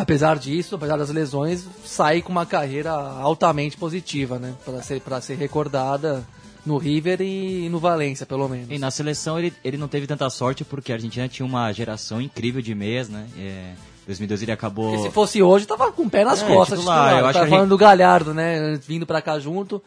Apesar 0.00 0.38
disso, 0.38 0.74
apesar 0.74 0.96
das 0.96 1.10
lesões, 1.10 1.64
sai 1.84 2.22
com 2.22 2.30
uma 2.32 2.46
carreira 2.46 2.90
altamente 2.90 3.76
positiva, 3.76 4.38
né? 4.38 4.54
Para 4.64 4.82
ser, 4.82 5.00
pra 5.00 5.20
ser 5.20 5.36
recordada 5.36 6.24
no 6.64 6.76
River 6.78 7.20
e 7.20 7.68
no 7.68 7.78
Valência, 7.78 8.24
pelo 8.26 8.48
menos. 8.48 8.68
E 8.70 8.78
na 8.78 8.90
seleção 8.90 9.38
ele, 9.38 9.52
ele 9.64 9.76
não 9.76 9.88
teve 9.88 10.06
tanta 10.06 10.28
sorte 10.30 10.64
porque 10.64 10.92
a 10.92 10.94
Argentina 10.96 11.28
tinha 11.28 11.44
uma 11.46 11.70
geração 11.72 12.20
incrível 12.20 12.60
de 12.62 12.74
meias, 12.74 13.08
né? 13.08 13.26
É, 13.38 13.72
2012 14.06 14.44
ele 14.44 14.52
acabou. 14.52 14.90
Porque 14.92 15.06
se 15.08 15.10
fosse 15.12 15.42
hoje, 15.42 15.66
tava 15.66 15.92
com 15.92 16.02
o 16.04 16.10
pé 16.10 16.24
nas 16.24 16.42
É, 16.42 16.46
costas. 16.46 16.78
titular, 16.78 16.98
titular. 17.04 17.20
eu 17.20 17.26
acho 17.26 17.32
tava 17.38 17.46
a 17.46 17.50
falando 17.50 17.68
do 17.68 17.78
Galhardo, 17.78 18.34
né? 18.34 18.78
Vindo 18.86 19.06
pra 19.06 19.20
cá 19.22 19.38
junto. 19.38 19.82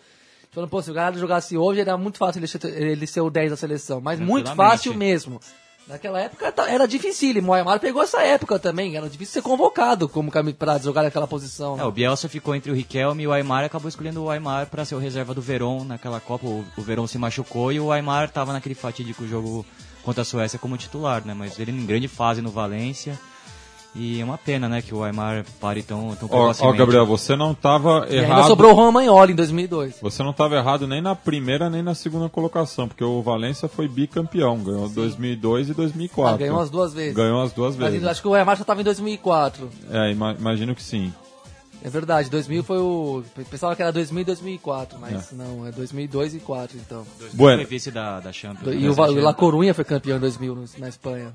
Falando, 0.52 0.70
pô, 0.70 0.82
se 0.84 0.92
o 0.92 0.94
Galhardo 0.94 1.18
jogasse 1.20 1.58
hoje, 1.58 1.82
era 1.82 1.98
muito 1.98 2.20
fácil 2.20 2.40
ele 2.40 2.48
ser, 2.48 2.64
ele 2.66 3.08
ser 3.08 3.22
o 3.22 3.30
10 3.32 3.50
da 3.52 3.58
seleção. 3.58 4.00
Mas 4.00 4.20
muito 4.20 4.46
Tranquilamente. 4.46 4.78
fácil 4.78 4.94
mesmo. 4.94 5.40
Naquela 5.88 6.20
época 6.22 6.54
era 6.68 6.88
difícil. 6.88 7.44
O 7.44 7.54
Aymar 7.54 7.80
pegou 7.80 8.02
essa 8.02 8.22
época 8.22 8.58
também. 8.58 8.96
Era 8.96 9.10
difícil 9.10 9.34
ser 9.34 9.42
convocado 9.42 10.08
como 10.08 10.32
pra 10.58 10.78
jogar 10.78 11.04
naquela 11.04 11.28
posição. 11.28 11.76
né? 11.76 11.84
É, 11.84 11.86
o 11.86 11.92
Bielsa 11.92 12.30
ficou 12.30 12.56
entre 12.56 12.72
o 12.72 12.76
Riquelme 12.76 13.24
e 13.24 13.28
o 13.28 13.34
Aymar 13.34 13.66
acabou 13.66 13.90
escolhendo 13.90 14.24
o 14.24 14.30
Aymar 14.30 14.68
para 14.68 14.86
ser 14.86 14.96
o 14.96 15.00
reserva 15.00 15.34
do 15.34 15.42
Verón 15.42 15.84
naquela 15.84 16.20
Copa. 16.20 16.48
O, 16.48 16.64
o 16.78 16.82
Verón 16.82 17.06
se 17.08 17.18
machucou 17.18 17.72
e 17.72 17.80
o 17.80 17.92
Aymar 17.92 18.26
estava 18.26 18.54
naquele 18.54 18.76
fatídico 18.76 19.28
jogo 19.28 19.66
contra 20.04 20.22
a 20.22 20.26
Suécia 20.26 20.58
como 20.60 20.78
titular, 20.78 21.26
né? 21.26 21.34
Mas 21.34 21.60
ele 21.60 21.72
em 21.72 21.86
grande 21.86 22.08
fase 22.08 22.42
no 22.42 22.50
Valência. 22.50 23.20
E 23.96 24.20
é 24.20 24.26
uma 24.26 24.40
pena, 24.40 24.68
né, 24.68 24.82
que 24.82 24.94
o 24.94 25.04
Aymar 25.04 25.46
pare 25.62 25.84
tão, 25.84 26.16
tão 26.16 26.28
Ó, 26.32 26.52
ó. 26.60 26.72
Gabriel, 26.74 27.06
você 27.06 27.36
não 27.36 27.52
estava 27.52 28.08
E 28.10 28.14
ainda 28.18 28.26
errado. 28.28 28.48
sobrou 28.48 28.72
o 28.72 28.74
Romagnoli 28.74 29.34
em 29.34 29.36
2002. 29.36 29.98
Você 30.02 30.24
não 30.24 30.32
estava 30.32 30.56
errado 30.56 30.88
nem 30.88 31.00
na 31.00 31.14
primeira 31.16 31.70
nem 31.70 31.84
na 31.84 31.94
segunda 31.94 32.28
colocação, 32.28 32.88
porque 32.88 33.04
o 33.04 33.22
Valência 33.22 33.68
foi 33.70 33.88
bicampeão, 33.88 34.58
ganhou 34.58 34.90
2002 34.90 35.70
e 35.70 35.74
2004. 35.76 36.34
Ah, 36.34 36.38
ganhou 36.38 36.60
as 36.60 36.72
duas 36.72 36.92
vezes. 36.92 37.16
Ganhou 37.16 37.42
as 37.44 37.54
duas 37.54 37.76
Mas 37.76 37.92
vezes. 37.92 38.08
acho 38.08 38.22
que 38.22 38.28
o 38.28 38.34
Aymar 38.34 38.58
já 38.58 38.64
tava 38.66 38.82
em 38.82 38.84
2004. 38.84 39.70
É, 39.92 40.12
ima- 40.12 40.36
imagino 40.40 40.74
que 40.74 40.82
sim. 40.82 41.14
É 41.86 41.90
verdade, 41.90 42.30
2000 42.30 42.64
foi 42.64 42.78
o... 42.78 43.24
Pensava 43.50 43.76
que 43.76 43.82
era 43.82 43.92
2000 43.92 44.22
e 44.22 44.26
2004, 44.26 44.98
mas 45.00 45.34
É. 45.34 45.36
não, 45.36 45.68
é 45.68 45.72
2002 45.72 46.34
e 46.34 46.38
2004 46.38 46.78
então. 46.78 47.06
Bueno. 47.34 47.58
Foi 47.64 47.66
vice 47.70 47.92
da, 47.92 48.22
da 48.22 48.32
Champions. 48.32 48.74
E 48.74 48.80
né, 48.80 48.90
o, 48.90 49.22
La 49.22 49.34
Corunha 49.34 49.74
foi 49.74 49.84
campeão 49.84 50.16
em 50.16 50.20
2000 50.22 50.56
no- 50.56 50.66
na 50.78 50.88
Espanha. 50.88 51.34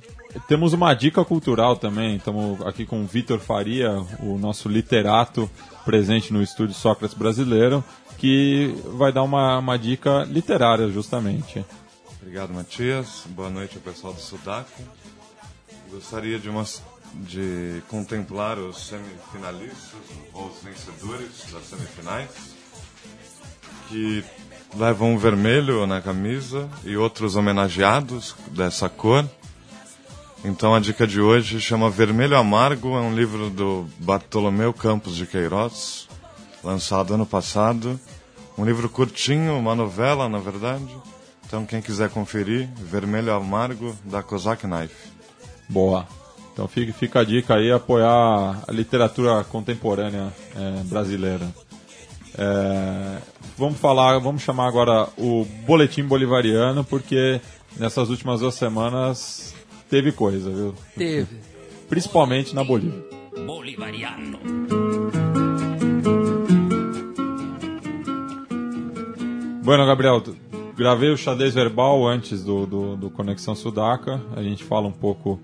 Temos 0.49 0.73
uma 0.73 0.95
dica 0.95 1.23
cultural 1.23 1.77
também. 1.77 2.17
Estamos 2.17 2.61
aqui 2.67 2.87
com 2.87 3.03
o 3.03 3.07
Vitor 3.07 3.39
Faria, 3.41 3.91
o 4.21 4.39
nosso 4.39 4.71
literato 4.71 5.51
presente 5.85 6.33
no 6.33 6.43
estúdio 6.43 6.75
Sócrates 6.75 7.17
Brasileiro, 7.17 7.85
que 8.17 8.75
vai 8.95 9.13
dar 9.13 9.25
uma, 9.25 9.59
uma 9.59 9.79
dica 9.79 10.25
literária, 10.25 10.89
justamente. 10.89 11.63
Obrigado, 12.23 12.55
Matias. 12.55 13.23
Boa 13.27 13.51
noite 13.51 13.77
ao 13.77 13.83
pessoal 13.83 14.15
do 14.15 14.21
Sudaco. 14.21 14.71
Gostaria 15.91 16.39
de, 16.39 16.51
mos- 16.51 16.83
de 17.15 17.83
contemplar 17.89 18.59
os 18.59 18.87
semifinalistas, 18.87 20.01
ou 20.33 20.47
os 20.47 20.63
vencedores 20.63 21.53
das 21.53 21.65
semifinais, 21.65 22.31
que 23.89 24.25
levam 24.77 25.15
um 25.15 25.19
vermelho 25.19 25.87
na 25.87 26.01
camisa 26.01 26.69
e 26.85 26.97
outros 26.97 27.37
homenageados 27.37 28.35
dessa 28.51 28.89
cor. 28.89 29.29
Então 30.45 30.75
a 30.75 30.81
dica 30.81 31.07
de 31.07 31.21
hoje 31.21 31.61
chama 31.61 31.91
Vermelho 31.91 32.37
Amargo, 32.37 32.97
é 32.97 33.01
um 33.01 33.15
livro 33.15 33.51
do 33.51 33.89
Bartolomeu 33.99 34.73
Campos 34.73 35.17
de 35.17 35.27
Queiroz, 35.27 36.09
lançado 36.63 37.15
ano 37.15 37.27
passado. 37.27 37.99
Um 38.57 38.65
livro 38.65 38.89
curtinho, 38.89 39.57
uma 39.57 39.75
novela, 39.75 40.29
na 40.29 40.39
verdade. 40.39 40.97
Então 41.47 41.65
quem 41.65 41.81
quiser 41.81 42.11
conferir, 42.11 42.69
Vermelho 42.77 43.33
Amargo, 43.33 43.97
da 44.05 44.23
Kozak 44.23 44.67
Knife. 44.67 45.11
Boa. 45.69 46.07
Então 46.59 46.67
fica, 46.67 46.93
fica 46.93 47.21
a 47.21 47.25
dica 47.25 47.55
aí, 47.55 47.71
apoiar 47.71 48.65
a 48.67 48.73
literatura 48.73 49.45
contemporânea 49.45 50.33
é, 50.57 50.83
brasileira. 50.87 51.55
É, 52.37 53.19
vamos 53.57 53.79
falar, 53.79 54.19
vamos 54.19 54.43
chamar 54.43 54.67
agora 54.67 55.09
o 55.17 55.47
Boletim 55.65 56.03
Bolivariano, 56.03 56.83
porque 56.83 57.41
nessas 57.77 58.11
últimas 58.11 58.41
duas 58.41 58.57
semanas 58.57 59.55
teve 59.89 60.11
coisa, 60.11 60.51
viu? 60.51 60.75
Teve. 60.97 61.29
Principalmente 61.89 62.53
na 62.57 62.65
Bolívia. 62.65 63.05
Bolivariano. 63.47 64.41
Bueno, 69.63 69.87
Gabriel, 69.87 70.25
gravei 70.77 71.11
o 71.11 71.17
xadrez 71.17 71.55
verbal 71.55 72.05
antes 72.05 72.43
do, 72.43 72.67
do, 72.67 72.97
do 72.97 73.11
Conexão 73.11 73.55
Sudaca. 73.55 74.21
A 74.35 74.43
gente 74.43 74.65
fala 74.65 74.89
um 74.89 74.93
pouco 74.93 75.39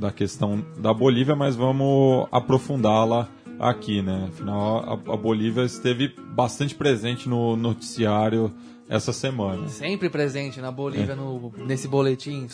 da 0.00 0.10
questão 0.10 0.64
da 0.78 0.94
Bolívia, 0.94 1.36
mas 1.36 1.54
vamos 1.54 2.26
aprofundá-la 2.32 3.28
aqui, 3.58 4.00
né? 4.00 4.28
Afinal, 4.28 4.78
a, 4.78 5.12
a 5.12 5.16
Bolívia 5.16 5.62
esteve 5.62 6.08
bastante 6.08 6.74
presente 6.74 7.28
no 7.28 7.54
noticiário 7.54 8.50
essa 8.88 9.12
semana. 9.12 9.68
Sempre 9.68 10.08
presente 10.08 10.58
na 10.58 10.72
Bolívia, 10.72 11.14
no, 11.14 11.52
nesse 11.58 11.86
boletim 11.86 12.48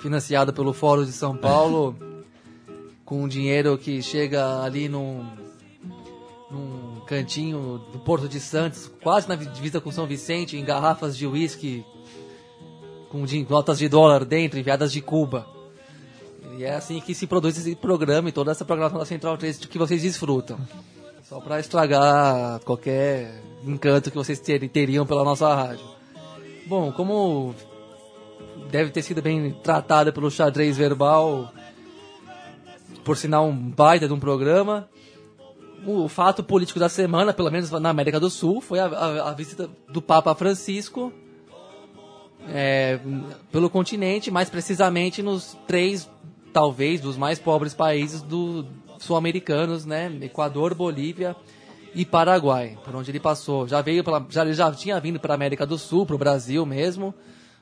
financiado 0.00 0.54
pelo 0.54 0.72
Fórum 0.72 1.04
de 1.04 1.12
São 1.12 1.36
Paulo, 1.36 1.94
com 3.04 3.28
dinheiro 3.28 3.76
que 3.76 4.00
chega 4.00 4.62
ali 4.62 4.88
num, 4.88 5.26
num 6.50 7.02
cantinho 7.06 7.78
do 7.92 7.98
Porto 7.98 8.26
de 8.26 8.40
Santos, 8.40 8.90
quase 9.02 9.28
na 9.28 9.34
divisa 9.34 9.82
com 9.82 9.92
São 9.92 10.06
Vicente, 10.06 10.56
em 10.56 10.64
garrafas 10.64 11.14
de 11.14 11.26
uísque 11.26 11.84
com 13.10 13.24
notas 13.50 13.78
de 13.78 13.86
dólar 13.86 14.24
dentro, 14.24 14.58
enviadas 14.58 14.90
de 14.90 15.02
Cuba. 15.02 15.59
E 16.56 16.64
é 16.64 16.74
assim 16.74 17.00
que 17.00 17.14
se 17.14 17.26
produz 17.26 17.56
esse 17.56 17.74
programa 17.74 18.28
e 18.28 18.32
toda 18.32 18.50
essa 18.50 18.64
programação 18.64 18.98
da 18.98 19.04
Central 19.06 19.36
3 19.38 19.58
que 19.66 19.78
vocês 19.78 20.02
desfrutam. 20.02 20.58
Só 21.22 21.40
para 21.40 21.60
estragar 21.60 22.60
qualquer 22.60 23.40
encanto 23.64 24.10
que 24.10 24.16
vocês 24.16 24.38
ter- 24.40 24.68
teriam 24.68 25.06
pela 25.06 25.24
nossa 25.24 25.52
rádio. 25.54 25.84
Bom, 26.66 26.92
como 26.92 27.54
deve 28.70 28.90
ter 28.90 29.02
sido 29.02 29.22
bem 29.22 29.52
tratada 29.62 30.12
pelo 30.12 30.30
xadrez 30.30 30.76
verbal, 30.76 31.52
por 33.04 33.16
sinal 33.16 33.46
um 33.46 33.56
baita 33.70 34.06
de 34.06 34.12
um 34.12 34.20
programa, 34.20 34.88
o 35.86 36.08
fato 36.08 36.42
político 36.42 36.78
da 36.78 36.88
semana, 36.88 37.32
pelo 37.32 37.50
menos 37.50 37.70
na 37.70 37.88
América 37.90 38.20
do 38.20 38.28
Sul, 38.28 38.60
foi 38.60 38.78
a, 38.80 38.86
a- 38.86 39.30
a 39.30 39.32
visita 39.34 39.68
do 39.88 40.02
Papa 40.02 40.34
Francisco 40.34 41.12
é, 42.48 42.98
pelo 43.52 43.68
continente, 43.70 44.30
mais 44.30 44.48
precisamente 44.50 45.22
nos 45.22 45.56
três, 45.66 46.08
talvez, 46.52 47.00
dos 47.00 47.16
mais 47.16 47.38
pobres 47.38 47.74
países 47.74 48.22
do 48.22 48.66
sul-americanos, 48.98 49.84
né? 49.84 50.12
Equador, 50.22 50.74
Bolívia 50.74 51.34
e 51.94 52.04
Paraguai, 52.04 52.78
por 52.84 52.94
onde 52.94 53.10
ele 53.10 53.20
passou. 53.20 53.66
Já 53.66 53.80
veio 53.80 54.04
pela, 54.04 54.24
já, 54.28 54.42
ele 54.42 54.54
já 54.54 54.70
tinha 54.72 55.00
vindo 55.00 55.18
para 55.18 55.34
a 55.34 55.36
América 55.36 55.66
do 55.66 55.78
Sul, 55.78 56.06
para 56.06 56.14
o 56.14 56.18
Brasil 56.18 56.64
mesmo, 56.64 57.14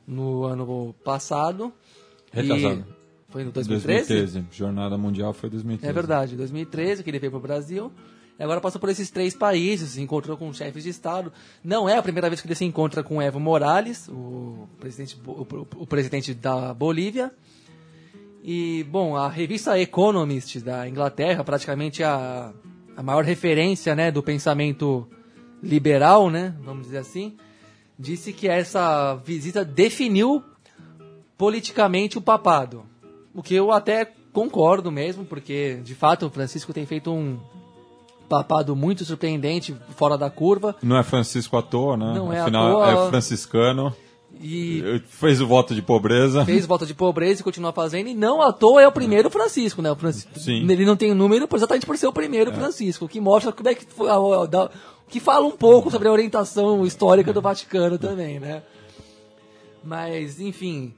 no 0.07 0.45
ano 0.45 0.95
passado. 1.05 1.72
E- 2.32 2.41
Retrasado. 2.41 2.84
foi 3.28 3.45
no 3.45 3.53
2013? 3.53 4.09
2013. 4.09 4.47
Jornada 4.53 4.99
Mundial 4.99 5.32
foi 5.32 5.49
2013. 5.49 5.91
É 5.91 5.93
verdade, 5.93 6.36
2013 6.36 7.03
que 7.03 7.11
ele 7.11 7.18
veio 7.18 7.30
para 7.30 7.39
o 7.39 7.43
Brasil. 7.43 7.93
E 8.39 8.43
agora 8.43 8.61
passou 8.61 8.80
por 8.80 8.89
esses 8.89 9.11
três 9.11 9.34
países, 9.34 9.91
se 9.91 10.01
encontrou 10.01 10.36
com 10.36 10.53
chefes 10.53 10.84
de 10.84 10.91
Estado. 10.91 11.32
Não 11.64 11.89
é 11.89 11.99
a 11.99 12.03
primeira 12.03 12.28
vez 12.28 12.41
que 12.41 12.47
ele 12.47 12.55
se 12.55 12.64
encontra 12.64 13.03
com 13.03 13.20
Evo 13.20 13.41
Morales, 13.41 14.09
o 14.09 14.68
presidente, 14.78 15.18
o, 15.26 15.66
o 15.76 15.86
presidente 15.86 16.34
da 16.34 16.72
Bolívia. 16.72 17.32
E, 18.43 18.84
bom, 18.84 19.16
a 19.16 19.28
revista 19.28 19.78
Economist 19.78 20.61
da 20.61 20.89
Inglaterra, 20.89 21.45
praticamente 21.45 22.03
a, 22.03 22.53
a 22.97 23.03
maior 23.03 23.24
referência 23.24 23.95
né, 23.95 24.11
do 24.11 24.22
pensamento 24.22 25.09
liberal, 25.62 26.30
né, 26.30 26.55
vamos 26.62 26.84
dizer 26.84 26.99
assim, 26.99 27.36
disse 27.99 28.32
que 28.32 28.49
essa 28.49 29.16
visita 29.16 29.64
definiu 29.64 30.43
politicamente 31.36 32.16
o 32.16 32.20
papado. 32.20 32.84
O 33.34 33.43
que 33.43 33.55
eu 33.55 33.72
até 33.72 34.12
concordo 34.32 34.91
mesmo, 34.91 35.24
porque 35.24 35.80
de 35.82 35.95
fato 35.95 36.26
o 36.26 36.30
Francisco 36.30 36.72
tem 36.72 36.86
feito 36.86 37.12
um 37.12 37.39
papado 38.28 38.76
muito 38.76 39.05
surpreendente, 39.05 39.74
fora 39.97 40.16
da 40.16 40.30
curva. 40.30 40.76
Não 40.82 40.97
é 40.97 41.03
Francisco 41.03 41.57
à 41.57 41.62
toa, 41.62 41.97
né? 41.97 42.12
Não 42.14 42.32
é 42.32 42.41
à 42.41 42.51
toa. 42.51 43.07
é 43.07 43.09
franciscano. 43.09 43.95
E 44.41 45.03
Fez 45.09 45.41
o 45.41 45.47
voto 45.47 45.74
de 45.74 45.82
pobreza. 45.82 46.45
fez 46.45 46.64
volta 46.64 46.86
de 46.86 46.95
pobreza 46.95 47.41
e 47.41 47.45
continua 47.45 47.72
fazendo. 47.72 48.09
E 48.09 48.14
não 48.14 48.41
à 48.41 48.53
toa 48.53 48.82
é 48.82 48.86
o 48.86 48.93
primeiro 48.93 49.28
Francisco, 49.30 49.82
né? 49.82 49.91
O 49.91 49.97
Francisco, 49.97 50.39
Sim. 50.39 50.70
Ele 50.70 50.84
não 50.84 50.97
tem 50.97 51.12
número 51.14 51.49
exatamente 51.53 51.86
por 51.86 51.97
ser 51.97 52.07
o 52.07 52.12
primeiro 52.12 52.53
Francisco, 52.53 53.05
o 53.05 53.09
que 53.09 53.20
mostra 53.20 53.53
como 53.53 53.68
é 53.68 53.74
que 53.74 53.84
foi. 53.86 54.09
que 55.09 55.20
fala 55.20 55.47
um 55.47 55.51
pouco 55.51 55.91
sobre 55.91 56.09
a 56.09 56.12
orientação 56.12 56.84
histórica 56.86 57.32
do 57.32 57.41
Vaticano 57.41 57.99
também, 57.99 58.39
né? 58.39 58.62
Mas, 59.82 60.41
enfim, 60.41 60.95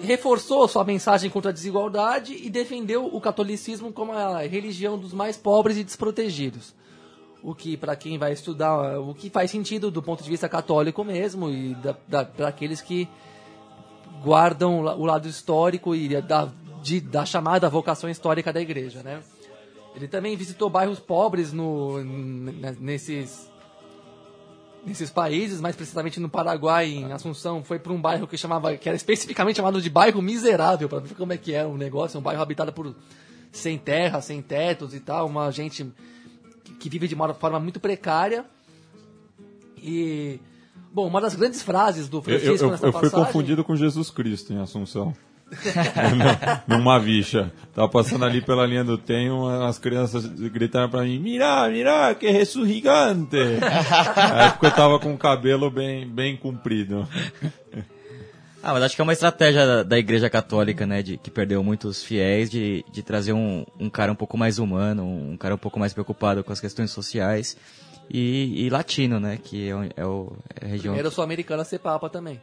reforçou 0.00 0.66
sua 0.68 0.84
mensagem 0.84 1.30
contra 1.30 1.50
a 1.50 1.54
desigualdade 1.54 2.34
e 2.34 2.50
defendeu 2.50 3.06
o 3.06 3.20
catolicismo 3.20 3.92
como 3.92 4.12
a 4.12 4.42
religião 4.42 4.98
dos 4.98 5.12
mais 5.12 5.36
pobres 5.36 5.76
e 5.76 5.84
desprotegidos. 5.84 6.74
O 7.42 7.54
que, 7.54 7.76
para 7.76 7.96
quem 7.96 8.18
vai 8.18 8.32
estudar, 8.32 9.00
o 9.00 9.12
que 9.14 9.28
faz 9.28 9.50
sentido 9.50 9.90
do 9.90 10.00
ponto 10.00 10.22
de 10.22 10.30
vista 10.30 10.48
católico 10.48 11.02
mesmo 11.02 11.50
e 11.50 11.76
para 12.08 12.48
aqueles 12.48 12.80
que 12.80 13.08
guardam 14.22 14.80
o 14.80 15.04
lado 15.04 15.26
histórico 15.26 15.94
e 15.94 16.20
da, 16.22 16.48
de, 16.80 17.00
da 17.00 17.24
chamada 17.24 17.68
vocação 17.68 18.08
histórica 18.08 18.52
da 18.52 18.60
igreja, 18.60 19.02
né? 19.02 19.20
Ele 19.94 20.06
também 20.06 20.36
visitou 20.36 20.70
bairros 20.70 21.00
pobres 21.00 21.52
no, 21.52 22.02
nesses 22.80 23.50
nesses 24.84 25.10
países, 25.10 25.60
mais 25.60 25.76
precisamente 25.76 26.18
no 26.18 26.28
Paraguai, 26.28 26.88
em 26.90 27.12
Assunção, 27.12 27.62
foi 27.62 27.78
para 27.78 27.92
um 27.92 28.00
bairro 28.00 28.26
que 28.26 28.36
chamava, 28.36 28.76
que 28.76 28.88
era 28.88 28.96
especificamente 28.96 29.56
chamado 29.56 29.80
de 29.80 29.88
bairro 29.88 30.20
miserável, 30.20 30.88
para 30.88 30.98
ver 30.98 31.14
como 31.14 31.32
é 31.32 31.36
que 31.36 31.54
é 31.54 31.64
o 31.64 31.76
negócio, 31.76 32.18
um 32.18 32.22
bairro 32.22 32.42
habitado 32.42 32.72
por 32.72 32.94
sem 33.52 33.78
terra, 33.78 34.20
sem 34.20 34.42
tetos 34.42 34.94
e 34.94 35.00
tal, 35.00 35.26
uma 35.26 35.50
gente 35.50 35.86
que, 36.82 36.88
vive 36.88 37.08
de 37.08 37.14
uma 37.14 37.32
forma 37.34 37.60
muito 37.60 37.78
precária. 37.78 38.44
E 39.76 40.40
bom, 40.92 41.06
uma 41.06 41.20
das 41.20 41.34
grandes 41.34 41.62
frases 41.62 42.08
do 42.08 42.18
Eu, 42.18 42.22
Francisco 42.22 42.64
eu, 42.64 42.70
nessa 42.70 42.86
eu 42.86 42.92
fui 42.92 43.02
passagem, 43.02 43.26
confundido 43.26 43.64
com 43.64 43.76
Jesus 43.76 44.10
Cristo 44.10 44.52
em 44.52 44.60
Assunção. 44.60 45.14
Numa 46.66 46.98
vicha. 46.98 47.52
Tava 47.74 47.88
passando 47.88 48.24
ali 48.24 48.40
pela 48.40 48.66
linha 48.66 48.82
do 48.82 48.96
tem, 48.96 49.30
umas 49.30 49.78
crianças 49.78 50.26
gritaram 50.26 50.88
pra 50.88 51.02
mim, 51.02 51.18
mira, 51.18 51.68
mira, 51.68 52.14
que 52.14 52.30
ressurgigante. 52.30 53.36
Aí 54.16 54.50
porque 54.52 54.66
eu 54.66 54.70
tava 54.70 54.98
com 54.98 55.12
o 55.12 55.18
cabelo 55.18 55.70
bem, 55.70 56.08
bem 56.08 56.36
comprido. 56.36 57.06
Ah, 58.62 58.72
mas 58.72 58.82
acho 58.84 58.94
que 58.94 59.00
é 59.00 59.04
uma 59.04 59.12
estratégia 59.12 59.66
da, 59.66 59.82
da 59.82 59.98
Igreja 59.98 60.30
Católica, 60.30 60.86
né, 60.86 61.02
de, 61.02 61.16
que 61.18 61.30
perdeu 61.30 61.62
muitos 61.64 62.04
fiéis, 62.04 62.48
de, 62.48 62.84
de 62.92 63.02
trazer 63.02 63.32
um, 63.32 63.66
um 63.78 63.90
cara 63.90 64.12
um 64.12 64.14
pouco 64.14 64.38
mais 64.38 64.58
humano, 64.60 65.04
um 65.04 65.36
cara 65.36 65.54
um 65.54 65.58
pouco 65.58 65.80
mais 65.80 65.92
preocupado 65.92 66.44
com 66.44 66.52
as 66.52 66.60
questões 66.60 66.90
sociais 66.92 67.56
e, 68.08 68.64
e 68.66 68.70
latino, 68.70 69.18
né, 69.18 69.36
que 69.42 69.68
é, 69.68 69.74
o- 69.74 69.84
é, 69.96 70.06
o, 70.06 70.32
é 70.60 70.64
a 70.66 70.68
região... 70.68 70.92
Primeiro 70.92 71.10
sul-americano 71.10 71.60
a 71.62 71.64
ser 71.64 71.80
papa 71.80 72.08
também. 72.08 72.40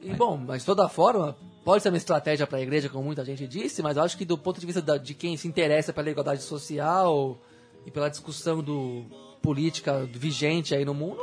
E 0.00 0.12
bom, 0.14 0.36
mas 0.36 0.62
de 0.62 0.66
toda 0.66 0.88
forma, 0.88 1.36
pode 1.64 1.82
ser 1.82 1.90
uma 1.90 1.96
estratégia 1.96 2.46
para 2.46 2.58
a 2.58 2.62
igreja, 2.62 2.88
como 2.88 3.04
muita 3.04 3.24
gente 3.24 3.46
disse, 3.46 3.82
mas 3.82 3.96
eu 3.96 4.02
acho 4.02 4.18
que 4.18 4.24
do 4.24 4.36
ponto 4.36 4.58
de 4.58 4.66
vista 4.66 4.82
da- 4.82 4.98
de 4.98 5.14
quem 5.14 5.36
se 5.36 5.46
interessa 5.46 5.92
pela 5.92 6.10
igualdade 6.10 6.42
social 6.42 7.38
e 7.86 7.90
pela 7.90 8.08
discussão 8.10 8.60
do 8.62 9.04
política 9.40 10.04
vigente 10.12 10.74
aí 10.74 10.84
no 10.84 10.92
mundo, 10.92 11.18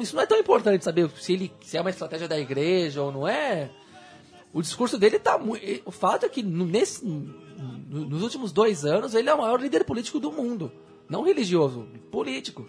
isso 0.00 0.14
não 0.16 0.22
é 0.22 0.26
tão 0.26 0.38
importante 0.38 0.84
saber 0.84 1.10
se 1.18 1.32
ele 1.32 1.52
se 1.60 1.76
é 1.76 1.80
uma 1.80 1.90
estratégia 1.90 2.28
da 2.28 2.38
igreja 2.38 3.02
ou 3.02 3.12
não 3.12 3.26
é. 3.28 3.70
O 4.52 4.62
discurso 4.62 4.98
dele 4.98 5.18
tá 5.18 5.38
muito. 5.38 5.62
O 5.84 5.90
fato 5.90 6.24
é 6.26 6.28
que 6.28 6.42
nesse, 6.42 7.04
no- 7.04 8.06
nos 8.06 8.22
últimos 8.22 8.52
dois 8.52 8.84
anos 8.84 9.14
ele 9.14 9.28
é 9.28 9.34
o 9.34 9.38
maior 9.38 9.60
líder 9.60 9.84
político 9.84 10.20
do 10.20 10.30
mundo. 10.30 10.70
Não 11.08 11.22
religioso, 11.24 11.86
político. 12.10 12.66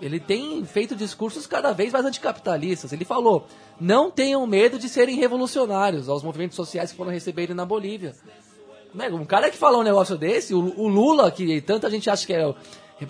Ele- 0.00 0.20
tem 0.20 0.64
feito 0.64 0.94
discursos 0.96 1.46
cada 1.46 1.72
vez 1.72 1.92
mais 1.92 2.04
anticapitalistas. 2.04 2.92
Ele 2.92 3.04
falou: 3.04 3.46
não 3.80 4.10
tenham 4.10 4.46
medo 4.46 4.78
de 4.78 4.88
serem 4.88 5.16
revolucionários 5.16 6.08
aos 6.08 6.22
movimentos 6.22 6.56
sociais 6.56 6.90
que 6.90 6.96
foram 6.96 7.10
receber 7.10 7.44
ele 7.44 7.54
na 7.54 7.64
Bolívia. 7.64 8.14
Né, 8.94 9.08
Um 9.08 9.24
cara 9.24 9.50
que 9.50 9.56
falou 9.56 9.80
um 9.80 9.84
negócio 9.84 10.16
desse, 10.16 10.54
o, 10.54 10.58
o 10.80 10.88
Lula, 10.88 11.30
que 11.30 11.60
tanta 11.60 11.90
gente 11.90 12.08
acha 12.10 12.26
que 12.26 12.32
é, 12.32 12.54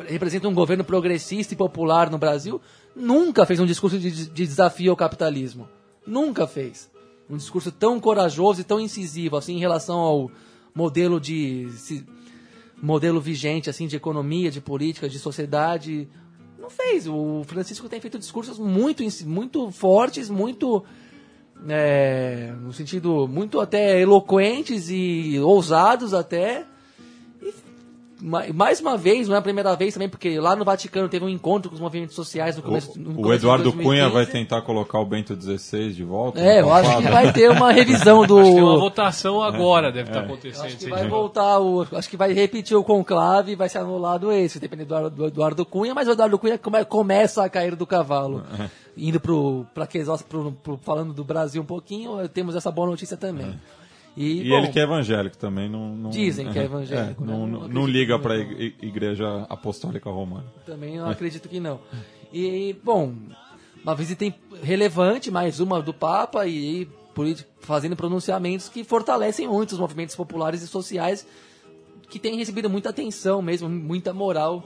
representa 0.08 0.48
um 0.48 0.54
governo 0.54 0.82
progressista 0.84 1.52
e 1.52 1.56
popular 1.56 2.10
no 2.10 2.16
Brasil, 2.18 2.60
nunca 2.94 3.44
fez 3.46 3.60
um 3.60 3.66
discurso 3.66 3.98
de, 3.98 4.10
de 4.10 4.46
desafio 4.46 4.90
ao 4.90 4.96
capitalismo. 4.96 5.68
Nunca 6.06 6.46
fez. 6.46 6.90
Um 7.28 7.36
discurso 7.36 7.72
tão 7.72 7.98
corajoso 7.98 8.60
e 8.60 8.64
tão 8.64 8.78
incisivo 8.78 9.36
assim 9.36 9.56
em 9.56 9.60
relação 9.60 9.98
ao 9.98 10.30
modelo 10.74 11.20
de 11.20 11.70
se- 11.72 12.04
modelo 12.82 13.20
vigente 13.20 13.70
assim 13.70 13.86
de 13.86 13.96
economia, 13.96 14.50
de 14.50 14.60
política, 14.60 15.08
de 15.08 15.18
sociedade. 15.18 16.08
Não 16.58 16.68
fez. 16.68 17.06
O 17.06 17.42
Francisco 17.46 17.88
tem 17.88 18.00
feito 18.00 18.18
discursos 18.18 18.58
muito, 18.58 19.02
muito 19.24 19.70
fortes, 19.70 20.28
muito 20.28 20.84
é, 21.68 22.52
no 22.60 22.72
sentido 22.72 23.26
muito 23.26 23.60
até 23.60 24.00
eloquentes 24.00 24.88
e 24.90 25.38
ousados 25.40 26.12
até. 26.12 26.66
Ma- 28.26 28.44
mais 28.54 28.80
uma 28.80 28.96
vez, 28.96 29.28
não 29.28 29.34
é 29.34 29.38
a 29.38 29.42
primeira 29.42 29.76
vez 29.76 29.92
também, 29.92 30.08
porque 30.08 30.40
lá 30.40 30.56
no 30.56 30.64
Vaticano 30.64 31.10
teve 31.10 31.26
um 31.26 31.28
encontro 31.28 31.68
com 31.68 31.74
os 31.74 31.80
movimentos 31.80 32.14
sociais 32.14 32.56
no 32.56 32.62
começo, 32.62 32.98
no 32.98 33.10
O, 33.10 33.12
o 33.12 33.16
começo 33.16 33.30
de 33.40 33.44
Eduardo 33.44 33.64
Cunha 33.72 33.82
2015. 34.08 34.14
vai 34.14 34.26
tentar 34.26 34.62
colocar 34.62 34.98
o 34.98 35.04
Bento 35.04 35.34
XVI 35.38 35.92
de 35.92 36.02
volta? 36.04 36.40
É, 36.40 36.62
eu 36.62 36.72
acho 36.72 36.96
que 36.96 37.02
vai 37.08 37.32
ter 37.34 37.50
uma 37.50 37.70
revisão 37.70 38.26
do. 38.26 38.38
Acho 38.38 38.48
que 38.48 38.54
tem 38.54 38.64
uma 38.64 38.78
votação 38.78 39.42
agora, 39.42 39.92
deve 39.92 40.08
estar 40.08 40.20
acontecendo. 40.24 40.64
Acho 40.64 40.76
que 40.78 40.88
vai 40.88 41.06
voltar 41.10 41.58
o. 41.60 41.86
Acho 41.92 42.08
que 42.08 42.16
vai 42.16 42.32
repetir 42.32 42.74
o 42.76 42.82
conclave 42.82 43.52
e 43.52 43.56
vai 43.56 43.68
ser 43.68 43.78
anulado 43.78 44.32
esse, 44.32 44.58
dependendo 44.58 44.88
do, 44.88 44.94
Eduardo- 44.94 45.16
do 45.16 45.26
Eduardo 45.26 45.66
Cunha, 45.66 45.94
mas 45.94 46.08
o 46.08 46.12
Eduardo 46.12 46.38
Cunha 46.38 46.56
come- 46.56 46.84
começa 46.86 47.44
a 47.44 47.48
cair 47.50 47.76
do 47.76 47.86
cavalo. 47.86 48.42
Indo 48.96 49.20
pro, 49.20 49.66
pra 49.74 49.86
Quesós, 49.86 50.22
pro, 50.22 50.50
pro- 50.62 50.78
falando 50.82 51.12
do 51.12 51.24
Brasil 51.24 51.60
um 51.60 51.66
pouquinho, 51.66 52.26
temos 52.28 52.54
essa 52.56 52.70
boa 52.70 52.86
notícia 52.88 53.16
também. 53.18 53.54
E, 54.16 54.42
E 54.42 54.48
bom, 54.48 54.58
ele 54.58 54.68
que 54.68 54.78
é 54.78 54.82
evangélico 54.82 55.36
também, 55.36 55.68
não... 55.68 55.94
não 55.96 56.10
Dizem 56.10 56.50
que 56.52 56.58
é 56.58 56.64
evangélico, 56.64 57.24
É, 57.24 57.26
né? 57.26 57.32
não, 57.32 57.46
Não 57.46 57.68
não, 57.68 57.86
liga 57.86 58.18
para 58.18 58.34
a 58.34 58.38
igreja 58.38 59.46
apostólica 59.48 60.08
romana. 60.10 60.46
Também 60.64 60.96
eu 60.96 61.06
acredito 61.06 61.48
que 61.48 61.58
não. 61.58 61.80
E, 62.32 62.76
bom, 62.82 63.14
uma 63.82 63.94
visita 63.94 64.24
relevante, 64.62 65.30
mais 65.30 65.60
uma 65.60 65.80
do 65.82 65.92
Papa, 65.92 66.46
e 66.46 66.88
fazendo 67.60 67.94
pronunciamentos 67.94 68.68
que 68.68 68.82
fortalecem 68.82 69.46
muito 69.46 69.72
os 69.72 69.78
movimentos 69.78 70.16
populares 70.16 70.62
e 70.62 70.66
sociais 70.66 71.26
que 72.08 72.18
têm 72.18 72.36
recebido 72.36 72.68
muita 72.68 72.90
atenção 72.90 73.40
mesmo, 73.40 73.68
muita 73.68 74.12
moral 74.12 74.64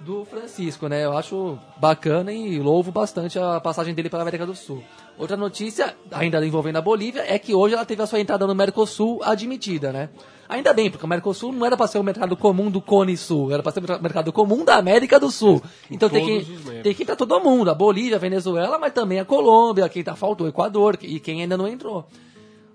do 0.00 0.24
Francisco, 0.24 0.88
né? 0.88 1.04
Eu 1.04 1.16
acho 1.16 1.58
bacana 1.76 2.32
e 2.32 2.58
louvo 2.58 2.90
bastante 2.90 3.38
a 3.38 3.60
passagem 3.60 3.94
dele 3.94 4.08
pela 4.08 4.22
América 4.22 4.46
do 4.46 4.54
Sul. 4.54 4.82
Outra 5.18 5.36
notícia, 5.36 5.94
ainda 6.10 6.44
envolvendo 6.44 6.76
a 6.76 6.80
Bolívia, 6.80 7.24
é 7.26 7.38
que 7.38 7.54
hoje 7.54 7.74
ela 7.74 7.84
teve 7.84 8.02
a 8.02 8.06
sua 8.06 8.20
entrada 8.20 8.46
no 8.46 8.54
Mercosul 8.54 9.20
admitida, 9.22 9.92
né? 9.92 10.08
Ainda 10.48 10.72
bem, 10.72 10.90
porque 10.90 11.04
o 11.04 11.08
Mercosul 11.08 11.52
não 11.52 11.64
era 11.64 11.76
para 11.76 11.86
ser 11.86 11.98
o 11.98 12.02
mercado 12.02 12.36
comum 12.36 12.70
do 12.70 12.80
Cone 12.80 13.16
Sul, 13.16 13.52
era 13.52 13.62
para 13.62 13.70
ser 13.70 13.78
o 13.78 14.02
mercado 14.02 14.32
comum 14.32 14.64
da 14.64 14.76
América 14.76 15.20
do 15.20 15.30
Sul. 15.30 15.62
Então 15.90 16.08
tem 16.08 16.24
que, 16.24 16.82
tem 16.82 16.94
que 16.94 17.02
ir 17.02 17.06
para 17.06 17.14
todo 17.14 17.38
mundo, 17.38 17.70
a 17.70 17.74
Bolívia, 17.74 18.16
a 18.16 18.18
Venezuela, 18.18 18.78
mas 18.78 18.92
também 18.92 19.20
a 19.20 19.24
Colômbia, 19.24 19.88
quem 19.88 20.02
tá 20.02 20.16
faltou, 20.16 20.46
o 20.46 20.50
Equador, 20.50 20.98
e 21.02 21.20
quem 21.20 21.42
ainda 21.42 21.56
não 21.56 21.68
entrou. 21.68 22.08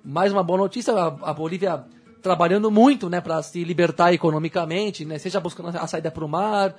Mais 0.03 0.31
uma 0.31 0.43
boa 0.43 0.59
notícia, 0.59 0.93
a, 0.93 1.07
a 1.07 1.33
Bolívia 1.33 1.83
trabalhando 2.21 2.71
muito, 2.71 3.09
né, 3.09 3.19
para 3.19 3.41
se 3.43 3.63
libertar 3.63 4.13
economicamente, 4.13 5.03
né, 5.03 5.17
seja 5.17 5.39
buscando 5.39 5.75
a 5.77 5.85
saída 5.85 6.09
para 6.09 6.23
o 6.23 6.29
mar, 6.29 6.75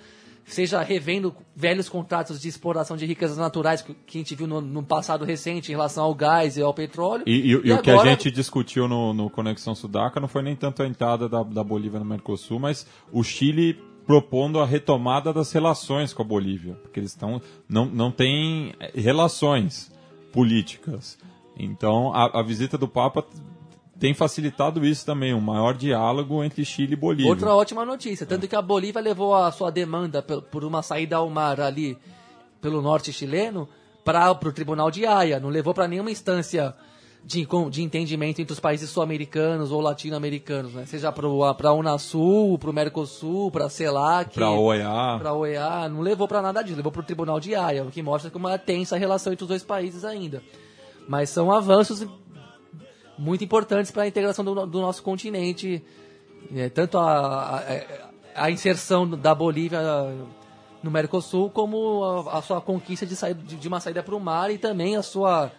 seja 0.46 0.80
revendo 0.80 1.34
velhos 1.54 1.88
contratos 1.88 2.40
de 2.40 2.48
exploração 2.48 2.96
de 2.96 3.04
riquezas 3.04 3.36
naturais 3.36 3.82
que, 3.82 3.92
que 4.06 4.18
a 4.18 4.20
gente 4.20 4.34
viu 4.34 4.46
no, 4.46 4.60
no 4.60 4.82
passado 4.82 5.24
recente 5.24 5.70
em 5.70 5.74
relação 5.74 6.04
ao 6.04 6.14
gás 6.14 6.56
e 6.56 6.62
ao 6.62 6.72
petróleo. 6.72 7.24
E, 7.26 7.32
e- 7.32 7.50
e 7.50 7.72
o 7.72 7.82
que 7.82 7.90
a 7.90 8.04
gente 8.04 8.30
discutiu 8.30 8.86
no, 8.86 9.12
no 9.12 9.28
Conexão 9.28 9.74
Sudaca 9.74 10.20
não 10.20 10.28
foi 10.28 10.42
nem 10.42 10.54
tanto 10.54 10.82
a 10.82 10.86
entrada 10.86 11.28
da, 11.28 11.42
da 11.42 11.64
Bolívia 11.64 11.98
no 11.98 12.04
Mercosul, 12.06 12.58
mas 12.60 12.86
o 13.12 13.22
Chile 13.24 13.76
propondo 14.06 14.60
a 14.60 14.64
retomada 14.66 15.32
das 15.32 15.50
relações 15.50 16.12
com 16.12 16.22
a 16.22 16.24
Bolívia, 16.24 16.74
porque 16.74 17.00
eles 17.00 17.10
estão 17.10 17.42
não, 17.68 17.84
não 17.86 18.12
têm 18.12 18.72
eh, 18.78 18.92
relações 18.94 19.90
políticas. 20.32 21.18
Então 21.58 22.12
a, 22.14 22.38
a 22.38 22.42
visita 22.42 22.78
do 22.78 22.86
Papa 22.86 23.24
tem 23.98 24.12
facilitado 24.12 24.84
isso 24.84 25.06
também, 25.06 25.32
um 25.32 25.40
maior 25.40 25.74
diálogo 25.74 26.44
entre 26.44 26.64
Chile 26.64 26.92
e 26.92 26.96
Bolívia. 26.96 27.30
Outra 27.30 27.54
ótima 27.54 27.84
notícia, 27.84 28.26
tanto 28.26 28.46
que 28.46 28.54
a 28.54 28.60
Bolívia 28.60 29.00
levou 29.00 29.34
a 29.34 29.50
sua 29.50 29.70
demanda 29.70 30.22
por 30.22 30.64
uma 30.64 30.82
saída 30.82 31.16
ao 31.16 31.30
mar 31.30 31.60
ali 31.60 31.96
pelo 32.60 32.82
norte 32.82 33.12
chileno 33.12 33.68
para 34.04 34.30
o 34.30 34.52
Tribunal 34.52 34.90
de 34.90 35.06
Haia, 35.06 35.40
não 35.40 35.48
levou 35.48 35.72
para 35.72 35.88
nenhuma 35.88 36.10
instância 36.10 36.74
de, 37.24 37.46
de 37.70 37.82
entendimento 37.82 38.40
entre 38.40 38.52
os 38.52 38.60
países 38.60 38.88
sul-americanos 38.90 39.72
ou 39.72 39.80
latino-americanos, 39.80 40.74
né? 40.74 40.84
seja 40.86 41.10
para 41.10 41.68
a 41.68 41.72
Unasul, 41.72 42.58
para 42.58 42.70
o 42.70 42.72
Mercosul, 42.72 43.50
para 43.50 43.64
a 43.64 43.68
CELAC, 43.70 44.34
Para 44.34 44.46
a 44.46 44.52
OEA. 44.52 45.32
OEA, 45.32 45.88
não 45.88 46.02
levou 46.02 46.28
para 46.28 46.40
nada 46.40 46.62
disso, 46.62 46.76
levou 46.76 46.92
para 46.92 47.00
o 47.00 47.04
Tribunal 47.04 47.40
de 47.40 47.54
Haia, 47.54 47.82
o 47.82 47.90
que 47.90 48.02
mostra 48.02 48.30
como 48.30 48.48
é 48.48 48.56
tensa 48.58 48.94
a 48.94 48.98
relação 48.98 49.32
entre 49.32 49.42
os 49.42 49.48
dois 49.48 49.64
países 49.64 50.04
ainda. 50.04 50.42
Mas 51.08 51.30
são 51.30 51.50
avanços 51.50 52.06
muito 53.18 53.44
importantes 53.44 53.90
para 53.90 54.02
a 54.02 54.06
integração 54.08 54.44
do, 54.44 54.66
do 54.66 54.80
nosso 54.80 55.02
continente, 55.02 55.82
é, 56.54 56.68
tanto 56.68 56.98
a, 56.98 57.58
a, 58.34 58.44
a 58.44 58.50
inserção 58.50 59.08
da 59.08 59.34
Bolívia 59.34 59.80
no 60.82 60.90
Mercosul, 60.90 61.50
como 61.50 62.04
a, 62.04 62.38
a 62.38 62.42
sua 62.42 62.60
conquista 62.60 63.06
de, 63.06 63.14
de, 63.14 63.56
de 63.56 63.68
uma 63.68 63.80
saída 63.80 64.02
para 64.02 64.14
o 64.14 64.20
mar 64.20 64.50
e 64.50 64.58
também 64.58 64.96
a 64.96 65.02
sua, 65.02 65.50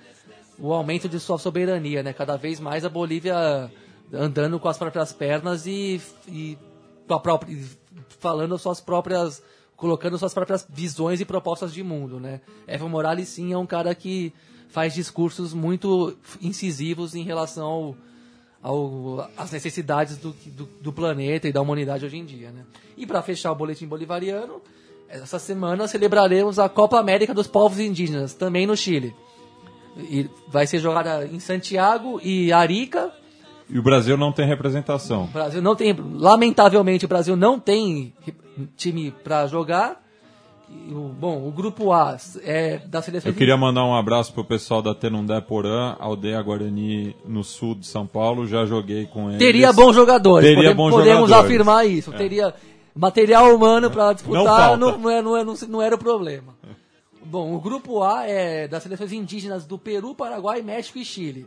o 0.58 0.74
aumento 0.74 1.10
de 1.10 1.20
sua 1.20 1.38
soberania. 1.38 2.04
Né? 2.04 2.14
Cada 2.14 2.38
vez 2.38 2.60
mais 2.60 2.86
a 2.86 2.90
Bolívia 2.90 3.72
andando 4.14 4.60
com 4.60 4.70
as 4.70 4.78
próprias 4.78 5.12
pernas 5.12 5.66
e, 5.66 6.02
e 6.28 6.58
própria, 7.08 7.54
e 7.54 7.66
falando 8.20 8.58
suas 8.58 8.80
próprias 8.80 9.42
colocando 9.76 10.18
suas 10.18 10.34
próprias 10.34 10.66
visões 10.68 11.22
e 11.22 11.26
propostas 11.26 11.72
de 11.72 11.84
mundo, 11.84 12.20
né? 12.20 12.42
Evo 12.66 12.90
Morales 12.90 13.30
sim 13.30 13.54
é 13.54 13.58
um 13.58 13.66
cara 13.68 13.94
que 13.94 14.34
faz 14.70 14.94
discursos 14.94 15.54
muito 15.54 16.16
incisivos 16.42 17.16
em 17.16 17.24
relação 17.24 17.66
ao, 17.66 17.96
ao- 18.62 19.30
às 19.38 19.52
necessidades 19.52 20.18
do, 20.18 20.36
do, 20.48 20.70
do 20.82 20.94
planeta 20.94 21.48
e 21.48 21.52
da 21.54 21.62
humanidade 21.62 22.06
hoje 22.06 22.18
em 22.18 22.26
dia. 22.26 22.52
Né? 22.52 22.64
E 22.98 23.06
para 23.06 23.22
fechar 23.22 23.52
o 23.52 23.56
boletim 23.56 23.88
bolivariano, 23.88 24.62
essa 25.10 25.40
semana 25.40 25.88
celebraremos 25.88 26.60
a 26.60 26.68
Copa 26.68 27.00
América 27.00 27.34
dos 27.34 27.48
Povos 27.48 27.80
Indígenas, 27.80 28.34
também 28.34 28.68
no 28.68 28.76
Chile. 28.76 29.16
E 29.98 30.30
vai 30.50 30.68
ser 30.68 30.80
jogada 30.80 31.26
em 31.26 31.40
Santiago 31.40 32.20
e 32.24 32.52
Arica. 32.52 33.12
E 33.70 33.80
o 33.80 33.84
Brasil 33.84 34.16
não 34.16 34.32
tem 34.32 34.46
representação. 34.46 35.24
O 35.26 35.28
Brasil 35.28 35.62
não 35.62 35.76
tem, 35.76 35.94
lamentavelmente, 35.94 37.06
o 37.06 37.08
Brasil 37.08 37.36
não 37.36 37.60
tem 37.60 38.14
time 38.76 39.12
para 39.24 39.48
jogar. 39.48 40.06
O- 40.70 41.10
bom, 41.10 41.48
o 41.48 41.52
grupo 41.52 41.92
A 41.94 42.18
é 42.44 42.78
da 42.80 43.02
seleção 43.02 43.32
Eu 43.32 43.36
queria 43.36 43.56
mandar 43.56 43.86
um 43.86 43.96
abraço 43.96 44.34
pro 44.34 44.44
pessoal 44.44 44.82
da 44.82 44.94
Tenundé 44.94 45.40
Porã, 45.40 45.96
aldeia 46.00 46.42
Guarani, 46.42 47.16
no 47.26 47.44
sul 47.44 47.76
de 47.76 47.88
São 47.88 48.06
Paulo. 48.06 48.46
Já 48.46 48.66
joguei 48.66 49.06
com 49.06 49.30
eles. 49.30 49.40
Teria 49.40 49.72
bons 49.72 49.96
jogadores. 49.96 50.48
Teria 50.48 50.64
Podem- 50.64 50.76
bons 50.76 50.92
podemos 50.92 51.30
jogadores. 51.30 51.46
afirmar 51.46 51.88
isso. 51.88 52.14
É. 52.14 52.18
Teria 52.18 52.54
material 52.94 53.56
humano 53.56 53.90
para 53.90 54.12
disputar, 54.14 54.78
não, 54.78 54.98
não, 54.98 55.10
é- 55.10 55.22
não, 55.22 55.38
é- 55.38 55.44
não 55.44 55.54
não 55.70 55.82
era 55.82 55.96
o 55.96 56.00
problema. 56.00 56.54
Bom, 57.24 57.54
o 57.56 57.60
grupo 57.60 58.02
A 58.04 58.26
é 58.28 58.68
das 58.68 58.84
seleções 58.84 59.12
indígenas 59.14 59.66
do 59.66 59.78
Peru, 59.78 60.14
Paraguai, 60.16 60.62
México 60.62 60.98
e 60.98 61.06
Chile. 61.06 61.46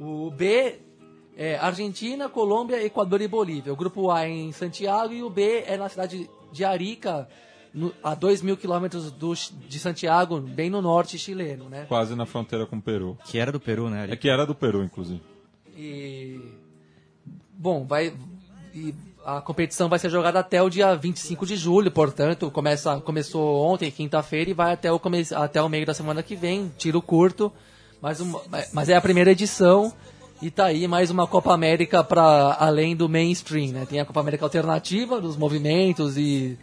O 0.00 0.30
B 0.30 0.76
é 1.36 1.56
Argentina, 1.56 2.28
Colômbia, 2.28 2.84
Equador 2.84 3.20
e 3.20 3.28
Bolívia. 3.28 3.72
O 3.72 3.76
grupo 3.76 4.10
A 4.10 4.24
é 4.26 4.28
em 4.30 4.52
Santiago 4.52 5.12
e 5.12 5.22
o 5.22 5.30
B 5.30 5.64
é 5.66 5.76
na 5.76 5.88
cidade 5.88 6.28
de 6.52 6.64
Arica, 6.64 7.28
no- 7.74 7.92
a 8.02 8.14
2 8.14 8.42
mil 8.42 8.56
quilômetros 8.56 9.10
do 9.10 9.34
de 9.34 9.78
Santiago, 9.78 10.38
bem 10.40 10.68
no 10.70 10.82
norte 10.82 11.18
chileno, 11.18 11.68
né? 11.68 11.86
Quase 11.88 12.14
na 12.14 12.26
fronteira 12.26 12.66
com 12.66 12.76
o 12.76 12.82
Peru. 12.82 13.16
Que 13.26 13.38
era 13.38 13.50
do 13.52 13.60
Peru, 13.60 13.88
né? 13.88 14.06
É 14.10 14.16
que 14.16 14.28
era 14.28 14.44
do 14.46 14.54
Peru, 14.54 14.82
inclusive. 14.82 15.20
E 15.76 16.40
bom, 17.52 17.84
vai 17.84 18.12
e 18.74 18.94
a 19.24 19.40
competição 19.40 19.88
vai 19.88 19.98
ser 19.98 20.10
jogada 20.10 20.40
até 20.40 20.60
o 20.62 20.68
dia 20.68 20.94
25 20.96 21.46
de 21.46 21.56
julho, 21.56 21.90
portanto, 21.90 22.50
começa 22.50 23.00
começou 23.00 23.64
ontem, 23.72 23.90
quinta-feira 23.90 24.50
e 24.50 24.54
vai 24.54 24.72
até 24.72 24.90
o 24.90 24.98
come, 24.98 25.24
até 25.34 25.62
o 25.62 25.68
meio 25.68 25.86
da 25.86 25.94
semana 25.94 26.22
que 26.22 26.34
vem, 26.34 26.72
tiro 26.76 27.00
curto, 27.00 27.52
mas 28.00 28.20
uma, 28.20 28.40
mas 28.72 28.88
é 28.88 28.96
a 28.96 29.00
primeira 29.00 29.30
edição 29.30 29.92
e 30.40 30.50
tá 30.50 30.64
aí 30.66 30.88
mais 30.88 31.08
uma 31.10 31.24
Copa 31.26 31.54
América 31.54 32.02
para 32.02 32.56
além 32.58 32.96
do 32.96 33.08
mainstream, 33.08 33.68
né? 33.72 33.86
Tem 33.88 34.00
a 34.00 34.04
Copa 34.04 34.18
América 34.20 34.44
alternativa 34.44 35.20
dos 35.20 35.36
movimentos 35.36 36.16
e 36.18 36.58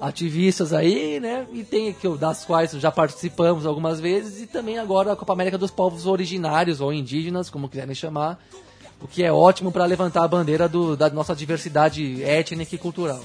ativistas 0.00 0.72
aí, 0.72 1.18
né? 1.20 1.46
E 1.52 1.64
tem 1.64 1.92
que 1.92 2.08
das 2.16 2.44
quais 2.44 2.72
já 2.72 2.90
participamos 2.90 3.66
algumas 3.66 4.00
vezes 4.00 4.42
e 4.42 4.46
também 4.46 4.78
agora 4.78 5.12
a 5.12 5.16
Copa 5.16 5.32
América 5.32 5.58
dos 5.58 5.70
povos 5.70 6.06
originários 6.06 6.80
ou 6.80 6.92
indígenas, 6.92 7.50
como 7.50 7.68
quiserem 7.68 7.94
chamar, 7.94 8.38
o 9.00 9.08
que 9.08 9.22
é 9.22 9.32
ótimo 9.32 9.70
para 9.72 9.84
levantar 9.84 10.24
a 10.24 10.28
bandeira 10.28 10.68
do- 10.68 10.96
da 10.96 11.08
nossa 11.10 11.34
diversidade 11.34 12.22
étnica 12.22 12.74
e 12.74 12.78
cultural. 12.78 13.20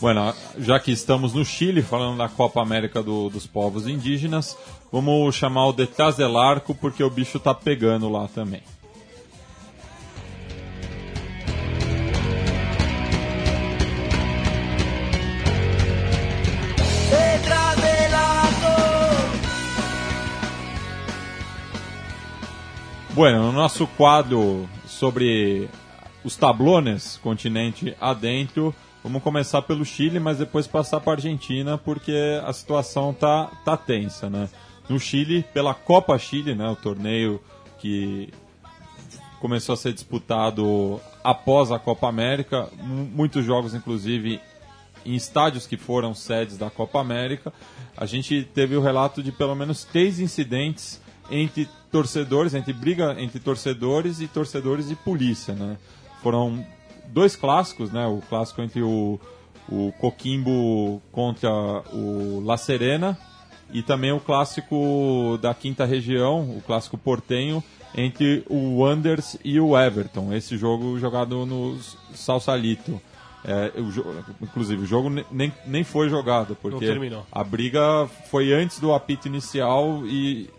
Bueno, 0.00 0.34
já 0.58 0.80
que 0.80 0.90
estamos 0.92 1.34
no 1.34 1.44
Chile, 1.44 1.82
falando 1.82 2.16
da 2.18 2.28
Copa 2.28 2.62
América 2.62 3.02
do- 3.02 3.28
dos 3.28 3.46
povos 3.46 3.86
indígenas, 3.86 4.56
vamos 4.90 5.34
chamar 5.34 5.66
o 5.66 5.72
Detrás 5.72 6.16
del 6.16 6.36
Arco, 6.38 6.74
porque 6.74 7.04
o 7.04 7.10
bicho 7.10 7.38
tá 7.38 7.52
pegando 7.54 8.08
lá 8.08 8.26
também. 8.28 8.62
Bueno, 23.20 23.42
no 23.42 23.52
nosso 23.52 23.86
quadro 23.86 24.66
sobre 24.86 25.68
os 26.24 26.36
tablones, 26.36 27.20
continente 27.22 27.94
adentro, 28.00 28.74
vamos 29.04 29.22
começar 29.22 29.60
pelo 29.60 29.84
Chile, 29.84 30.18
mas 30.18 30.38
depois 30.38 30.66
passar 30.66 31.00
para 31.00 31.12
Argentina, 31.12 31.76
porque 31.76 32.40
a 32.42 32.50
situação 32.50 33.12
tá, 33.12 33.50
tá 33.62 33.76
tensa, 33.76 34.30
né? 34.30 34.48
No 34.88 34.98
Chile, 34.98 35.44
pela 35.52 35.74
Copa 35.74 36.18
Chile, 36.18 36.54
né, 36.54 36.66
o 36.66 36.74
torneio 36.74 37.42
que 37.78 38.32
começou 39.38 39.74
a 39.74 39.76
ser 39.76 39.92
disputado 39.92 40.98
após 41.22 41.70
a 41.70 41.78
Copa 41.78 42.08
América, 42.08 42.70
mu- 42.78 43.04
muitos 43.04 43.44
jogos, 43.44 43.74
inclusive, 43.74 44.40
em 45.04 45.14
estádios 45.14 45.66
que 45.66 45.76
foram 45.76 46.14
sedes 46.14 46.56
da 46.56 46.70
Copa 46.70 46.98
América. 46.98 47.52
A 47.98 48.06
gente 48.06 48.44
teve 48.54 48.76
o 48.76 48.80
relato 48.80 49.22
de 49.22 49.30
pelo 49.30 49.54
menos 49.54 49.84
três 49.84 50.18
incidentes 50.20 51.02
entre 51.30 51.68
torcedores, 51.90 52.54
entre 52.54 52.72
briga 52.72 53.16
entre 53.18 53.38
torcedores 53.40 54.20
e 54.20 54.26
torcedores 54.28 54.90
e 54.90 54.94
polícia, 54.94 55.54
né? 55.54 55.76
Foram 56.22 56.64
dois 57.08 57.34
clássicos, 57.36 57.90
né? 57.90 58.06
O 58.06 58.20
clássico 58.28 58.62
entre 58.62 58.82
o, 58.82 59.18
o 59.68 59.92
Coquimbo 59.98 61.00
contra 61.12 61.50
o 61.92 62.42
La 62.44 62.56
Serena 62.56 63.16
e 63.72 63.82
também 63.82 64.12
o 64.12 64.20
clássico 64.20 65.38
da 65.40 65.54
quinta 65.54 65.84
região, 65.84 66.40
o 66.56 66.62
clássico 66.66 66.98
portenho, 66.98 67.62
entre 67.96 68.44
o 68.48 68.78
Wanderers 68.80 69.36
e 69.44 69.58
o 69.60 69.76
Everton. 69.78 70.32
Esse 70.32 70.56
jogo 70.56 70.98
jogado 70.98 71.44
no 71.46 71.76
Salsalito. 72.14 73.00
É, 73.42 73.72
o 73.80 73.90
jo- 73.90 74.04
inclusive, 74.42 74.82
o 74.82 74.86
jogo 74.86 75.08
ne- 75.08 75.24
nem, 75.30 75.50
nem 75.66 75.82
foi 75.82 76.10
jogado, 76.10 76.54
porque 76.54 76.84
a 77.32 77.42
briga 77.42 78.06
foi 78.30 78.52
antes 78.52 78.78
do 78.78 78.92
apito 78.92 79.26
inicial 79.28 80.02
e 80.04 80.50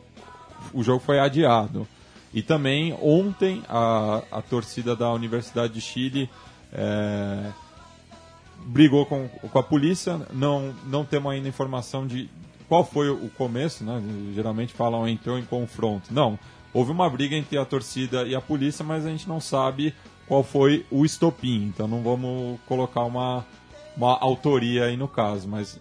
o 0.73 0.83
jogo 0.83 0.99
foi 0.99 1.19
adiado. 1.19 1.87
E 2.33 2.41
também 2.41 2.97
ontem 3.01 3.61
a, 3.67 4.21
a 4.31 4.41
torcida 4.41 4.95
da 4.95 5.11
Universidade 5.11 5.73
de 5.73 5.81
Chile 5.81 6.29
é, 6.71 7.51
brigou 8.65 9.05
com, 9.05 9.27
com 9.27 9.59
a 9.59 9.63
polícia. 9.63 10.21
Não, 10.33 10.73
não 10.85 11.03
temos 11.03 11.31
ainda 11.31 11.47
informação 11.47 12.07
de 12.07 12.29
qual 12.69 12.85
foi 12.85 13.09
o 13.09 13.29
começo, 13.37 13.83
né? 13.83 14.01
Geralmente 14.33 14.73
falam 14.73 15.07
entrou 15.07 15.37
em 15.37 15.43
confronto. 15.43 16.13
Não, 16.13 16.39
houve 16.73 16.91
uma 16.91 17.09
briga 17.09 17.35
entre 17.35 17.57
a 17.57 17.65
torcida 17.65 18.23
e 18.23 18.33
a 18.33 18.39
polícia, 18.39 18.83
mas 18.83 19.05
a 19.05 19.09
gente 19.09 19.27
não 19.27 19.41
sabe 19.41 19.93
qual 20.25 20.41
foi 20.41 20.85
o 20.89 21.03
estopim. 21.03 21.65
Então 21.65 21.85
não 21.85 22.01
vamos 22.01 22.59
colocar 22.65 23.03
uma, 23.03 23.45
uma 23.97 24.17
autoria 24.21 24.85
aí 24.85 24.95
no 24.95 25.09
caso, 25.09 25.49
mas 25.49 25.77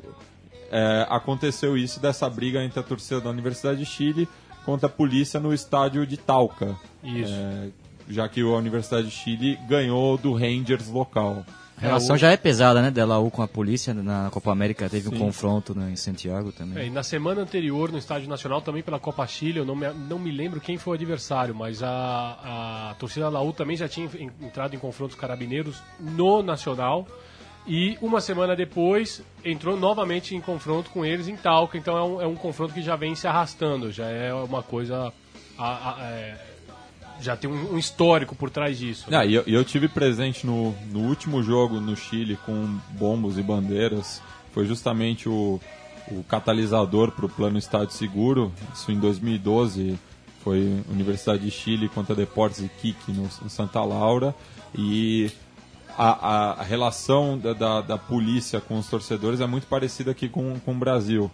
é, 0.72 1.06
aconteceu 1.08 1.76
isso 1.76 2.00
dessa 2.00 2.28
briga 2.28 2.64
entre 2.64 2.80
a 2.80 2.82
torcida 2.82 3.20
da 3.20 3.30
Universidade 3.30 3.78
de 3.78 3.86
Chile 3.86 4.28
contra 4.64 4.86
a 4.86 4.90
polícia 4.90 5.38
no 5.40 5.52
estádio 5.54 6.06
de 6.06 6.16
Talca. 6.16 6.76
Isso. 7.02 7.32
É, 7.32 7.68
já 8.08 8.28
que 8.28 8.40
a 8.40 8.46
Universidade 8.46 9.06
de 9.08 9.12
Chile 9.12 9.58
ganhou 9.68 10.16
do 10.18 10.32
Rangers 10.32 10.88
local. 10.88 11.44
A 11.76 11.80
relação 11.80 12.14
já 12.14 12.30
é 12.30 12.36
pesada, 12.36 12.82
né? 12.82 12.90
Da 12.90 13.06
Laú 13.06 13.30
com 13.30 13.40
a 13.40 13.48
polícia 13.48 13.94
na 13.94 14.28
Copa 14.30 14.52
América. 14.52 14.86
Teve 14.90 15.08
um 15.08 15.12
Sim. 15.12 15.18
confronto 15.18 15.74
né, 15.74 15.90
em 15.90 15.96
Santiago 15.96 16.52
também. 16.52 16.82
É, 16.82 16.86
e 16.86 16.90
na 16.90 17.02
semana 17.02 17.40
anterior, 17.40 17.90
no 17.90 17.96
Estádio 17.96 18.28
Nacional, 18.28 18.60
também 18.60 18.82
pela 18.82 18.98
Copa 19.00 19.26
Chile, 19.26 19.60
eu 19.60 19.64
não 19.64 19.74
me, 19.74 19.90
não 20.08 20.18
me 20.18 20.30
lembro 20.30 20.60
quem 20.60 20.76
foi 20.76 20.92
o 20.92 20.94
adversário, 20.96 21.54
mas 21.54 21.82
a, 21.82 22.90
a 22.90 22.94
torcida 22.98 23.24
da 23.26 23.30
Laú 23.30 23.54
também 23.54 23.78
já 23.78 23.88
tinha 23.88 24.06
en- 24.18 24.30
entrado 24.44 24.74
em 24.76 24.78
confrontos 24.78 25.16
carabineiros 25.16 25.82
no 25.98 26.42
Nacional. 26.42 27.06
E 27.66 27.96
uma 28.00 28.20
semana 28.20 28.56
depois 28.56 29.22
entrou 29.44 29.76
novamente 29.78 30.34
em 30.34 30.40
confronto 30.40 30.90
com 30.90 31.04
eles 31.04 31.28
em 31.28 31.36
Talca. 31.36 31.76
Então 31.78 31.96
é 31.96 32.02
um, 32.02 32.20
é 32.22 32.26
um 32.26 32.34
confronto 32.34 32.72
que 32.74 32.82
já 32.82 32.96
vem 32.96 33.14
se 33.14 33.26
arrastando, 33.28 33.92
já 33.92 34.06
é 34.06 34.32
uma 34.34 34.62
coisa. 34.62 35.12
a- 35.58 35.90
a- 35.90 36.02
é, 36.04 36.36
já 37.20 37.36
tem 37.36 37.50
um, 37.50 37.74
um 37.74 37.78
histórico 37.78 38.34
por 38.34 38.48
trás 38.48 38.78
disso. 38.78 39.10
né? 39.10 39.18
Ah, 39.18 39.26
e 39.26 39.34
eu, 39.34 39.44
e 39.46 39.52
eu 39.52 39.62
tive 39.62 39.88
presente 39.88 40.46
no, 40.46 40.74
no 40.90 41.00
último 41.00 41.42
jogo 41.42 41.78
no 41.78 41.94
Chile 41.94 42.38
com 42.46 42.78
bombos 42.92 43.36
e 43.36 43.42
bandeiras. 43.42 44.22
Foi 44.54 44.64
justamente 44.66 45.28
o, 45.28 45.60
o 46.10 46.24
catalisador 46.24 47.12
para 47.12 47.26
o 47.26 47.28
plano 47.28 47.58
Estádio 47.58 47.90
Seguro. 47.94 48.50
Isso 48.74 48.90
em 48.90 48.98
2012 48.98 49.98
foi 50.42 50.82
Universidade 50.90 51.44
de 51.44 51.50
Chile 51.50 51.90
contra 51.90 52.14
Deportes 52.14 52.60
Iquique 52.60 53.12
no, 53.12 53.28
em 53.44 53.48
Santa 53.50 53.82
Laura. 53.84 54.34
E 54.74 55.30
a, 55.96 56.60
a- 56.60 56.62
relação 56.62 57.38
da, 57.38 57.52
da, 57.52 57.80
da 57.80 57.98
polícia 57.98 58.60
com 58.60 58.78
os 58.78 58.86
torcedores 58.88 59.40
é 59.40 59.46
muito 59.46 59.66
parecida 59.66 60.10
aqui 60.10 60.28
com, 60.28 60.58
com 60.60 60.72
o 60.72 60.78
Brasil. 60.78 61.30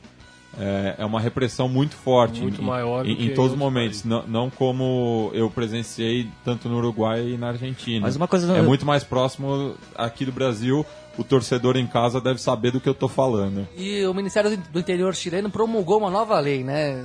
É, 0.58 0.94
é 1.00 1.04
uma 1.04 1.20
repressão 1.20 1.68
muito 1.68 1.94
forte 1.96 2.40
Muito 2.40 2.62
em, 2.62 2.64
maior 2.64 3.04
em, 3.06 3.26
em 3.26 3.34
todos 3.34 3.52
os 3.52 3.58
momentos. 3.58 4.04
Não, 4.04 4.26
não 4.26 4.48
como 4.50 5.30
eu 5.34 5.50
presenciei 5.50 6.28
tanto 6.44 6.66
no 6.68 6.78
Uruguai 6.78 7.20
e 7.32 7.36
na 7.36 7.48
Argentina. 7.48 8.00
Mas 8.06 8.16
uma 8.16 8.26
coisa- 8.26 8.56
É 8.56 8.62
muito 8.62 8.86
mais 8.86 9.04
próximo 9.04 9.74
aqui 9.94 10.24
do 10.24 10.32
Brasil. 10.32 10.84
O 11.18 11.24
torcedor 11.24 11.76
em 11.76 11.86
casa 11.86 12.20
deve 12.22 12.40
saber 12.40 12.70
do 12.70 12.80
que 12.80 12.88
eu 12.88 12.94
tô 12.94 13.06
falando. 13.08 13.66
E 13.76 14.04
o 14.06 14.14
Ministério 14.14 14.56
do 14.72 14.78
Interior 14.80 15.14
chileno 15.14 15.50
promulgou 15.50 15.98
uma 15.98 16.10
nova 16.10 16.38
lei, 16.40 16.64
né? 16.64 17.04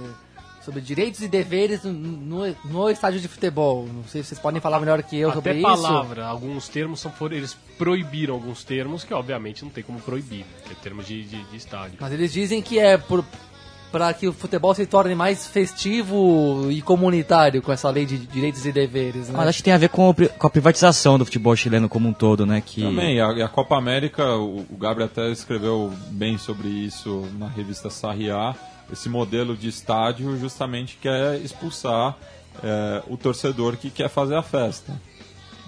Sobre 0.64 0.80
direitos 0.82 1.22
e 1.22 1.28
deveres 1.28 1.84
no, 1.84 1.92
no, 1.92 2.56
no 2.66 2.90
estádio 2.90 3.20
de 3.20 3.28
futebol. 3.28 3.88
Não 3.92 4.04
sei 4.04 4.22
se 4.22 4.30
vocês 4.30 4.40
podem 4.40 4.62
falar 4.62 4.80
melhor 4.80 5.02
que 5.02 5.18
eu 5.18 5.34
sobre 5.34 5.50
Até 5.50 5.60
isso. 5.60 5.68
palavra, 5.68 6.26
alguns 6.26 6.70
termos 6.70 7.00
são 7.00 7.12
foram, 7.12 7.36
eles 7.36 7.58
proibiram 7.78 8.36
alguns 8.36 8.64
termos 8.64 9.04
que 9.04 9.14
obviamente 9.14 9.64
não 9.64 9.72
tem 9.72 9.84
como 9.84 10.00
proibir, 10.00 10.46
que 10.66 10.74
é 10.74 10.76
termos 10.76 11.08
de, 11.08 11.24
de, 11.24 11.44
de 11.44 11.58
estádio. 11.58 11.98
Mas 12.00 12.14
eles 12.14 12.32
dizem 12.32 12.62
que 12.62 12.78
é 12.78 12.96
por, 12.96 13.26
para 13.92 14.14
que 14.14 14.28
o 14.28 14.34
futebol 14.34 14.74
se 14.74 14.86
torne 14.86 15.14
mais 15.14 15.46
festivo 15.48 16.68
e 16.72 16.82
comunitário 16.82 17.62
com 17.62 17.72
essa 17.72 17.90
lei 17.90 18.06
de 18.06 18.18
direitos 18.18 18.66
e 18.66 18.72
deveres, 18.72 19.28
né? 19.28 19.34
Mas 19.36 19.50
acho 19.50 19.58
que 19.58 19.64
tem 19.64 19.74
a 19.74 19.78
ver 19.78 19.90
com, 19.90 20.10
o 20.10 20.14
com 20.14 20.48
a 20.48 20.50
privatização 20.50 21.18
do 21.18 21.26
futebol 21.26 21.56
chileno 21.56 21.90
como 21.90 22.08
um 22.08 22.14
todo, 22.14 22.46
né? 22.46 22.64
Que 22.66 22.82
Também, 22.82 23.20
a, 23.20 23.34
e 23.34 23.42
a 23.42 23.50
Copa 23.50 23.76
América, 23.76 24.36
o, 24.36 24.60
o 24.70 24.78
Gabriel 24.78 25.08
até 25.12 25.30
escreveu 25.30 25.92
bem 26.12 26.38
sobre 26.38 26.68
isso 26.70 27.28
na 27.38 27.48
revista 27.48 27.90
Sarriá. 27.90 28.56
Esse 28.92 29.10
modelo 29.10 29.56
de 29.56 29.70
estádio 29.70 30.38
justamente 30.38 30.98
quer 31.02 31.40
expulsar 31.42 32.18
é, 32.64 33.04
o 33.08 33.18
torcedor 33.18 33.78
que 33.78 33.90
quer 33.90 34.10
fazer 34.10 34.36
a 34.36 34.42
festa. 34.44 34.94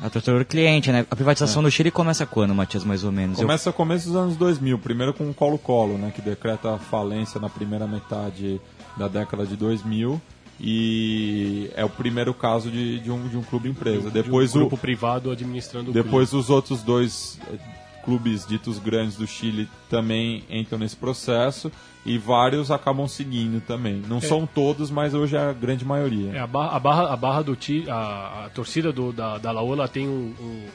a 0.02 0.10
torcedor 0.10 0.44
cliente, 0.46 0.92
né? 0.92 1.06
A 1.10 1.16
privatização 1.16 1.64
do 1.64 1.72
Chile 1.72 1.92
começa 1.92 2.26
quando, 2.26 2.54
Matias, 2.54 2.84
mais 2.84 3.04
ou 3.04 3.12
menos? 3.12 3.38
Começa 3.38 3.70
no 3.70 3.74
começo 3.74 4.08
dos 4.08 4.16
anos 4.16 4.36
2000, 4.36 4.78
primeiro 4.80 5.14
com 5.14 5.30
o 5.30 5.34
Colo-Colo, 5.34 5.98
né, 5.98 6.12
que 6.14 6.22
decreta 6.22 6.76
a 6.76 6.78
falência 6.78 7.40
na 7.40 7.50
primeira 7.50 7.88
metade 7.88 8.60
da 8.98 9.08
década 9.08 9.46
de 9.46 9.56
2000 9.56 10.22
e 10.60 11.70
é 11.76 11.84
o 11.84 11.90
primeiro 11.90 12.34
caso 12.34 12.70
de, 12.70 13.00
de 13.00 13.12
um, 13.12 13.28
de 13.28 13.38
um 13.38 13.42
clube 13.42 13.70
empresa. 13.70 14.10
Depois 14.10 14.52
de 14.52 14.58
um 14.58 14.62
o, 14.62 14.64
grupo 14.66 14.78
privado 14.78 15.32
administrando 15.32 15.92
o 15.92 15.94
Depois 15.94 16.32
os 16.34 16.50
outros 16.50 16.82
dois 16.84 17.40
eh, 17.52 17.58
clubes 18.06 18.46
ditos 18.46 18.80
grandes 18.80 19.16
do 19.16 19.26
Chile 19.26 19.68
também 19.90 20.44
entram 20.50 20.78
nesse 20.78 20.96
processo 20.96 21.72
e 22.06 22.18
vários 22.18 22.70
acabam 22.72 23.08
seguindo 23.08 23.62
também. 23.62 24.02
Não 24.08 24.20
são 24.20 24.46
todos, 24.46 24.92
mas 24.92 25.14
hoje 25.14 25.36
é 25.36 25.40
a 25.40 25.54
grande 25.54 25.86
maioria. 25.86 26.34
É, 26.34 26.40
a 26.40 26.48
barra, 26.48 26.76
a 26.76 26.80
barra, 26.80 27.14
a 27.14 27.16
barra 27.16 27.42
do 27.44 27.56
Ti, 27.56 27.86
a, 27.90 28.46
a 28.46 28.50
torcida 28.50 28.92
do, 28.92 29.14
da, 29.14 29.38
da 29.38 29.52
Laú, 29.52 29.74
ela 29.74 29.88
tem 29.88 30.08
um- 30.08 30.34
um- 30.40 30.68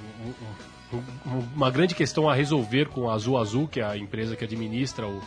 um- 0.96 0.96
um- 1.30 1.44
uma 1.54 1.70
grande 1.70 1.94
questão 1.94 2.28
a 2.30 2.34
resolver 2.34 2.86
com 2.88 3.10
a 3.10 3.14
Azul 3.14 3.36
Azul, 3.38 3.68
que 3.68 3.80
é 3.80 3.84
a 3.84 3.96
empresa 3.96 4.34
que 4.36 4.44
administra 4.44 5.06
o, 5.06 5.20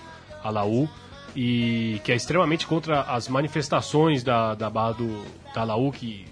a 0.44 0.50
Laú, 0.50 0.90
e 1.36 2.02
que 2.04 2.12
é 2.12 2.16
extremamente 2.16 2.66
contra 2.68 3.02
as 3.02 3.28
manifestações 3.30 4.24
da, 4.24 4.56
da 4.56 4.70
barra 4.70 4.94
do, 4.94 5.24
da 5.54 5.64
Laú, 5.64 5.92
que 5.92 6.26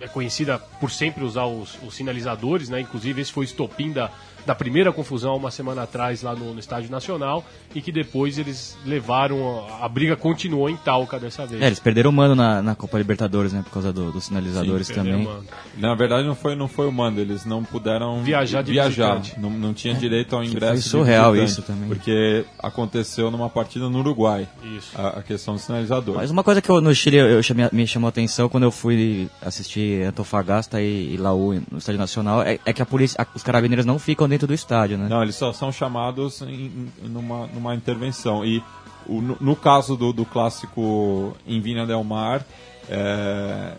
é 0.00 0.06
conhecida 0.06 0.58
por 0.58 0.90
sempre 0.90 1.24
usar 1.24 1.46
os, 1.46 1.76
os 1.82 1.94
sinalizadores, 1.94 2.68
né? 2.68 2.80
Inclusive 2.80 3.22
esse 3.22 3.32
foi 3.32 3.44
o 3.44 3.46
estopim 3.46 3.92
da, 3.92 4.10
da 4.46 4.54
primeira 4.54 4.92
confusão 4.92 5.36
uma 5.36 5.50
semana 5.50 5.82
atrás 5.82 6.22
lá 6.22 6.34
no, 6.34 6.54
no 6.54 6.60
Estádio 6.60 6.90
Nacional 6.90 7.44
e 7.74 7.80
que 7.82 7.90
depois 7.92 8.38
eles 8.38 8.78
levaram 8.86 9.66
a, 9.80 9.84
a 9.84 9.88
briga 9.88 10.16
continuou 10.16 10.70
em 10.70 10.76
Talca 10.76 11.18
dessa 11.18 11.44
vez. 11.46 11.60
É, 11.60 11.66
eles 11.66 11.80
perderam 11.80 12.10
o 12.10 12.12
mano 12.12 12.34
na, 12.34 12.62
na 12.62 12.74
Copa 12.74 12.96
Libertadores, 12.98 13.52
né? 13.52 13.62
Por 13.64 13.72
causa 13.72 13.92
do- 13.92 14.12
dos 14.12 14.24
sinalizadores 14.26 14.86
Sim, 14.86 14.94
também. 14.94 15.28
Na 15.76 15.94
verdade, 15.94 16.26
não 16.26 16.34
foi, 16.34 16.54
não 16.54 16.68
foi 16.68 16.86
o 16.86 16.92
mando, 16.92 17.20
eles 17.20 17.44
não 17.44 17.64
puderam 17.64 18.22
Viajar 18.22 18.62
de 18.62 18.72
viajar. 18.72 19.20
Não, 19.38 19.50
não 19.50 19.74
tinha 19.74 19.94
direito 19.94 20.36
ao 20.36 20.44
ingresso. 20.44 20.74
de 20.76 20.82
surreal 20.82 21.34
isso 21.36 21.62
também. 21.62 21.88
Porque 21.88 22.44
aconteceu 22.62 23.30
numa 23.30 23.48
partida 23.48 23.88
no 23.88 23.98
Uruguai, 23.98 24.46
Isso. 24.76 24.90
a, 24.94 25.18
a 25.18 25.22
questão 25.22 25.54
do 25.54 25.60
sinalizador. 25.60 26.16
Mas 26.16 26.30
uma 26.30 26.44
coisa 26.44 26.60
que 26.60 26.68
eu, 26.70 26.80
no 26.80 26.94
Chile 26.94 27.16
eu, 27.16 27.26
eu 27.28 27.42
chamei- 27.42 27.68
me 27.72 27.86
chamou 27.86 28.06
a 28.06 28.10
atenção 28.10 28.48
quando 28.48 28.64
eu 28.64 28.70
fui 28.70 29.28
assistir 29.40 30.02
Antofagasta 30.04 30.80
e, 30.80 31.14
e 31.14 31.16
Laú 31.16 31.54
no 31.70 31.78
Estádio 31.78 31.98
Nacional 31.98 32.42
é, 32.42 32.58
é 32.64 32.72
que 32.72 32.82
a 32.82 32.86
polícia, 32.86 33.20
a- 33.22 33.26
os 33.34 33.42
carabineiros 33.42 33.86
não 33.86 33.98
ficam 33.98 34.28
dentro 34.28 34.35
do 34.44 34.52
estádio, 34.52 34.98
né? 34.98 35.06
Não, 35.08 35.22
eles 35.22 35.36
só 35.36 35.52
são 35.52 35.70
chamados 35.70 36.42
em, 36.42 36.66
em- 37.04 37.08
numa, 37.08 37.46
numa 37.46 37.74
intervenção. 37.76 38.44
E 38.44 38.60
o- 39.06 39.22
no, 39.22 39.36
no 39.40 39.54
caso 39.54 39.94
do, 39.96 40.12
do 40.12 40.24
clássico 40.26 41.36
em 41.46 41.60
Vinha 41.60 41.86
Del 41.86 42.02
Mar, 42.02 42.44
é, 42.88 43.74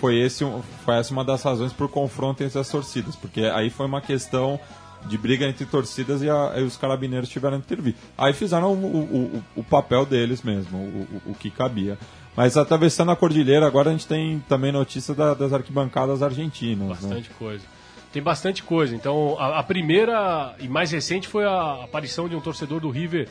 foi, 0.00 0.18
esse, 0.20 0.44
foi 0.84 0.94
essa 0.96 1.12
uma 1.12 1.24
das 1.24 1.42
razões 1.42 1.72
por 1.72 1.88
confronto 1.88 2.42
entre 2.42 2.58
as 2.58 2.68
torcidas, 2.68 3.16
porque 3.16 3.42
aí 3.42 3.70
foi 3.70 3.86
uma 3.86 4.00
questão 4.00 4.58
de 5.06 5.16
briga 5.16 5.46
entre 5.48 5.64
torcidas 5.64 6.20
e, 6.22 6.28
a- 6.28 6.54
e 6.58 6.62
os 6.62 6.76
carabineiros 6.76 7.28
tiveram 7.28 7.58
que 7.58 7.64
intervir. 7.72 7.94
Aí 8.18 8.32
fizeram 8.32 8.72
o, 8.74 8.76
o- 8.86 9.42
o- 9.56 9.64
papel 9.64 10.04
deles 10.04 10.42
mesmo, 10.42 10.76
o, 10.78 10.82
o- 11.28 11.30
o 11.30 11.34
que 11.34 11.50
cabia. 11.50 11.96
Mas 12.36 12.56
atravessando 12.56 13.10
a 13.10 13.16
cordilheira, 13.16 13.66
agora 13.66 13.88
a 13.90 13.92
gente 13.92 14.06
tem 14.06 14.42
também 14.48 14.70
notícia 14.72 15.14
da- 15.14 15.34
das 15.34 15.52
arquibancadas 15.52 16.22
argentinas. 16.22 16.86
né? 16.88 16.94
Bastante 16.94 17.30
coisa. 17.30 17.64
Tem 18.12 18.22
bastante 18.22 18.62
coisa. 18.62 18.94
Então, 18.94 19.36
a, 19.38 19.58
a 19.60 19.62
primeira 19.62 20.54
e 20.58 20.66
mais 20.68 20.90
recente 20.90 21.28
foi 21.28 21.44
a 21.44 21.84
aparição 21.84 22.28
de 22.28 22.34
um 22.34 22.40
torcedor 22.40 22.80
do 22.80 22.90
River 22.90 23.28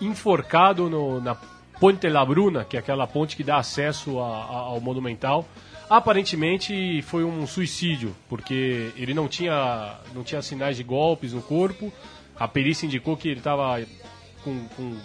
enforcado 0.00 0.88
no- 0.88 1.20
na 1.20 1.34
Ponte 1.80 2.08
La 2.08 2.24
Bruna, 2.24 2.64
que 2.64 2.76
é 2.76 2.80
aquela 2.80 3.06
ponte 3.06 3.36
que 3.36 3.44
dá 3.44 3.56
acesso 3.58 4.18
a- 4.20 4.26
a- 4.44 4.56
ao 4.70 4.80
Monumental. 4.80 5.46
Aparentemente 5.88 7.00
foi 7.02 7.24
um 7.24 7.46
suicídio, 7.46 8.14
porque 8.28 8.90
ele 8.96 9.14
não 9.14 9.28
tinha, 9.28 9.94
não 10.14 10.22
tinha 10.22 10.42
sinais 10.42 10.76
de 10.76 10.82
golpes 10.82 11.32
no 11.32 11.40
corpo. 11.40 11.92
A 12.38 12.46
perícia 12.46 12.84
indicou 12.86 13.16
que 13.16 13.28
ele 13.28 13.38
estava 13.40 13.80
com, 14.44 14.66
com 14.76 14.96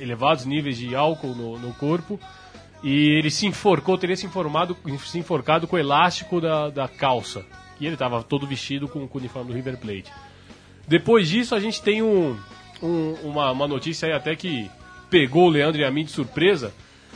elevados 0.00 0.44
níveis 0.44 0.76
de 0.76 0.94
álcool 0.96 1.34
no, 1.34 1.58
no 1.58 1.72
corpo. 1.74 2.18
E 2.82 3.10
ele 3.18 3.30
se 3.30 3.46
enforcou, 3.46 3.96
teria 3.96 4.16
se, 4.16 4.26
informado, 4.26 4.76
se 5.06 5.18
enforcado 5.18 5.68
com 5.68 5.76
o 5.76 5.78
elástico 5.78 6.40
da, 6.40 6.68
da 6.70 6.88
calça. 6.88 7.44
E 7.82 7.86
ele 7.86 7.94
estava 7.94 8.22
todo 8.22 8.46
vestido 8.46 8.86
com, 8.86 9.00
o 9.00 9.10
uniforme 9.18 9.50
do 9.50 9.54
River 9.56 9.76
Plate. 9.76 10.12
Depois 10.86 11.28
disso, 11.28 11.54
a 11.54 11.60
gente 11.60 11.82
tem 11.82 12.00
um, 12.02 12.36
um- 12.82 13.14
uma, 13.24 13.50
uma 13.50 13.66
notícia 13.66 14.06
aí 14.06 14.14
até 14.14 14.36
que 14.36 14.70
pegou 15.10 15.46
o 15.46 15.50
Leandro 15.50 15.80
e 15.80 15.84
a 15.84 15.90
mim 15.90 16.04
de 16.04 16.10
surpresa, 16.12 16.72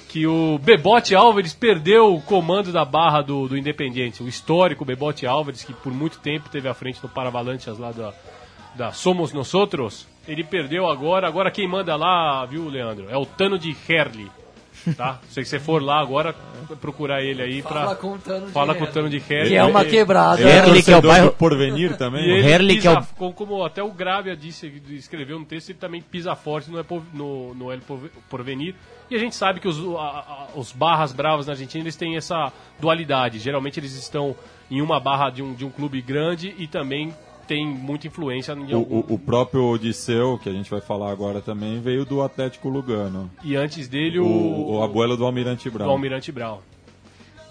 que 0.08 0.26
o 0.26 0.58
Bebote 0.58 1.14
Álvares 1.14 1.52
perdeu 1.54 2.14
o 2.14 2.20
comando 2.20 2.72
da 2.72 2.84
barra 2.84 3.22
do, 3.22 3.48
do 3.48 3.56
Independiente. 3.56 4.22
O 4.22 4.28
histórico 4.28 4.84
Bebote 4.84 5.26
Álvares, 5.26 5.62
que 5.64 5.72
por 5.72 5.92
muito 5.92 6.18
tempo 6.18 6.48
teve 6.48 6.68
à 6.68 6.74
frente 6.74 7.00
no 7.02 7.08
Paravalanchas 7.08 7.78
lá 7.78 7.92
da, 7.92 8.12
da 8.74 8.92
Somos 8.92 9.32
Nosotros, 9.32 10.06
ele 10.26 10.42
perdeu 10.44 10.88
agora. 10.88 11.26
Agora 11.28 11.50
quem 11.50 11.68
manda 11.68 11.94
lá, 11.96 12.44
viu, 12.44 12.68
Leandro? 12.68 13.06
É 13.08 13.16
o 13.16 13.24
Tano 13.26 13.58
de 13.58 13.74
Herli. 13.88 14.30
Tá? 14.96 15.20
Se 15.28 15.44
você 15.44 15.58
for 15.58 15.82
lá 15.82 16.00
agora, 16.00 16.34
procurar 16.80 17.22
ele 17.22 17.42
aí 17.42 17.62
Fala 17.62 17.86
pra. 17.86 17.94
com 17.96 18.12
o 18.14 18.18
Tano 18.18 18.46
de 18.46 18.52
Fala 18.52 18.74
com 18.74 18.80
o 18.80 18.84
Herli. 18.84 18.92
Tano 18.94 19.10
de 19.10 19.16
Herli. 19.16 19.48
Que 19.48 19.56
é 19.56 19.64
uma 19.64 19.84
quebrada. 19.84 20.40
Ele 20.40 20.48
é 20.50 20.56
Herli, 20.58 20.82
que 20.82 20.92
é 20.92 20.96
o 20.96 21.02
bairro- 21.02 21.32
Porvenir 21.32 21.92
E 21.92 21.96
também? 21.96 22.24
ele 22.24 22.48
Herli, 22.48 22.74
pisa, 22.76 22.80
que 22.82 23.24
é 23.24 23.26
o- 23.26 23.32
como, 23.32 23.64
até 23.64 23.82
o 23.82 23.90
Gravia 23.90 24.36
disse, 24.36 24.66
escreveu 24.90 25.38
no 25.38 25.44
texto, 25.44 25.70
ele 25.70 25.78
também 25.78 26.00
pisa 26.00 26.34
forte 26.36 26.70
no, 26.70 26.78
Epo- 26.78 27.02
no, 27.12 27.54
no 27.54 27.72
El 27.72 27.80
Porve- 27.80 28.10
Porvenir. 28.30 28.74
E 29.10 29.14
a 29.14 29.18
gente 29.18 29.34
sabe 29.36 29.60
que 29.60 29.68
os, 29.68 29.78
a- 29.96 30.00
a- 30.00 30.48
os 30.54 30.72
barras 30.72 31.12
bravas 31.12 31.46
na 31.46 31.52
Argentina 31.52 31.82
eles 31.82 31.96
têm 31.96 32.16
essa 32.16 32.52
dualidade. 32.80 33.38
Geralmente 33.38 33.78
eles 33.80 33.94
estão 33.96 34.34
em 34.70 34.80
uma 34.82 34.98
barra 35.00 35.30
de 35.30 35.42
um, 35.42 35.54
de 35.54 35.64
um 35.64 35.70
clube 35.70 36.00
grande 36.02 36.54
e 36.58 36.66
também 36.66 37.14
tem 37.46 37.66
muita 37.66 38.06
influência 38.06 38.52
em 38.52 38.72
O, 38.72 38.76
algum. 38.76 38.96
o- 38.98 39.14
o 39.14 39.18
próprio 39.18 39.64
Odisseu, 39.64 40.38
que 40.42 40.48
a 40.48 40.52
gente 40.52 40.70
vai 40.70 40.80
falar 40.80 41.10
agora 41.10 41.40
também, 41.40 41.80
veio 41.80 42.04
do 42.04 42.22
Atlético 42.22 42.68
Lugano. 42.68 43.30
E 43.44 43.56
antes 43.56 43.88
dele 43.88 44.18
O, 44.18 44.26
o, 44.26 44.76
o 44.78 44.82
abuelo 44.82 45.16
do 45.16 45.24
Almirante 45.24 45.68
do 45.70 45.72
Brown. 45.78 45.90
Almirante 45.90 46.30
Brown. 46.32 46.58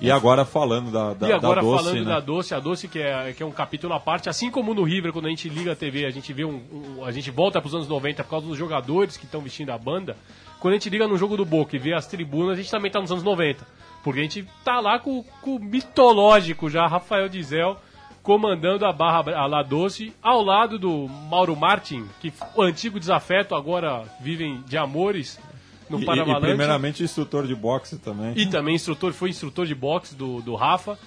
E 0.01 0.11
agora 0.11 0.43
falando 0.43 0.91
da, 0.91 1.13
da, 1.13 1.29
e 1.29 1.31
agora 1.31 1.61
da 1.61 1.67
Doce, 1.67 1.83
falando 1.85 1.99
né? 2.05 2.13
da 2.13 2.19
Doce, 2.19 2.53
a 2.53 2.59
Doce 2.59 2.87
que 2.89 2.99
é, 2.99 3.31
que 3.31 3.41
é 3.41 3.45
um 3.45 3.51
capítulo 3.51 3.93
à 3.93 3.99
parte, 3.99 4.27
assim 4.27 4.51
como 4.51 4.73
no 4.73 4.83
River, 4.83 5.13
quando 5.13 5.27
a 5.27 5.29
gente 5.29 5.47
liga 5.47 5.71
a 5.71 5.75
TV, 5.75 6.05
a 6.05 6.09
gente 6.09 6.33
vê 6.33 6.43
um, 6.43 6.59
um- 6.99 7.05
a 7.05 7.11
gente 7.11 7.31
volta 7.31 7.61
para 7.61 7.67
os 7.69 7.73
anos 7.73 7.87
90 7.87 8.21
por 8.23 8.29
causa 8.29 8.45
dos 8.45 8.57
jogadores 8.57 9.15
que 9.15 9.23
estão 9.23 9.39
vestindo 9.39 9.69
a 9.71 9.77
banda. 9.77 10.17
Quando 10.59 10.73
a 10.73 10.77
gente 10.77 10.89
liga 10.89 11.07
no 11.07 11.17
jogo 11.17 11.37
do 11.37 11.45
Boca 11.45 11.75
e 11.77 11.79
vê 11.79 11.93
as 11.93 12.07
tribunas, 12.07 12.57
a 12.57 12.61
gente 12.61 12.69
também 12.69 12.91
tá 12.91 12.99
nos 12.99 13.09
anos 13.09 13.23
90. 13.23 13.65
Porque 14.03 14.19
a 14.19 14.23
gente 14.23 14.45
tá 14.65 14.81
lá 14.81 14.99
com, 14.99 15.23
com 15.41 15.55
o 15.55 15.59
mitológico 15.59 16.69
já, 16.69 16.85
Rafael 16.87 17.29
Dizel 17.29 17.77
comandando 18.25 18.85
a 18.87 18.91
barra 18.91 19.31
a 19.37 19.45
La 19.45 19.61
Doce, 19.61 20.11
ao 20.21 20.41
lado 20.41 20.79
do 20.79 21.07
Mauro 21.29 21.55
Martin, 21.55 22.05
que 22.19 22.33
o 22.55 22.61
antigo 22.63 22.99
desafeto 22.99 23.53
agora 23.53 24.03
vivem 24.19 24.63
de 24.67 24.75
amores 24.75 25.39
no 25.87 25.99
E, 25.99 26.01
e, 26.01 26.05
Paravalante. 26.07 26.41
primeiramente 26.47 27.03
instrutor 27.03 27.45
de 27.45 27.53
boxe 27.53 27.99
também. 27.99 28.33
E 28.35 28.47
também 28.47 28.73
instrutor, 28.73 29.13
foi 29.13 29.29
instrutor 29.29 29.67
de 29.67 29.75
boxe 29.75 30.15
do, 30.15 30.41
do 30.41 30.55
Rafa. 30.55 30.97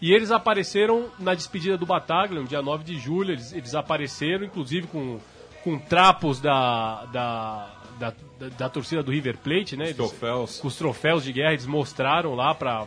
E 0.00 0.12
eles 0.12 0.30
apareceram 0.30 1.06
na 1.18 1.34
despedida 1.34 1.76
do 1.76 1.84
Bataglia, 1.84 2.40
no 2.40 2.46
dia 2.46 2.62
9 2.62 2.84
de 2.84 2.96
julho. 2.96 3.32
Eles, 3.32 3.52
eles 3.52 3.74
apareceram, 3.74 4.44
inclusive, 4.44 4.86
com, 4.86 5.18
com 5.64 5.76
trapos 5.80 6.40
da, 6.40 7.06
da, 7.06 7.66
da, 7.98 8.14
da, 8.38 8.48
da 8.56 8.68
torcida 8.68 9.02
do 9.02 9.10
River 9.10 9.36
Plate, 9.38 9.76
né? 9.76 9.86
Eles- 9.86 9.96
Troféus. 9.96 10.62
os 10.62 10.76
troféus 10.76 11.24
de 11.24 11.32
guerra, 11.32 11.50
eles 11.54 11.66
mostraram 11.66 12.36
lá 12.36 12.54
pra. 12.54 12.86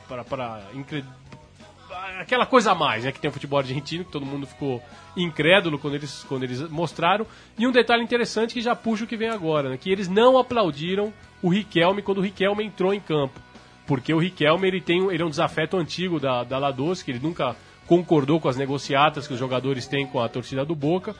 Aquela 2.19 2.45
coisa 2.45 2.71
a 2.71 2.75
mais, 2.75 3.03
né? 3.03 3.11
Que 3.11 3.19
tem 3.19 3.29
o 3.29 3.33
futebol 3.33 3.59
argentino, 3.59 4.03
que 4.03 4.11
todo 4.11 4.25
mundo 4.25 4.45
ficou 4.45 4.81
incrédulo 5.15 5.77
quando 5.79 5.95
eles, 5.95 6.23
quando 6.23 6.43
eles 6.43 6.61
mostraram. 6.69 7.25
E 7.57 7.67
um 7.67 7.71
detalhe 7.71 8.03
interessante 8.03 8.53
que 8.53 8.61
já 8.61 8.75
puxa 8.75 9.03
o 9.03 9.07
que 9.07 9.17
vem 9.17 9.29
agora, 9.29 9.69
né? 9.69 9.77
Que 9.77 9.91
eles 9.91 10.07
não 10.07 10.37
aplaudiram 10.37 11.13
o 11.41 11.49
Riquelme 11.49 12.01
quando 12.01 12.19
o 12.19 12.21
Riquelme 12.21 12.63
entrou 12.63 12.93
em 12.93 12.99
campo. 12.99 13.39
Porque 13.87 14.13
o 14.13 14.19
Riquelme, 14.19 14.67
ele, 14.67 14.81
tem, 14.81 15.03
ele 15.11 15.21
é 15.21 15.25
um 15.25 15.29
desafeto 15.29 15.77
antigo 15.77 16.19
da, 16.19 16.43
da 16.43 16.57
Lados, 16.57 17.03
que 17.03 17.11
ele 17.11 17.19
nunca 17.19 17.55
concordou 17.87 18.39
com 18.39 18.47
as 18.47 18.55
negociatas 18.55 19.27
que 19.27 19.33
os 19.33 19.39
jogadores 19.39 19.87
têm 19.87 20.07
com 20.07 20.21
a 20.21 20.29
torcida 20.29 20.63
do 20.63 20.75
Boca. 20.75 21.15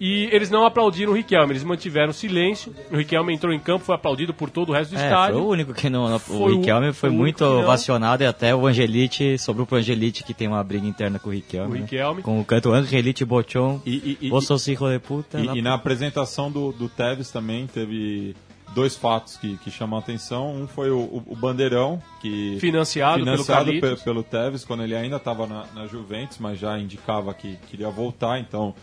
E 0.00 0.30
eles 0.32 0.48
não 0.48 0.64
aplaudiram 0.64 1.12
o 1.12 1.14
Riquelme, 1.14 1.52
eles 1.52 1.62
mantiveram 1.62 2.10
silêncio. 2.10 2.74
O 2.90 2.96
Riquelme 2.96 3.34
entrou 3.34 3.52
em 3.52 3.60
campo, 3.60 3.84
foi 3.84 3.94
aplaudido 3.94 4.32
por 4.32 4.48
todo 4.48 4.70
o 4.70 4.72
resto 4.72 4.92
do 4.94 4.98
É, 4.98 5.04
estádio. 5.04 5.34
foi 5.34 5.42
o 5.42 5.48
único 5.48 5.74
que 5.74 5.90
não. 5.90 6.18
Foi 6.18 6.36
o 6.54 6.56
Riquelme 6.56 6.92
foi 6.94 7.10
o 7.10 7.12
muito 7.12 7.44
ovacionado 7.44 8.22
e 8.22 8.26
até 8.26 8.54
o 8.54 8.66
Angelite 8.66 9.36
sobrou 9.36 9.66
pro 9.66 9.76
Angelite 9.76 10.24
que 10.24 10.32
tem 10.32 10.48
uma 10.48 10.64
briga 10.64 10.86
interna 10.86 11.18
com 11.18 11.28
o 11.28 11.32
Riquelme. 11.32 11.70
O 11.72 11.74
né? 11.74 11.80
Riquelme. 11.82 12.22
Com 12.22 12.40
o 12.40 12.44
canto 12.46 12.72
Angelite 12.72 13.26
Bochon. 13.26 13.82
E, 13.84 13.90
e, 13.90 14.18
e, 14.22 14.26
hijo 14.28 14.88
de 14.90 14.98
puta. 15.00 15.38
e- 15.38 15.44
lá 15.46 15.54
e 15.56 15.60
na 15.60 15.74
apresentação 15.74 16.50
do, 16.50 16.72
do 16.72 16.88
Tevez 16.88 17.30
também 17.30 17.66
teve 17.66 18.34
dois 18.74 18.96
fatos 18.96 19.36
que, 19.36 19.58
que 19.58 19.70
chamam 19.70 19.98
a 19.98 20.00
atenção. 20.02 20.54
Um 20.54 20.66
foi 20.66 20.90
o, 20.90 20.98
o- 20.98 21.22
o 21.26 21.36
Bandeirão, 21.36 22.00
que 22.22 22.56
Financiado 22.58 23.22
pelo 23.22 23.32
financiado 23.36 23.64
Carlitos. 23.66 23.98
pe- 23.98 24.04
pelo 24.04 24.22
Tevez, 24.22 24.64
quando 24.64 24.82
ele 24.82 24.94
ainda 24.94 25.16
estava 25.16 25.46
na, 25.46 25.66
na 25.74 25.86
Juventus, 25.86 26.38
mas 26.38 26.58
já 26.58 26.78
indicava 26.78 27.34
que 27.34 27.58
queria 27.68 27.90
voltar, 27.90 28.38
então 28.40 28.74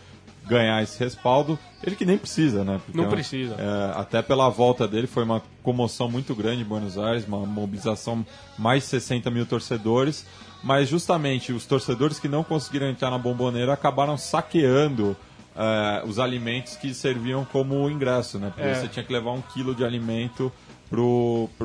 ganhar 0.48 0.82
esse 0.82 0.98
respaldo. 0.98 1.58
Ele 1.82 1.94
que 1.94 2.04
nem 2.04 2.16
precisa, 2.18 2.64
né? 2.64 2.80
Porque 2.84 2.96
Não 2.98 3.04
é- 3.06 3.10
precisa. 3.10 3.54
é, 3.58 3.98
até 4.00 4.22
pela 4.22 4.48
volta 4.48 4.88
dele 4.88 5.06
foi 5.06 5.22
uma 5.24 5.42
comoção 5.62 6.10
muito 6.10 6.34
grande 6.34 6.62
em 6.62 6.64
Buenos 6.64 6.96
Aires, 6.98 7.26
uma 7.26 7.38
mobilização 7.46 8.24
mais 8.58 8.82
de 8.84 8.88
60 8.88 9.30
mil 9.30 9.46
torcedores. 9.46 10.24
Mas 10.62 10.88
justamente 10.88 11.52
os 11.52 11.64
torcedores 11.66 12.18
que 12.18 12.26
não 12.26 12.42
conseguiram 12.42 12.88
entrar 12.88 13.10
na 13.10 13.18
bomboneira 13.18 13.72
acabaram 13.72 14.16
saqueando 14.16 15.16
é, 15.60 16.04
os 16.06 16.18
alimentos 16.20 16.76
que 16.76 16.94
serviam 16.94 17.44
como 17.44 17.90
ingresso, 17.90 18.38
né? 18.38 18.52
Porque 18.54 18.68
É. 18.68 18.74
você 18.74 18.86
tinha 18.88 19.04
que 19.04 19.12
levar 19.12 19.32
um 19.32 19.40
quilo 19.40 19.74
de 19.74 19.84
alimento 19.84 20.52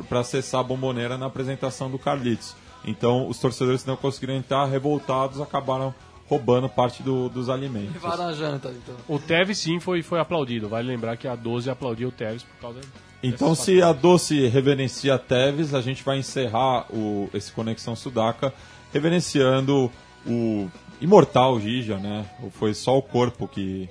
para 0.09 0.19
acessar 0.19 0.61
a 0.61 0.63
bomboneira 0.63 1.17
na 1.17 1.27
apresentação 1.27 1.89
do 1.89 1.97
Carlitos. 1.99 2.55
Então 2.86 3.27
os 3.27 3.39
torcedores 3.39 3.84
que 3.84 3.88
não 3.88 3.95
conseguiram 3.95 4.34
entrar, 4.36 4.65
revoltados, 4.65 5.39
acabaram 5.39 5.93
roubando 6.34 6.67
parte 6.69 7.01
do- 7.03 7.29
dos 7.29 7.49
alimentos. 7.49 7.93
Levaram 7.93 8.25
a 8.27 8.34
janta, 8.34 8.69
então. 8.75 8.95
O 9.07 9.19
Tevez 9.19 9.57
sim 9.57 9.79
foi, 9.79 10.01
foi 10.01 10.19
aplaudido. 10.19 10.67
Vale 10.67 10.88
lembrar 10.88 11.15
que 11.17 11.27
a 11.27 11.36
12 11.36 11.69
aplaudiu 11.69 12.09
o 12.09 12.11
Tevez 12.11 12.43
por 12.43 12.55
causa 12.61 12.79
Então, 13.21 13.55
se 13.55 13.81
a 13.81 13.93
Doce 13.93 14.47
reverencia 14.47 15.17
Teves, 15.17 15.73
a 15.73 15.81
gente 15.81 16.03
vai 16.03 16.17
encerrar 16.17 16.86
o, 16.91 17.29
esse 17.34 17.51
Conexão 17.51 17.95
Sudaca 17.95 18.53
reverenciando 18.91 19.91
o 20.25 20.67
imortal 21.01 21.59
Gija, 21.59 21.97
né? 21.97 22.25
Foi 22.51 22.73
só 22.73 22.97
o 22.97 23.01
corpo 23.01 23.47
que 23.47 23.88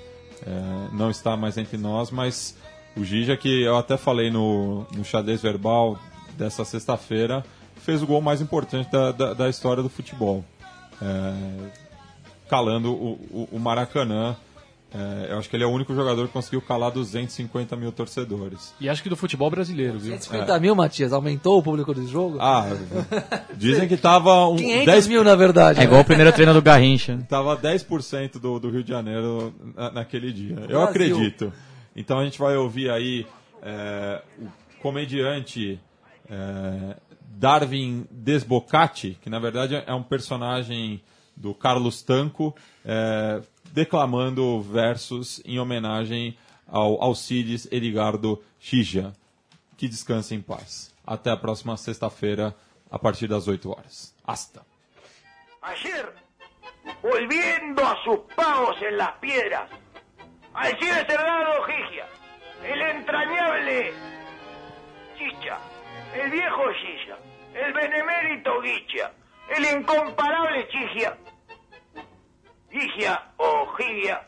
é, 0.47 0.89
não 0.93 1.11
está 1.11 1.37
mais 1.37 1.57
entre 1.59 1.77
nós, 1.79 2.11
mas 2.11 2.57
o 2.97 3.05
Gija, 3.05 3.37
que 3.37 3.63
eu 3.63 3.77
até 3.77 3.97
falei 3.97 4.31
no, 4.31 4.87
no 4.95 5.05
xadrez 5.05 5.41
verbal 5.41 5.99
dessa 6.37 6.65
sexta-feira, 6.65 7.45
fez 7.77 8.03
o 8.03 8.07
gol 8.07 8.21
mais 8.21 8.41
importante 8.41 8.91
da, 8.91 9.13
da, 9.13 9.35
da 9.35 9.49
história 9.49 9.83
do 9.83 9.89
futebol. 9.89 10.45
É, 11.01 11.82
calando 12.53 12.93
o, 12.93 13.13
o, 13.31 13.49
o 13.53 13.59
Maracanã. 13.59 14.37
É, 14.95 15.33
eu 15.33 15.39
acho 15.39 15.49
que 15.49 15.57
ele 15.57 15.65
é 15.65 15.67
o 15.67 15.71
único 15.71 15.95
jogador 15.95 16.27
que 16.27 16.35
conseguiu 16.35 16.61
calar 16.61 16.91
250 16.91 17.75
mil 17.77 17.91
torcedores. 17.91 18.75
E 18.79 18.91
acho 18.91 19.03
que 19.03 19.09
do 19.09 19.17
futebol 19.17 19.49
brasileiro, 19.49 19.99
viu? 19.99 20.13
150 20.13 20.61
mil, 20.61 20.75
Matias, 20.75 21.15
aumentou 21.15 21.59
o 21.59 21.63
público 21.63 21.95
do 21.95 22.07
jogo? 22.07 22.37
Ah, 22.39 22.67
dizem 23.57 23.89
que 23.89 23.97
tava 23.97 24.47
um 24.49 24.57
500 24.57 24.85
10, 24.85 25.07
mil, 25.09 25.25
na 25.25 25.35
verdade. 25.35 25.81
É 25.81 25.85
igual 25.85 26.03
o 26.03 26.05
primeiro 26.05 26.31
treino 26.31 26.53
do 26.53 26.61
Garrincha. 26.61 27.19
tava 27.27 27.57
10% 27.57 28.39
do, 28.39 28.59
do 28.61 28.69
Rio 28.69 28.85
de 28.85 28.91
Janeiro 28.91 29.55
na- 29.75 29.93
naquele 29.93 30.31
dia. 30.31 30.57
Eu 30.57 30.67
Brasil. 30.67 30.83
acredito. 30.83 31.53
Então 31.97 32.19
a 32.19 32.25
gente 32.25 32.39
vai 32.39 32.55
ouvir 32.59 32.91
aí 32.91 33.27
é, 33.63 34.21
o 34.39 34.47
comediante 34.83 35.81
é, 36.29 36.97
Darwin 37.35 38.05
Desbocati, 38.11 39.17
que 39.23 39.31
na 39.31 39.39
verdade 39.39 39.83
é 39.87 39.95
um 39.95 40.03
personagem 40.03 41.01
do 41.43 41.53
Carlos 41.53 42.03
Tanco, 42.03 42.55
é, 42.85 43.43
declamando 43.73 44.63
versos 44.63 45.43
em 45.45 45.59
homenagem 45.59 46.39
ao 46.69 47.03
Alcides 47.03 47.67
Edgardo 47.71 48.41
Xija. 48.61 49.13
Que 49.77 49.89
descanse 49.89 50.37
em 50.37 50.41
paz. 50.41 50.95
Até 51.05 51.31
a 51.31 51.37
próxima 51.37 51.77
sexta-feira, 51.77 52.55
a 52.89 52.99
partir 52.99 53.27
das 53.27 53.49
8 53.49 53.69
horas. 53.69 54.15
Hasta. 54.25 54.65
Ayer, 55.61 56.15
volviendo 57.03 57.85
a 57.85 57.97
sus 58.05 58.21
pagos 58.37 58.77
en 58.81 58.97
las 58.97 59.13
piedras, 59.19 59.69
Alcides 60.55 61.09
Delgado 61.09 61.65
Gigia, 61.65 62.07
el 62.63 62.81
entrañable 62.81 63.93
Chicha, 65.19 65.59
el 66.15 66.31
viejo 66.31 66.63
Chicha, 66.75 67.19
el 67.55 67.73
benemérito 67.73 68.61
Guicha, 68.61 69.13
el 69.57 69.79
incomparable 69.79 70.69
Chigia, 70.69 71.17
Gigia 72.73 73.21
o 73.37 73.67
Gigia, 73.77 74.23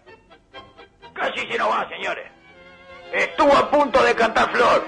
casi 1.14 1.46
se 1.50 1.56
nos 1.56 1.70
va, 1.70 1.88
señores. 1.88 2.30
Estuvo 3.10 3.56
a 3.56 3.70
punto 3.70 4.02
de 4.02 4.14
cantar 4.14 4.50
flor. 4.52 4.84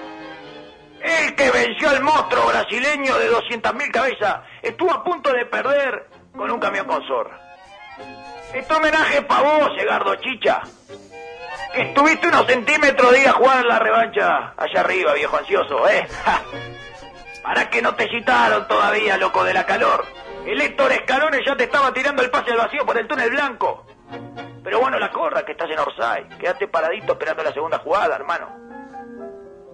El 1.00 1.34
que 1.34 1.50
venció 1.50 1.88
al 1.88 2.02
monstruo 2.02 2.46
brasileño 2.48 3.16
de 3.16 3.30
200.000 3.30 3.90
cabezas 3.90 4.40
estuvo 4.60 4.92
a 4.92 5.02
punto 5.02 5.32
de 5.32 5.46
perder 5.46 6.08
con 6.36 6.50
un 6.50 6.58
camión 6.58 6.86
con 6.86 7.06
zorra. 7.06 7.40
Este 8.52 8.74
homenaje 8.74 9.22
para 9.22 9.42
vos, 9.42 9.70
Egardo 9.78 10.14
Chicha. 10.16 10.62
Que 11.72 11.82
estuviste 11.82 12.28
unos 12.28 12.46
centímetros 12.46 13.12
de 13.12 13.20
ir 13.20 13.28
a 13.28 13.32
jugar 13.32 13.64
la 13.64 13.78
revancha 13.78 14.54
allá 14.56 14.80
arriba, 14.80 15.14
viejo 15.14 15.36
ansioso, 15.36 15.88
¿eh? 15.88 16.06
¿Para 17.42 17.70
que 17.70 17.80
no 17.80 17.94
te 17.94 18.08
citaron 18.08 18.66
todavía, 18.66 19.16
loco 19.16 19.44
de 19.44 19.54
la 19.54 19.64
calor? 19.64 20.04
El 20.46 20.60
Héctor 20.60 20.92
Escalones 20.92 21.40
ya 21.44 21.56
te 21.56 21.64
estaba 21.64 21.92
tirando 21.92 22.22
el 22.22 22.30
pase 22.30 22.52
al 22.52 22.58
vacío 22.58 22.86
por 22.86 22.96
el 22.96 23.06
túnel 23.08 23.30
blanco. 23.30 23.84
Pero 24.62 24.80
bueno, 24.80 24.98
la 24.98 25.10
corra, 25.10 25.44
que 25.44 25.52
estás 25.52 25.70
en 25.70 25.78
Orsay. 25.78 26.28
Quédate 26.38 26.68
paradito 26.68 27.12
esperando 27.12 27.42
la 27.42 27.52
segunda 27.52 27.78
jugada, 27.78 28.14
hermano. 28.16 28.48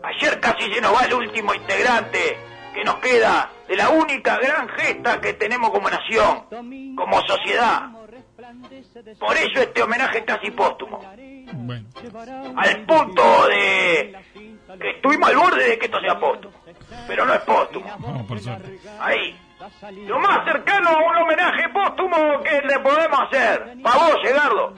Ayer 0.03 0.41
casi 0.41 0.73
se 0.73 0.81
nos 0.81 0.95
va 0.95 1.05
el 1.05 1.14
último 1.14 1.55
integrante 1.55 2.39
que 2.75 2.85
nos 2.85 2.97
queda 2.97 3.51
de 3.68 3.77
la 3.77 3.91
única 3.91 4.39
gran 4.39 4.68
gesta 4.70 5.20
que 5.20 5.35
tenemos 5.35 5.70
como 5.70 5.89
nación, 5.91 6.97
como 6.97 7.20
sociedad. 7.27 7.91
Por 9.18 9.37
eso 9.37 9.61
este 9.61 9.83
homenaje 9.83 10.25
casi 10.25 10.51
póstumo. 10.51 11.01
Bueno, 11.55 11.87
Al 12.57 12.85
punto 12.87 13.47
de 13.49 14.16
que 14.81 14.91
estuvimos 14.91 15.29
al 15.29 15.37
borde 15.37 15.68
de 15.68 15.79
que 15.79 15.85
esto 15.85 16.01
sea 16.01 16.18
póstumo. 16.18 16.55
Pero 17.07 17.27
no 17.27 17.35
es 17.35 17.41
póstumo. 17.41 17.87
vamos 17.99 18.27
por 18.27 18.41
suerte. 18.41 18.79
Ahí. 19.01 19.39
Lo 20.06 20.18
más 20.18 20.44
cercano 20.44 20.90
a 20.90 20.98
un 20.98 21.16
homenaje 21.16 21.68
póstumo 21.68 22.42
que 22.42 22.60
le 22.62 22.78
podemos 22.80 23.20
hacer. 23.20 23.76
Para 23.82 23.96
vos, 23.96 24.16
Gerardo. 24.22 24.74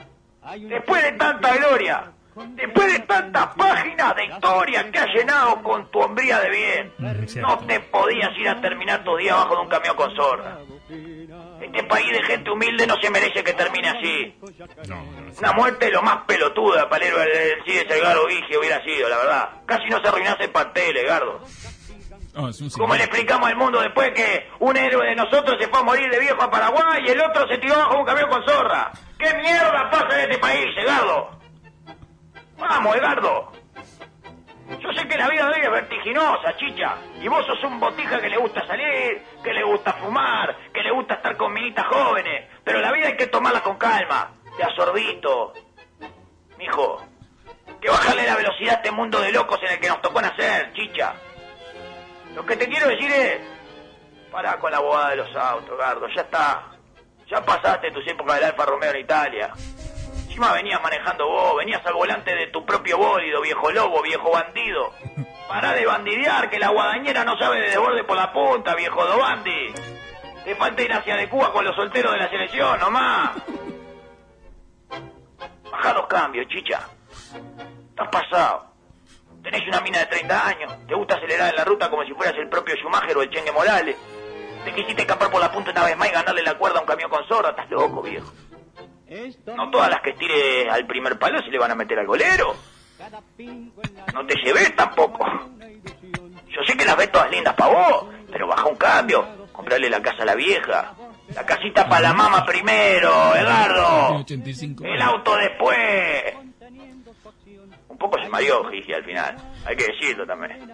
Después 0.69 1.03
de 1.03 1.11
tanta 1.13 1.57
gloria. 1.57 2.11
Después 2.35 2.91
de 2.91 2.99
tantas 2.99 3.47
páginas 3.55 4.13
de 4.15 4.25
historia 4.25 4.91
que 4.91 4.99
has 4.99 5.07
llenado 5.15 5.63
con 5.63 5.89
tu 5.89 5.99
hombría 6.01 6.39
de 6.41 6.49
bien. 6.49 6.93
Mm. 6.97 7.39
No 7.39 7.57
te 7.59 7.79
podías 7.79 8.37
ir 8.37 8.49
a 8.49 8.59
terminar 8.59 9.03
tu 9.05 9.15
día 9.15 9.33
abajo 9.33 9.55
de 9.55 9.61
un 9.61 9.69
camión 9.69 9.95
con 9.95 10.13
zorra. 10.15 10.57
Este 11.61 11.83
país 11.83 12.11
de 12.11 12.23
gente 12.23 12.51
humilde 12.51 12.85
no 12.85 12.95
se 13.01 13.09
merece 13.09 13.43
que 13.43 13.53
termine 13.53 13.87
así. 13.87 14.35
No, 14.87 14.95
no, 14.97 15.31
Una 15.39 15.53
muerte 15.53 15.89
lo 15.89 16.01
más 16.01 16.25
pelotuda 16.25 16.89
para 16.89 17.05
el 17.05 17.13
héroe 17.13 17.25
del 17.25 17.63
CIDE 17.65 17.87
Salgado 17.87 18.27
Vigio 18.27 18.59
hubiera 18.59 18.83
sido, 18.83 19.07
la 19.07 19.17
verdad. 19.17 19.49
Casi 19.65 19.87
no 19.89 20.01
se 20.01 20.07
arruinase 20.09 20.43
el 20.43 20.51
pastel, 20.51 20.97
Edgardo. 20.97 21.41
Un 22.35 22.69
¿Cómo 22.77 22.95
le 22.95 23.03
explicamos 23.03 23.49
al 23.49 23.55
mundo 23.55 23.79
después 23.79 24.11
que 24.13 24.49
un 24.59 24.75
héroe 24.75 25.07
de 25.07 25.15
nosotros 25.15 25.55
se 25.59 25.67
fue 25.67 25.79
a 25.79 25.83
morir 25.83 26.09
de 26.09 26.19
viejo 26.19 26.41
a 26.41 26.49
Paraguay 26.49 27.03
y 27.05 27.11
el 27.11 27.21
otro 27.21 27.47
se 27.47 27.57
tiró 27.57 27.77
bajo 27.77 27.99
un 27.99 28.05
camión 28.05 28.29
con 28.29 28.45
zorra? 28.45 28.91
¿Qué 29.17 29.33
mierda 29.35 29.89
pasa 29.89 30.15
en 30.15 30.31
este 30.31 30.37
país, 30.39 30.65
Edgardo? 30.77 31.39
Vamos, 32.57 32.95
Edgardo. 32.95 33.51
Yo 34.79 34.91
sé 34.93 35.07
que 35.07 35.17
la 35.17 35.29
vida 35.29 35.45
de 35.45 35.53
hoy 35.53 35.61
es 35.61 35.71
vertiginosa, 35.71 36.57
chicha. 36.57 36.97
Y 37.21 37.27
vos 37.27 37.45
sos 37.45 37.63
un 37.63 37.79
botija 37.79 38.19
que 38.19 38.29
le 38.29 38.37
gusta 38.37 38.65
salir, 38.65 39.23
que 39.43 39.53
le 39.53 39.63
gusta 39.63 39.93
fumar, 39.93 40.57
que 40.73 40.81
le 40.81 40.91
gusta 40.91 41.15
estar 41.15 41.37
con 41.37 41.53
minitas 41.53 41.85
jóvenes. 41.87 42.49
Pero 42.63 42.81
la 42.81 42.91
vida 42.91 43.07
hay 43.07 43.15
que 43.15 43.27
tomarla 43.27 43.61
con 43.61 43.77
calma, 43.77 44.31
de 44.57 44.63
a 44.63 44.69
sorbito. 44.75 45.53
Mijo, 46.57 47.01
que 47.79 47.89
bajarle 47.89 48.25
la 48.25 48.35
velocidad 48.35 48.73
a 48.73 48.77
este 48.77 48.91
mundo 48.91 49.21
de 49.21 49.31
locos 49.31 49.59
en 49.63 49.73
el 49.73 49.79
que 49.79 49.87
nos 49.87 50.01
tocó 50.01 50.21
nacer, 50.21 50.73
chicha. 50.73 51.13
Lo 52.35 52.45
que 52.45 52.57
te 52.57 52.67
quiero 52.67 52.87
decir 52.87 53.09
es, 53.09 53.39
pará 54.29 54.59
con 54.59 54.71
la 54.71 54.79
bobada 54.79 55.11
de 55.11 55.15
los 55.15 55.35
autos, 55.35 55.77
Gardo, 55.77 56.07
ya 56.09 56.21
está. 56.21 56.63
Ya 57.27 57.43
pasaste 57.43 57.91
tus 57.91 58.05
épocas 58.07 58.35
del 58.35 58.45
Alfa 58.45 58.65
Romeo 58.65 58.91
en 58.91 58.99
Italia. 58.99 59.51
Encima 59.55 60.51
venías 60.53 60.81
manejando 60.81 61.27
vos, 61.27 61.55
venías 61.57 61.83
al 61.85 61.93
volante 61.93 62.35
de 62.35 62.47
tu 62.47 62.65
propio 62.65 62.97
bólido, 62.97 63.41
viejo 63.41 63.71
lobo, 63.71 64.01
viejo 64.01 64.31
bandido. 64.31 64.91
Pará 65.47 65.71
de 65.73 65.85
bandidear, 65.85 66.49
que 66.49 66.59
la 66.59 66.69
guadañera 66.69 67.23
no 67.23 67.37
sabe 67.37 67.61
de 67.61 67.69
desborde 67.69 68.03
por 68.03 68.17
la 68.17 68.33
punta, 68.33 68.75
viejo 68.75 69.05
dobandi. 69.05 69.73
Te 70.43 70.55
falta 70.55 70.81
ir 70.81 70.93
hacia 70.93 71.15
de 71.15 71.29
Cuba 71.29 71.53
con 71.53 71.63
los 71.63 71.75
solteros 71.75 72.11
de 72.11 72.19
la 72.19 72.29
selección, 72.29 72.79
nomás. 72.79 73.31
Baja 75.71 75.93
los 75.93 76.07
cambios, 76.07 76.47
chicha. 76.49 76.81
Estás 77.89 78.09
pasado. 78.09 78.74
Tenés 79.45 79.67
una 79.67 79.79
mina 79.81 79.99
de 79.99 80.05
30 80.07 80.47
años. 80.47 80.73
Te 80.87 80.95
gusta 80.95 81.15
acelerar 81.15 81.51
en 81.51 81.55
la 81.55 81.63
ruta 81.63 81.87
como 81.89 82.03
si 82.03 82.13
fueras 82.13 82.35
el 82.37 82.49
propio 82.49 82.75
Schumacher 82.75 83.15
o 83.15 83.21
el 83.21 83.29
Chengue 83.29 83.51
Morales. 83.51 83.95
Te 84.65 84.73
quisiste 84.73 85.03
escapar 85.03 85.29
por 85.29 85.39
la 85.39 85.51
punta 85.51 85.69
una 85.69 85.83
vez 85.83 85.95
más 85.95 86.09
y 86.09 86.11
ganarle 86.11 86.41
la 86.41 86.57
cuerda 86.57 86.79
a 86.79 86.81
un 86.81 86.87
camión 86.87 87.11
con 87.11 87.23
zorra. 87.27 87.51
Estás 87.51 87.69
loco, 87.69 88.01
viejo. 88.01 88.33
No 89.55 89.69
todas 89.69 89.91
las 89.91 90.01
que 90.01 90.13
tire 90.13 90.67
al 90.67 90.87
primer 90.87 91.19
palo 91.19 91.39
se 91.43 91.51
le 91.51 91.59
van 91.59 91.69
a 91.71 91.75
meter 91.75 91.99
al 91.99 92.07
golero. 92.07 92.55
No 94.15 94.25
te 94.25 94.35
lleves 94.43 94.75
tampoco. 94.75 95.23
Yo 96.47 96.61
sé 96.65 96.75
que 96.75 96.85
las 96.85 96.97
ves 96.97 97.11
todas 97.11 97.29
lindas 97.29 97.53
para 97.53 97.71
vos, 97.71 98.07
pero 98.31 98.47
baja 98.47 98.65
un 98.65 98.75
cambio. 98.77 99.27
Comprarle 99.51 99.91
la 99.91 100.01
casa 100.01 100.23
a 100.23 100.25
la 100.25 100.35
vieja. 100.35 100.95
La 101.35 101.45
casita 101.45 101.87
para 101.87 102.01
la 102.01 102.13
mama 102.13 102.43
primero, 102.45 103.35
Edgardo. 103.35 104.17
85. 104.21 104.85
El 104.85 105.01
auto 105.01 105.37
después. 105.37 105.77
Un 107.95 107.99
poco 107.99 108.19
se 108.21 108.27
mareó 108.27 108.61
Gigi 108.69 108.91
al 108.91 109.05
final, 109.05 109.37
hay 109.65 109.75
que 109.77 109.85
decirlo 109.85 110.27
también. 110.27 110.69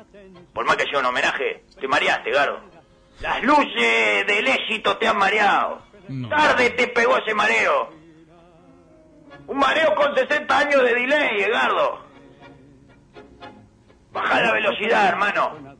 Por 0.53 0.65
más 0.65 0.75
que 0.75 0.85
sea 0.89 0.99
un 0.99 1.05
homenaje, 1.05 1.63
te 1.79 1.87
mareaste, 1.87 2.31
Gardo. 2.31 2.59
Las 3.19 3.43
luces 3.43 4.25
del 4.25 4.47
éxito 4.47 4.97
te 4.97 5.07
han 5.07 5.17
mareado. 5.19 5.83
Tarde 6.31 6.71
te 6.71 6.87
pegó 6.87 7.15
ese 7.19 7.35
mareo. 7.35 7.93
Un 9.45 9.57
mareo 9.59 9.93
con 9.93 10.15
60 10.15 10.57
años 10.57 10.81
de 10.81 10.95
delay, 10.95 11.41
Edgardo. 11.43 11.99
Baja 14.11 14.41
la 14.41 14.53
velocidad, 14.53 15.09
hermano. 15.09 15.77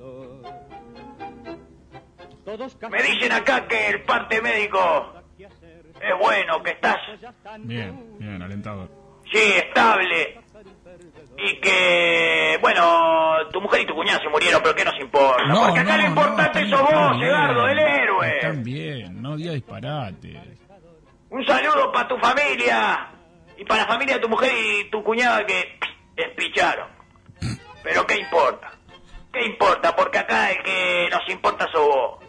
Me 2.92 3.02
dicen 3.02 3.32
acá 3.32 3.68
que 3.68 3.88
el 3.88 4.04
parte 4.04 4.40
médico 4.44 5.14
es 5.40 6.20
bueno, 6.22 6.62
que 6.62 6.70
estás, 6.72 6.98
Bien, 7.60 8.18
bien, 8.20 8.42
alentador. 8.44 8.90
sí, 9.32 9.40
estable. 9.56 10.40
Y 11.38 11.60
que, 11.60 12.58
bueno, 12.62 13.50
tu 13.52 13.62
mujer 13.62 13.82
y 13.82 13.86
tu 13.86 13.96
cuñada 13.96 14.20
se 14.20 14.30
murieron, 14.30 14.62
pero 14.62 14.76
¿qué 14.76 14.86
nos 14.86 15.00
importa? 15.00 15.44
Porque 15.66 15.80
acá 15.80 15.98
lo 15.98 16.08
importante 16.08 16.70
sos 16.70 16.82
vos, 16.82 17.20
bien, 17.20 17.32
el 17.70 17.80
héroe. 17.80 18.40
Bien, 18.58 19.22
no 19.22 19.36
digas 19.36 19.56
disparates. 19.56 20.38
Un 21.30 21.46
saludo 21.46 21.92
para 21.92 22.08
tu 22.08 22.18
familia 22.18 23.10
y 23.58 23.66
para 23.66 23.84
la 23.84 23.88
familia 23.88 24.16
de 24.16 24.22
tu 24.22 24.30
mujer 24.30 24.52
y 24.54 24.90
tu 24.90 25.04
cuñada 25.04 25.46
que 25.46 25.80
despicharon. 26.16 26.90
Pero 27.84 28.06
¿qué 28.06 28.20
importa? 28.20 28.72
¿Qué 29.32 29.46
importa? 29.46 29.96
Porque 29.96 30.20
acá 30.20 30.52
el 30.52 30.62
que 30.62 31.10
nos 31.10 31.28
importa 31.30 31.68
sos 31.72 31.88
vos. 31.88 32.24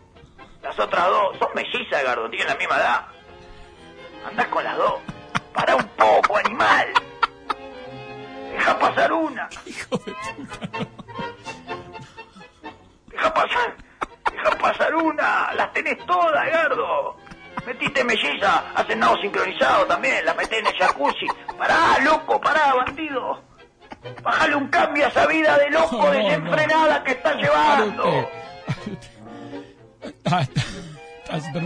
Las 0.62 0.78
otras 0.78 1.06
dos 1.08 1.36
son 1.38 1.48
mellizas, 1.54 2.00
Edgardo, 2.02 2.30
tienen 2.30 2.48
la 2.48 2.54
misma 2.54 2.76
edad. 2.76 3.06
Andás 4.24 4.46
con 4.46 4.62
las 4.62 4.76
dos. 4.76 4.94
Para 5.52 5.74
un 5.74 5.84
poco, 5.88 6.38
animal. 6.38 6.86
Deja 8.52 8.78
pasar 8.78 9.12
una. 9.12 9.48
Deja 13.06 13.34
pasar. 13.34 13.76
Deja 14.32 14.50
pasar 14.58 14.94
una. 14.94 15.52
Las 15.54 15.72
tenés 15.72 15.98
todas, 16.06 16.46
Edgardo. 16.48 17.16
Metiste 17.66 18.02
melliza, 18.02 18.64
hacen 18.74 18.98
nado 18.98 19.16
sincronizado 19.18 19.86
también, 19.86 20.24
la 20.24 20.34
metés 20.34 20.58
en 20.58 20.66
el 20.66 20.74
jacuzzi. 20.74 21.26
Pará, 21.56 21.98
loco, 22.02 22.40
pará, 22.40 22.74
bandido. 22.74 23.40
Bájale 24.22 24.56
un 24.56 24.66
cambio 24.68 25.04
a 25.04 25.08
esa 25.08 25.26
vida 25.28 25.56
de 25.58 25.70
loco 25.70 25.96
No, 25.96 26.04
no, 26.06 26.10
desenfrenada 26.10 27.04
que 27.04 27.12
estás 27.12 27.36
llevando. 27.36 28.28
Ah, 30.24 30.42
está- 30.42 31.36
está- 31.36 31.60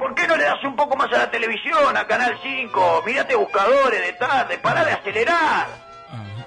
¿Por 0.00 0.14
qué 0.14 0.26
no 0.26 0.34
le 0.34 0.44
das 0.44 0.64
un 0.64 0.74
poco 0.74 0.96
más 0.96 1.12
a 1.12 1.18
la 1.18 1.30
televisión, 1.30 1.94
a 1.94 2.06
Canal 2.06 2.34
5? 2.42 3.02
Mírate 3.04 3.36
buscadores 3.36 4.00
de 4.00 4.12
tarde, 4.14 4.56
pará 4.56 4.82
de 4.82 4.92
acelerar. 4.92 5.68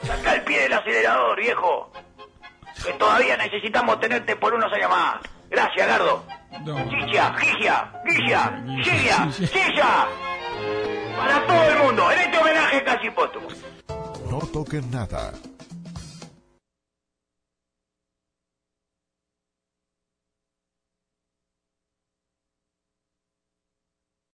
Saca 0.01 0.33
el 0.33 0.41
pie 0.41 0.63
del 0.63 0.73
acelerador, 0.73 1.39
viejo. 1.39 1.91
Que 2.83 2.93
todavía 2.93 3.37
necesitamos 3.37 3.99
tenerte 3.99 4.35
por 4.35 4.55
unos 4.55 4.73
años 4.73 4.89
más. 4.89 5.17
Gracias, 5.51 5.87
Gardo. 5.87 6.25
Chicha, 6.89 7.33
Gigia, 7.37 7.91
Gigia, 8.05 8.63
Gigia, 8.83 9.31
Gigia. 9.31 10.07
Para 11.15 11.45
todo 11.45 11.63
el 11.63 11.77
mundo, 11.77 12.11
en 12.11 12.19
este 12.19 12.37
homenaje 12.39 12.83
casi 12.83 13.09
póstumo. 13.11 13.47
No 14.31 14.39
toquen 14.47 14.89
nada. 14.89 15.31